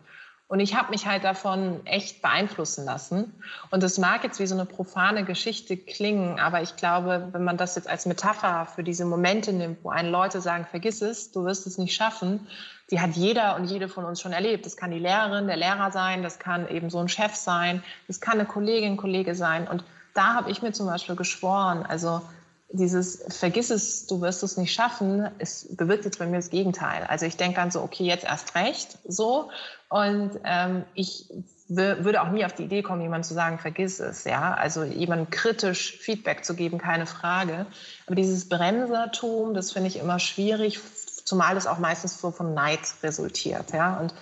Und 0.48 0.60
ich 0.60 0.74
habe 0.74 0.90
mich 0.90 1.06
halt 1.06 1.24
davon 1.24 1.86
echt 1.86 2.22
beeinflussen 2.22 2.86
lassen. 2.86 3.34
Und 3.70 3.82
das 3.82 3.98
mag 3.98 4.24
jetzt 4.24 4.40
wie 4.40 4.46
so 4.46 4.54
eine 4.54 4.64
profane 4.64 5.24
Geschichte 5.24 5.76
klingen, 5.76 6.40
aber 6.40 6.62
ich 6.62 6.74
glaube, 6.76 7.28
wenn 7.32 7.44
man 7.44 7.58
das 7.58 7.76
jetzt 7.76 7.88
als 7.88 8.06
Metapher 8.06 8.66
für 8.66 8.82
diese 8.82 9.04
Momente 9.04 9.52
nimmt, 9.52 9.84
wo 9.84 9.90
einen 9.90 10.10
Leute 10.10 10.40
sagen, 10.40 10.66
vergiss 10.68 11.02
es, 11.02 11.32
du 11.32 11.44
wirst 11.44 11.66
es 11.66 11.76
nicht 11.76 11.94
schaffen, 11.94 12.46
die 12.90 12.98
hat 12.98 13.10
jeder 13.10 13.56
und 13.56 13.66
jede 13.66 13.88
von 13.88 14.06
uns 14.06 14.22
schon 14.22 14.32
erlebt. 14.32 14.64
Das 14.64 14.78
kann 14.78 14.90
die 14.90 14.98
Lehrerin, 14.98 15.46
der 15.46 15.58
Lehrer 15.58 15.90
sein, 15.90 16.22
das 16.22 16.38
kann 16.38 16.66
eben 16.68 16.88
so 16.88 16.98
ein 16.98 17.10
Chef 17.10 17.34
sein, 17.34 17.82
das 18.06 18.22
kann 18.22 18.34
eine 18.34 18.46
Kollegin, 18.46 18.96
Kollege 18.96 19.34
sein. 19.34 19.68
Und 19.68 19.84
da 20.14 20.34
habe 20.34 20.50
ich 20.50 20.62
mir 20.62 20.72
zum 20.72 20.86
Beispiel 20.86 21.14
geschworen, 21.14 21.84
also 21.86 22.22
dieses 22.70 23.24
Vergiss 23.28 23.70
es, 23.70 24.06
du 24.06 24.20
wirst 24.20 24.42
es 24.42 24.56
nicht 24.56 24.74
schaffen, 24.74 25.28
es 25.38 25.74
bewirkt 25.76 26.04
jetzt 26.04 26.18
bei 26.18 26.26
mir 26.26 26.36
das 26.36 26.50
Gegenteil. 26.50 27.04
Also 27.08 27.24
ich 27.24 27.36
denke 27.36 27.56
dann 27.56 27.70
so, 27.70 27.82
okay, 27.82 28.04
jetzt 28.04 28.24
erst 28.24 28.54
recht 28.54 28.98
so. 29.06 29.50
Und 29.88 30.32
ähm, 30.44 30.84
ich 30.94 31.26
würde 31.68 32.22
auch 32.22 32.30
nie 32.30 32.44
auf 32.44 32.54
die 32.54 32.64
Idee 32.64 32.82
kommen, 32.82 33.02
jemand 33.02 33.26
zu 33.26 33.34
sagen, 33.34 33.58
vergiss 33.58 34.00
es, 34.00 34.24
ja. 34.24 34.54
Also 34.54 34.84
jemand 34.84 35.30
kritisch 35.30 35.98
Feedback 35.98 36.44
zu 36.44 36.54
geben, 36.54 36.78
keine 36.78 37.06
Frage. 37.06 37.66
Aber 38.06 38.14
dieses 38.14 38.48
Bremsertum, 38.48 39.54
das 39.54 39.72
finde 39.72 39.88
ich 39.88 39.98
immer 39.98 40.18
schwierig, 40.18 40.80
zumal 41.24 41.54
das 41.54 41.66
auch 41.66 41.78
meistens 41.78 42.20
so 42.20 42.30
von 42.30 42.54
Neid 42.54 42.80
resultiert, 43.02 43.72
ja. 43.72 43.98
Und 43.98 44.14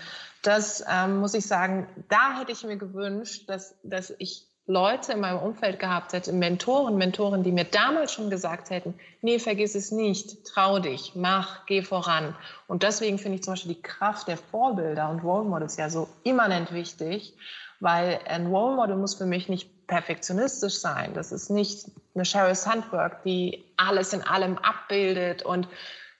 das 0.42 0.84
ähm, 0.88 1.18
muss 1.18 1.34
ich 1.34 1.46
sagen, 1.46 1.88
da 2.08 2.38
hätte 2.38 2.52
ich 2.52 2.64
mir 2.64 2.76
gewünscht, 2.76 3.48
dass, 3.48 3.74
dass 3.82 4.12
ich 4.18 4.46
Leute 4.68 5.12
in 5.12 5.20
meinem 5.20 5.38
Umfeld 5.38 5.78
gehabt 5.78 6.12
hätte, 6.12 6.32
Mentoren, 6.32 6.96
Mentoren, 6.96 7.44
die 7.44 7.52
mir 7.52 7.64
damals 7.64 8.12
schon 8.12 8.30
gesagt 8.30 8.70
hätten, 8.70 8.94
nee, 9.22 9.38
vergiss 9.38 9.76
es 9.76 9.92
nicht, 9.92 10.44
trau 10.44 10.80
dich, 10.80 11.12
mach, 11.14 11.66
geh 11.66 11.82
voran. 11.82 12.34
Und 12.66 12.82
deswegen 12.82 13.18
finde 13.18 13.36
ich 13.36 13.44
zum 13.44 13.52
Beispiel 13.52 13.74
die 13.74 13.82
Kraft 13.82 14.26
der 14.26 14.36
Vorbilder 14.36 15.08
und 15.08 15.22
Role 15.22 15.44
Models 15.44 15.76
ja 15.76 15.88
so 15.88 16.08
immanent 16.24 16.72
wichtig, 16.72 17.34
weil 17.78 18.18
ein 18.26 18.46
Role 18.46 18.74
Model 18.74 18.96
muss 18.96 19.14
für 19.14 19.26
mich 19.26 19.48
nicht 19.48 19.86
perfektionistisch 19.86 20.78
sein. 20.78 21.14
Das 21.14 21.30
ist 21.30 21.48
nicht 21.48 21.86
eine 22.14 22.24
Sheryl 22.24 22.56
Sandberg, 22.56 23.22
die 23.22 23.64
alles 23.76 24.12
in 24.12 24.22
allem 24.22 24.58
abbildet 24.58 25.44
und 25.44 25.68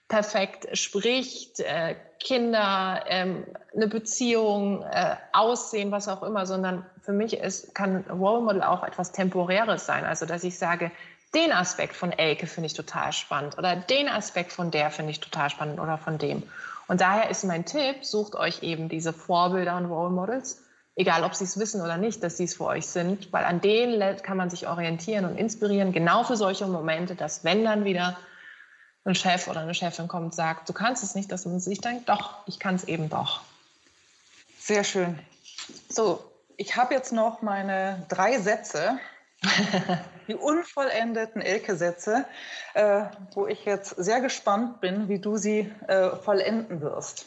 perfekt 0.07 0.77
spricht, 0.77 1.59
äh, 1.59 1.95
Kinder, 2.19 3.03
ähm, 3.07 3.45
eine 3.75 3.87
Beziehung, 3.87 4.83
äh, 4.83 5.15
Aussehen, 5.33 5.91
was 5.91 6.07
auch 6.07 6.23
immer, 6.23 6.45
sondern 6.45 6.85
für 7.01 7.11
mich 7.11 7.37
ist, 7.37 7.75
kann 7.75 8.03
Role 8.09 8.41
Model 8.41 8.63
auch 8.63 8.83
etwas 8.83 9.11
Temporäres 9.11 9.85
sein. 9.85 10.05
Also, 10.05 10.25
dass 10.25 10.43
ich 10.43 10.57
sage, 10.57 10.91
den 11.35 11.51
Aspekt 11.51 11.95
von 11.95 12.11
Elke 12.11 12.47
finde 12.47 12.67
ich 12.67 12.73
total 12.73 13.11
spannend 13.11 13.57
oder 13.57 13.75
den 13.75 14.07
Aspekt 14.07 14.51
von 14.53 14.71
der 14.71 14.89
finde 14.91 15.11
ich 15.11 15.19
total 15.19 15.49
spannend 15.49 15.79
oder 15.79 15.97
von 15.97 16.17
dem. 16.17 16.43
Und 16.87 17.01
daher 17.01 17.29
ist 17.29 17.43
mein 17.43 17.65
Tipp, 17.65 18.05
sucht 18.05 18.35
euch 18.35 18.63
eben 18.63 18.87
diese 18.87 19.11
Vorbilder 19.11 19.75
und 19.75 19.85
Role 19.85 20.09
Models, 20.09 20.63
egal 20.95 21.23
ob 21.23 21.35
sie 21.35 21.43
es 21.43 21.59
wissen 21.59 21.81
oder 21.81 21.97
nicht, 21.97 22.23
dass 22.23 22.37
sie 22.37 22.45
es 22.45 22.55
für 22.55 22.65
euch 22.65 22.87
sind, 22.87 23.31
weil 23.33 23.43
an 23.43 23.59
denen 23.59 24.21
kann 24.21 24.37
man 24.37 24.49
sich 24.49 24.67
orientieren 24.67 25.25
und 25.25 25.37
inspirieren, 25.37 25.91
genau 25.91 26.23
für 26.23 26.37
solche 26.37 26.65
Momente, 26.65 27.15
dass 27.15 27.43
wenn 27.43 27.65
dann 27.65 27.83
wieder 27.83 28.17
ein 29.07 29.15
Chef 29.15 29.47
oder 29.47 29.61
eine 29.61 29.73
Chefin 29.73 30.07
kommt 30.07 30.25
und 30.25 30.35
sagt, 30.35 30.69
du 30.69 30.73
kannst 30.73 31.03
es 31.03 31.15
nicht, 31.15 31.31
dass 31.31 31.45
man 31.45 31.59
sich 31.59 31.81
denkt, 31.81 32.09
doch, 32.09 32.35
ich 32.45 32.59
kann 32.59 32.75
es 32.75 32.83
eben 32.83 33.09
doch. 33.09 33.41
Sehr 34.59 34.83
schön. 34.83 35.17
So, 35.89 36.23
ich 36.57 36.75
habe 36.75 36.93
jetzt 36.93 37.11
noch 37.11 37.41
meine 37.41 38.05
drei 38.09 38.39
Sätze, 38.39 38.99
die 40.27 40.35
unvollendeten 40.35 41.41
Elke-Sätze, 41.41 42.25
äh, 42.73 43.03
wo 43.33 43.47
ich 43.47 43.65
jetzt 43.65 43.89
sehr 43.91 44.19
gespannt 44.19 44.81
bin, 44.81 45.07
wie 45.09 45.19
du 45.19 45.37
sie 45.37 45.71
äh, 45.87 46.15
vollenden 46.17 46.81
wirst. 46.81 47.25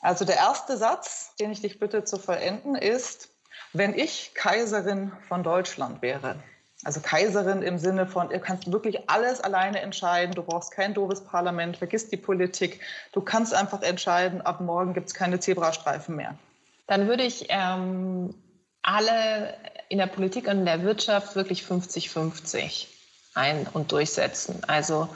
Also 0.00 0.24
der 0.24 0.36
erste 0.36 0.76
Satz, 0.76 1.36
den 1.38 1.52
ich 1.52 1.60
dich 1.60 1.78
bitte 1.78 2.04
zu 2.04 2.18
vollenden, 2.18 2.74
ist, 2.74 3.28
wenn 3.72 3.94
ich 3.94 4.32
Kaiserin 4.34 5.12
von 5.28 5.42
Deutschland 5.42 6.02
wäre. 6.02 6.36
Also 6.84 7.00
Kaiserin 7.00 7.62
im 7.62 7.78
Sinne 7.78 8.06
von, 8.06 8.30
ihr 8.30 8.40
kannst 8.40 8.72
wirklich 8.72 9.08
alles 9.08 9.40
alleine 9.40 9.80
entscheiden, 9.80 10.34
du 10.34 10.42
brauchst 10.42 10.72
kein 10.72 10.94
doofes 10.94 11.24
Parlament, 11.24 11.76
vergiss 11.76 12.08
die 12.08 12.16
Politik, 12.16 12.80
du 13.12 13.20
kannst 13.20 13.54
einfach 13.54 13.82
entscheiden, 13.82 14.40
ab 14.40 14.60
morgen 14.60 14.92
gibt 14.92 15.06
es 15.06 15.14
keine 15.14 15.38
Zebrastreifen 15.38 16.16
mehr. 16.16 16.34
Dann 16.88 17.06
würde 17.06 17.22
ich 17.22 17.46
ähm, 17.50 18.34
alle 18.82 19.54
in 19.88 19.98
der 19.98 20.08
Politik 20.08 20.48
und 20.48 20.58
in 20.58 20.64
der 20.64 20.82
Wirtschaft 20.82 21.36
wirklich 21.36 21.62
50-50 21.62 22.86
ein- 23.34 23.68
und 23.72 23.92
durchsetzen. 23.92 24.62
Also 24.66 25.08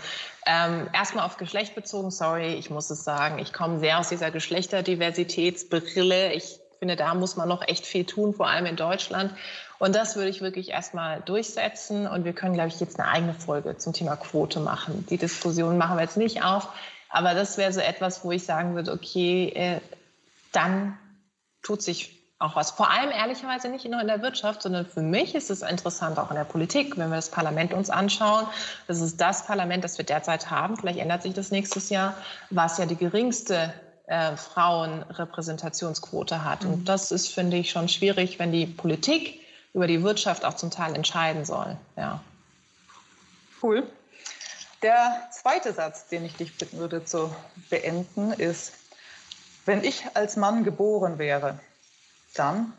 ähm, 0.47 0.89
erstmal 0.93 1.27
auf 1.27 1.37
Geschlecht 1.37 1.75
bezogen, 1.75 2.13
sorry, 2.13 2.55
ich 2.55 2.71
muss 2.71 2.91
es 2.91 3.03
sagen, 3.03 3.41
ich 3.41 3.53
komme 3.53 3.81
sehr 3.81 3.99
aus 3.99 4.09
dieser 4.09 4.31
Geschlechterdiversitätsbrille. 4.31 6.33
Ich 6.33 6.61
finde, 6.79 6.97
da 6.97 7.15
muss 7.15 7.37
man 7.37 7.49
noch 7.49 7.67
echt 7.67 7.87
viel 7.87 8.05
tun, 8.05 8.35
vor 8.35 8.49
allem 8.49 8.67
in 8.67 8.77
Deutschland. 8.77 9.33
Und 9.79 9.95
das 9.95 10.17
würde 10.17 10.31
ich 10.31 10.41
wirklich 10.41 10.71
erstmal 10.71 11.21
durchsetzen. 11.21 12.07
Und 12.07 12.25
wir 12.25 12.33
können, 12.33 12.55
glaube 12.55 12.69
ich, 12.69 12.81
jetzt 12.81 12.99
eine 12.99 13.09
eigene 13.09 13.35
Folge 13.35 13.77
zum 13.77 13.93
Thema 13.93 14.17
Quote 14.17 14.61
machen. 14.61 15.07
Die 15.11 15.19
Diskussion 15.19 15.77
machen 15.79 15.97
wir 15.97 16.03
jetzt 16.03 16.17
nicht 16.17 16.43
auf. 16.43 16.69
Aber 17.09 17.35
das 17.35 17.59
wäre 17.59 17.73
so 17.73 17.81
etwas, 17.81 18.25
wo 18.25 18.33
ich 18.33 18.45
sagen 18.45 18.75
würde, 18.75 18.93
okay, 18.93 19.49
äh, 19.55 19.81
dann 20.53 20.99
tut 21.63 21.83
sich 21.83 22.17
auch 22.39 22.57
was. 22.57 22.73
Vor 22.73 22.91
allem 22.91 23.11
ehrlicherweise 23.11 23.69
nicht 23.69 23.89
nur 23.89 24.01
in 24.01 24.09
der 24.09 24.21
Wirtschaft, 24.21 24.63
sondern 24.63 24.85
für 24.87 25.01
mich 25.01 25.35
ist 25.35 25.51
es 25.51 25.63
interessant 25.63 26.19
auch 26.19 26.31
in 26.31 26.37
der 26.37 26.45
Politik, 26.45 26.99
wenn 26.99 27.09
wir 27.09 27.17
das 27.17 27.31
Parlament 27.31 27.73
uns 27.73 27.89
anschauen. 27.89 28.47
Das 28.87 29.01
ist 29.01 29.21
das 29.21 29.47
Parlament, 29.47 29.85
das 29.85 29.97
wir 29.97 30.05
derzeit 30.05 30.51
haben. 30.51 30.77
Vielleicht 30.77 30.99
ändert 30.99 31.23
sich 31.23 31.33
das 31.33 31.51
nächstes 31.51 31.89
Jahr, 31.89 32.15
was 32.51 32.77
ja 32.79 32.85
die 32.85 32.97
geringste 32.97 33.73
äh, 34.07 34.37
Frauenrepräsentationsquote 34.37 36.45
hat. 36.45 36.65
Mhm. 36.65 36.73
Und 36.73 36.89
das 36.89 37.11
ist, 37.11 37.29
finde 37.29 37.57
ich, 37.57 37.71
schon 37.71 37.89
schwierig, 37.89 38.39
wenn 38.39 38.53
die 38.53 38.67
Politik 38.67 39.41
über 39.75 39.87
die 39.87 40.03
Wirtschaft 40.03 40.45
auch 40.45 40.55
zum 40.55 40.71
Teil 40.71 40.95
entscheiden 40.95 41.45
soll. 41.45 41.77
Ja. 41.97 42.21
Cool. 43.63 43.87
Der 44.83 45.29
zweite 45.33 45.73
Satz, 45.73 46.09
den 46.09 46.25
ich 46.25 46.37
dich 46.37 46.57
bitten 46.57 46.79
würde 46.79 47.05
zu 47.05 47.35
beenden, 47.71 48.33
ist, 48.33 48.73
wenn 49.65 49.83
ich 49.83 50.05
als 50.15 50.37
Mann 50.37 50.65
geboren 50.65 51.19
wäre, 51.19 51.59
dann? 52.35 52.73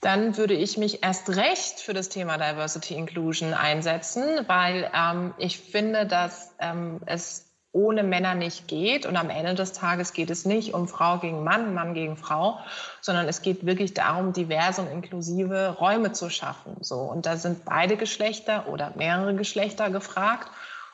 Dann 0.00 0.36
würde 0.36 0.54
ich 0.54 0.78
mich 0.78 1.02
erst 1.02 1.28
recht 1.30 1.80
für 1.80 1.92
das 1.92 2.08
Thema 2.08 2.38
Diversity 2.38 2.94
Inclusion 2.94 3.52
einsetzen, 3.52 4.22
weil 4.46 4.88
ähm, 4.94 5.34
ich 5.38 5.58
finde, 5.58 6.06
dass 6.06 6.52
ähm, 6.60 7.00
es 7.06 7.47
ohne 7.72 8.02
Männer 8.02 8.34
nicht 8.34 8.66
geht. 8.68 9.06
Und 9.06 9.16
am 9.16 9.30
Ende 9.30 9.54
des 9.54 9.72
Tages 9.72 10.12
geht 10.12 10.30
es 10.30 10.44
nicht 10.44 10.74
um 10.74 10.88
Frau 10.88 11.18
gegen 11.18 11.44
Mann, 11.44 11.74
Mann 11.74 11.94
gegen 11.94 12.16
Frau, 12.16 12.58
sondern 13.00 13.28
es 13.28 13.42
geht 13.42 13.66
wirklich 13.66 13.94
darum, 13.94 14.32
diverse 14.32 14.82
und 14.82 14.90
inklusive 14.90 15.76
Räume 15.78 16.12
zu 16.12 16.30
schaffen. 16.30 16.76
So. 16.80 16.96
Und 16.96 17.26
da 17.26 17.36
sind 17.36 17.64
beide 17.64 17.96
Geschlechter 17.96 18.68
oder 18.68 18.92
mehrere 18.96 19.34
Geschlechter 19.34 19.90
gefragt. 19.90 20.48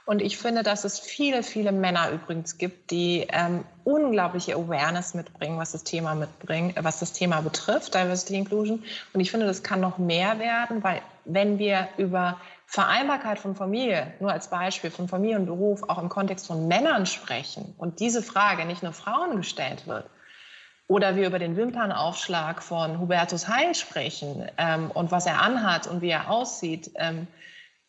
Und 0.07 0.21
ich 0.21 0.37
finde, 0.37 0.63
dass 0.63 0.85
es 0.85 1.01
viele, 1.01 1.43
viele 1.43 1.73
Männer 1.73 2.11
übrigens 2.11 2.59
gibt, 2.59 2.91
die 2.91 3.27
ähm, 3.31 3.65
unglaubliche 3.85 4.55
Awareness 4.55 5.15
mitbringen, 5.15 5.59
was 5.59 5.73
das 5.73 5.83
Thema 5.83 6.15
mitbringen, 6.15 6.75
was 6.79 7.01
das 7.01 7.13
Thema 7.13 7.41
betrifft, 7.41 7.95
Diversity 7.95 8.35
Inclusion. 8.35 8.83
Und 9.15 9.21
ich 9.21 9.31
finde, 9.31 9.47
das 9.47 9.63
kann 9.63 9.81
noch 9.81 9.97
mehr 9.97 10.39
werden, 10.39 10.85
weil 10.85 11.01
wenn 11.25 11.59
wir 11.59 11.89
über 11.97 12.37
Vereinbarkeit 12.75 13.39
von 13.39 13.55
Familie, 13.55 14.15
nur 14.19 14.33
als 14.33 14.51
Beispiel, 14.51 14.91
von 14.91 15.07
Familie 15.07 15.39
und 15.39 15.47
Beruf 15.47 15.85
auch 15.85 16.03
im 16.03 16.09
Kontext 16.09 16.49
von 16.49 16.67
Männern 16.67 17.07
sprechen 17.07 17.73
und 17.79 18.01
diese 18.01 18.21
Frage 18.21 18.65
nicht 18.65 18.83
nur 18.83 18.93
Frauen 18.93 19.37
gestellt 19.37 19.87
wird, 19.87 20.11
oder 20.89 21.15
wir 21.15 21.29
über 21.29 21.39
den 21.39 21.57
Wimpernaufschlag 21.57 22.65
von 22.65 22.99
Hubertus 22.99 23.47
Heil 23.47 23.77
sprechen 23.77 24.51
ähm, 24.59 24.91
und 24.91 25.13
was 25.13 25.25
er 25.25 25.41
anhat 25.41 25.87
und 25.87 26.03
wie 26.03 26.11
er 26.11 26.29
aussieht, 26.29 26.91
ähm, 26.97 27.29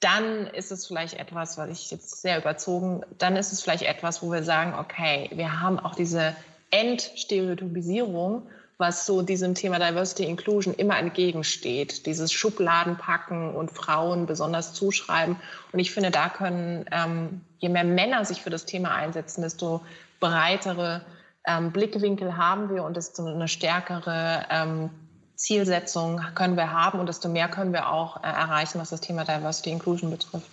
dann 0.01 0.45
ist 0.45 0.71
es 0.71 0.85
vielleicht 0.85 1.15
etwas, 1.15 1.57
was 1.57 1.71
ich 1.71 1.89
jetzt 1.89 2.21
sehr 2.21 2.37
überzogen, 2.37 3.01
dann 3.17 3.37
ist 3.37 3.51
es 3.53 3.63
vielleicht 3.63 3.85
etwas, 3.85 4.21
wo 4.21 4.31
wir 4.31 4.43
sagen, 4.43 4.75
okay, 4.77 5.31
wir 5.33 5.61
haben 5.61 5.79
auch 5.79 5.95
diese 5.95 6.35
Entstereotypisierung 6.69 8.47
was 8.77 9.05
so 9.05 9.21
diesem 9.21 9.55
Thema 9.55 9.79
Diversity 9.79 10.25
Inclusion 10.25 10.73
immer 10.73 10.97
entgegensteht. 10.97 12.05
Dieses 12.05 12.33
Schubladenpacken 12.33 13.55
und 13.55 13.71
Frauen 13.71 14.25
besonders 14.25 14.73
zuschreiben. 14.73 15.37
Und 15.71 15.79
ich 15.79 15.91
finde, 15.91 16.11
da 16.11 16.29
können, 16.29 16.85
ähm, 16.91 17.41
je 17.57 17.69
mehr 17.69 17.83
Männer 17.83 18.25
sich 18.25 18.41
für 18.41 18.49
das 18.49 18.65
Thema 18.65 18.93
einsetzen, 18.93 19.41
desto 19.41 19.81
breitere 20.19 21.01
ähm, 21.45 21.71
Blickwinkel 21.71 22.37
haben 22.37 22.73
wir 22.73 22.83
und 22.83 22.97
desto 22.97 23.25
eine 23.25 23.47
stärkere 23.47 24.45
ähm, 24.49 24.89
Zielsetzung 25.35 26.21
können 26.33 26.55
wir 26.55 26.71
haben 26.71 26.99
und 26.99 27.07
desto 27.07 27.29
mehr 27.29 27.47
können 27.49 27.73
wir 27.73 27.89
auch 27.89 28.23
äh, 28.23 28.27
erreichen, 28.27 28.79
was 28.79 28.89
das 28.89 29.01
Thema 29.01 29.23
Diversity 29.25 29.69
Inclusion 29.71 30.09
betrifft. 30.09 30.47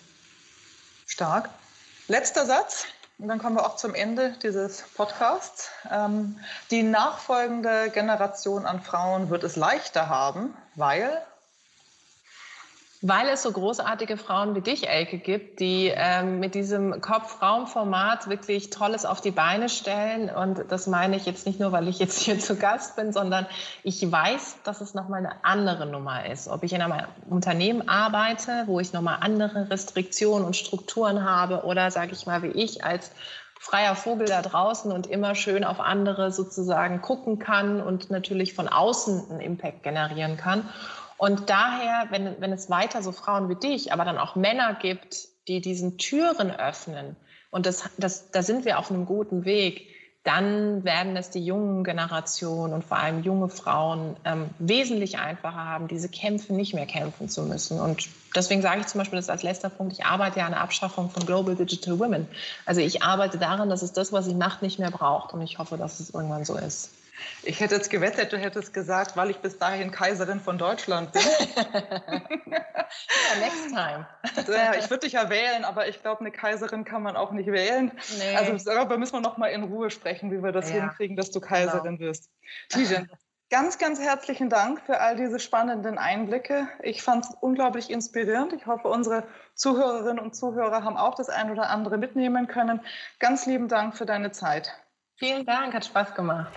Stark. 1.06 1.50
Letzter 2.08 2.46
Satz. 2.46 2.86
Und 3.18 3.28
dann 3.28 3.38
kommen 3.38 3.56
wir 3.56 3.64
auch 3.64 3.76
zum 3.76 3.94
Ende 3.94 4.34
dieses 4.42 4.82
Podcasts. 4.94 5.70
Ähm, 5.90 6.38
die 6.70 6.82
nachfolgende 6.82 7.90
Generation 7.90 8.66
an 8.66 8.82
Frauen 8.82 9.30
wird 9.30 9.44
es 9.44 9.56
leichter 9.56 10.08
haben, 10.08 10.56
weil 10.74 11.22
weil 13.02 13.28
es 13.28 13.42
so 13.42 13.50
großartige 13.50 14.16
Frauen 14.16 14.54
wie 14.54 14.60
dich, 14.60 14.88
Elke, 14.88 15.18
gibt, 15.18 15.58
die 15.58 15.92
ähm, 15.92 16.38
mit 16.38 16.54
diesem 16.54 17.00
Kopf-Raum-Format 17.00 18.28
wirklich 18.28 18.70
Tolles 18.70 19.04
auf 19.04 19.20
die 19.20 19.32
Beine 19.32 19.68
stellen. 19.68 20.30
Und 20.30 20.70
das 20.70 20.86
meine 20.86 21.16
ich 21.16 21.26
jetzt 21.26 21.44
nicht 21.44 21.58
nur, 21.58 21.72
weil 21.72 21.88
ich 21.88 21.98
jetzt 21.98 22.20
hier 22.20 22.38
zu 22.38 22.56
Gast 22.56 22.94
bin, 22.94 23.12
sondern 23.12 23.46
ich 23.82 24.10
weiß, 24.10 24.58
dass 24.62 24.80
es 24.80 24.94
nochmal 24.94 25.18
eine 25.18 25.44
andere 25.44 25.86
Nummer 25.86 26.26
ist. 26.26 26.46
Ob 26.46 26.62
ich 26.62 26.72
in 26.72 26.80
einem 26.80 27.06
Unternehmen 27.28 27.88
arbeite, 27.88 28.62
wo 28.66 28.78
ich 28.78 28.92
nochmal 28.92 29.18
andere 29.20 29.68
Restriktionen 29.68 30.46
und 30.46 30.56
Strukturen 30.56 31.24
habe 31.24 31.64
oder, 31.64 31.90
sage 31.90 32.12
ich 32.12 32.24
mal, 32.26 32.44
wie 32.44 32.52
ich 32.52 32.84
als 32.84 33.10
freier 33.58 33.96
Vogel 33.96 34.26
da 34.26 34.42
draußen 34.42 34.90
und 34.90 35.08
immer 35.08 35.34
schön 35.34 35.64
auf 35.64 35.78
andere 35.80 36.30
sozusagen 36.32 37.00
gucken 37.00 37.38
kann 37.38 37.80
und 37.80 38.10
natürlich 38.10 38.54
von 38.54 38.68
außen 38.68 39.30
einen 39.30 39.40
Impact 39.40 39.82
generieren 39.82 40.36
kann. 40.36 40.68
Und 41.22 41.50
daher, 41.50 42.06
wenn, 42.10 42.40
wenn 42.40 42.52
es 42.52 42.68
weiter 42.68 43.00
so 43.00 43.12
Frauen 43.12 43.48
wie 43.48 43.54
dich, 43.54 43.92
aber 43.92 44.04
dann 44.04 44.18
auch 44.18 44.34
Männer 44.34 44.74
gibt, 44.74 45.28
die 45.46 45.60
diesen 45.60 45.96
Türen 45.96 46.50
öffnen, 46.50 47.14
und 47.52 47.64
das, 47.64 47.90
das, 47.96 48.32
da 48.32 48.42
sind 48.42 48.64
wir 48.64 48.76
auf 48.80 48.90
einem 48.90 49.06
guten 49.06 49.44
Weg, 49.44 49.86
dann 50.24 50.82
werden 50.82 51.16
es 51.16 51.30
die 51.30 51.44
jungen 51.44 51.84
Generationen 51.84 52.74
und 52.74 52.82
vor 52.84 52.96
allem 52.96 53.22
junge 53.22 53.48
Frauen 53.48 54.16
ähm, 54.24 54.50
wesentlich 54.58 55.20
einfacher 55.20 55.64
haben, 55.64 55.86
diese 55.86 56.08
Kämpfe 56.08 56.54
nicht 56.54 56.74
mehr 56.74 56.86
kämpfen 56.86 57.28
zu 57.28 57.42
müssen. 57.44 57.78
Und 57.78 58.08
deswegen 58.34 58.60
sage 58.60 58.80
ich 58.80 58.88
zum 58.88 58.98
Beispiel 58.98 59.18
das 59.18 59.30
als 59.30 59.44
letzter 59.44 59.70
Punkt, 59.70 59.92
ich 59.92 60.04
arbeite 60.04 60.40
ja 60.40 60.46
an 60.46 60.52
der 60.52 60.60
Abschaffung 60.60 61.08
von 61.08 61.24
Global 61.24 61.54
Digital 61.54 62.00
Women. 62.00 62.26
Also 62.66 62.80
ich 62.80 63.04
arbeite 63.04 63.38
daran, 63.38 63.70
dass 63.70 63.82
es 63.82 63.92
das, 63.92 64.12
was 64.12 64.26
die 64.26 64.34
Macht 64.34 64.62
nicht 64.62 64.80
mehr 64.80 64.90
braucht. 64.90 65.34
Und 65.34 65.42
ich 65.42 65.60
hoffe, 65.60 65.76
dass 65.76 66.00
es 66.00 66.10
irgendwann 66.10 66.44
so 66.44 66.56
ist. 66.56 66.90
Ich 67.42 67.60
hätte 67.60 67.74
jetzt 67.74 67.90
gewettet, 67.90 68.32
du 68.32 68.38
hättest 68.38 68.72
gesagt, 68.72 69.16
weil 69.16 69.30
ich 69.30 69.38
bis 69.38 69.58
dahin 69.58 69.90
Kaiserin 69.90 70.40
von 70.40 70.58
Deutschland 70.58 71.12
bin. 71.12 71.22
ja, 71.56 72.60
next 73.38 73.68
time. 73.68 74.06
Ja, 74.48 74.74
ich 74.74 74.88
würde 74.88 75.00
dich 75.00 75.12
ja 75.12 75.28
wählen, 75.28 75.64
aber 75.64 75.88
ich 75.88 76.00
glaube, 76.00 76.20
eine 76.20 76.30
Kaiserin 76.30 76.84
kann 76.84 77.02
man 77.02 77.16
auch 77.16 77.32
nicht 77.32 77.48
wählen. 77.48 77.92
Nee. 78.18 78.36
Also 78.36 78.70
darüber 78.70 78.96
müssen 78.96 79.14
wir 79.14 79.20
noch 79.20 79.36
mal 79.36 79.48
in 79.48 79.64
Ruhe 79.64 79.90
sprechen, 79.90 80.30
wie 80.30 80.42
wir 80.42 80.52
das 80.52 80.70
ja. 80.70 80.76
hinkriegen, 80.76 81.16
dass 81.16 81.30
du 81.30 81.40
Kaiserin 81.40 81.98
genau. 81.98 82.10
wirst. 82.10 82.30
Tijen, 82.70 83.10
ganz, 83.50 83.76
ganz 83.76 84.00
herzlichen 84.00 84.48
Dank 84.48 84.80
für 84.86 85.00
all 85.00 85.16
diese 85.16 85.38
spannenden 85.38 85.98
Einblicke. 85.98 86.68
Ich 86.82 87.02
fand 87.02 87.26
es 87.26 87.30
unglaublich 87.40 87.90
inspirierend. 87.90 88.54
Ich 88.54 88.66
hoffe, 88.66 88.88
unsere 88.88 89.24
Zuhörerinnen 89.54 90.18
und 90.18 90.34
Zuhörer 90.34 90.84
haben 90.84 90.96
auch 90.96 91.14
das 91.14 91.28
ein 91.28 91.50
oder 91.50 91.68
andere 91.68 91.98
mitnehmen 91.98 92.46
können. 92.46 92.80
Ganz 93.18 93.44
lieben 93.44 93.68
Dank 93.68 93.96
für 93.96 94.06
deine 94.06 94.32
Zeit. 94.32 94.72
Vielen 95.16 95.44
Dank, 95.44 95.74
hat 95.74 95.84
Spaß 95.84 96.14
gemacht. 96.14 96.52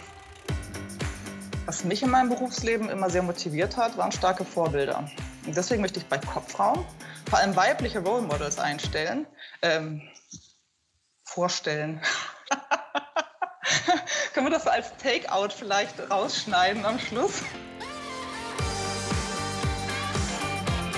Was 1.66 1.84
mich 1.84 2.04
in 2.04 2.12
meinem 2.12 2.30
Berufsleben 2.30 2.90
immer 2.90 3.10
sehr 3.10 3.24
motiviert 3.24 3.76
hat, 3.76 3.98
waren 3.98 4.12
starke 4.12 4.46
Vorbilder. 4.46 5.10
Und 5.46 5.58
deswegen 5.58 5.82
möchte 5.82 6.00
ich 6.00 6.06
bei 6.06 6.20
Kopfraum 6.20 6.86
vor 7.28 7.40
allem 7.40 7.56
weibliche 7.56 8.00
Role 8.00 8.22
Models 8.22 8.60
einstellen, 8.60 9.26
ähm, 9.64 10.02
vorstellen. 11.24 12.02
Können 14.34 14.46
wir 14.46 14.52
das 14.52 14.68
als 14.68 14.96
Takeout 14.98 15.50
vielleicht 15.58 16.12
rausschneiden 16.12 16.86
am 16.86 17.00
Schluss? 17.00 17.42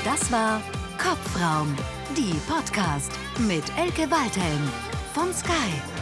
Das 0.04 0.32
war 0.32 0.62
Kopfraum 0.98 1.78
Die 2.18 2.36
Podcast 2.50 3.12
mit 3.40 3.64
Elke 3.78 4.12
Waldhelm 4.12 4.70
von 5.14 5.34
Sky. 5.34 5.97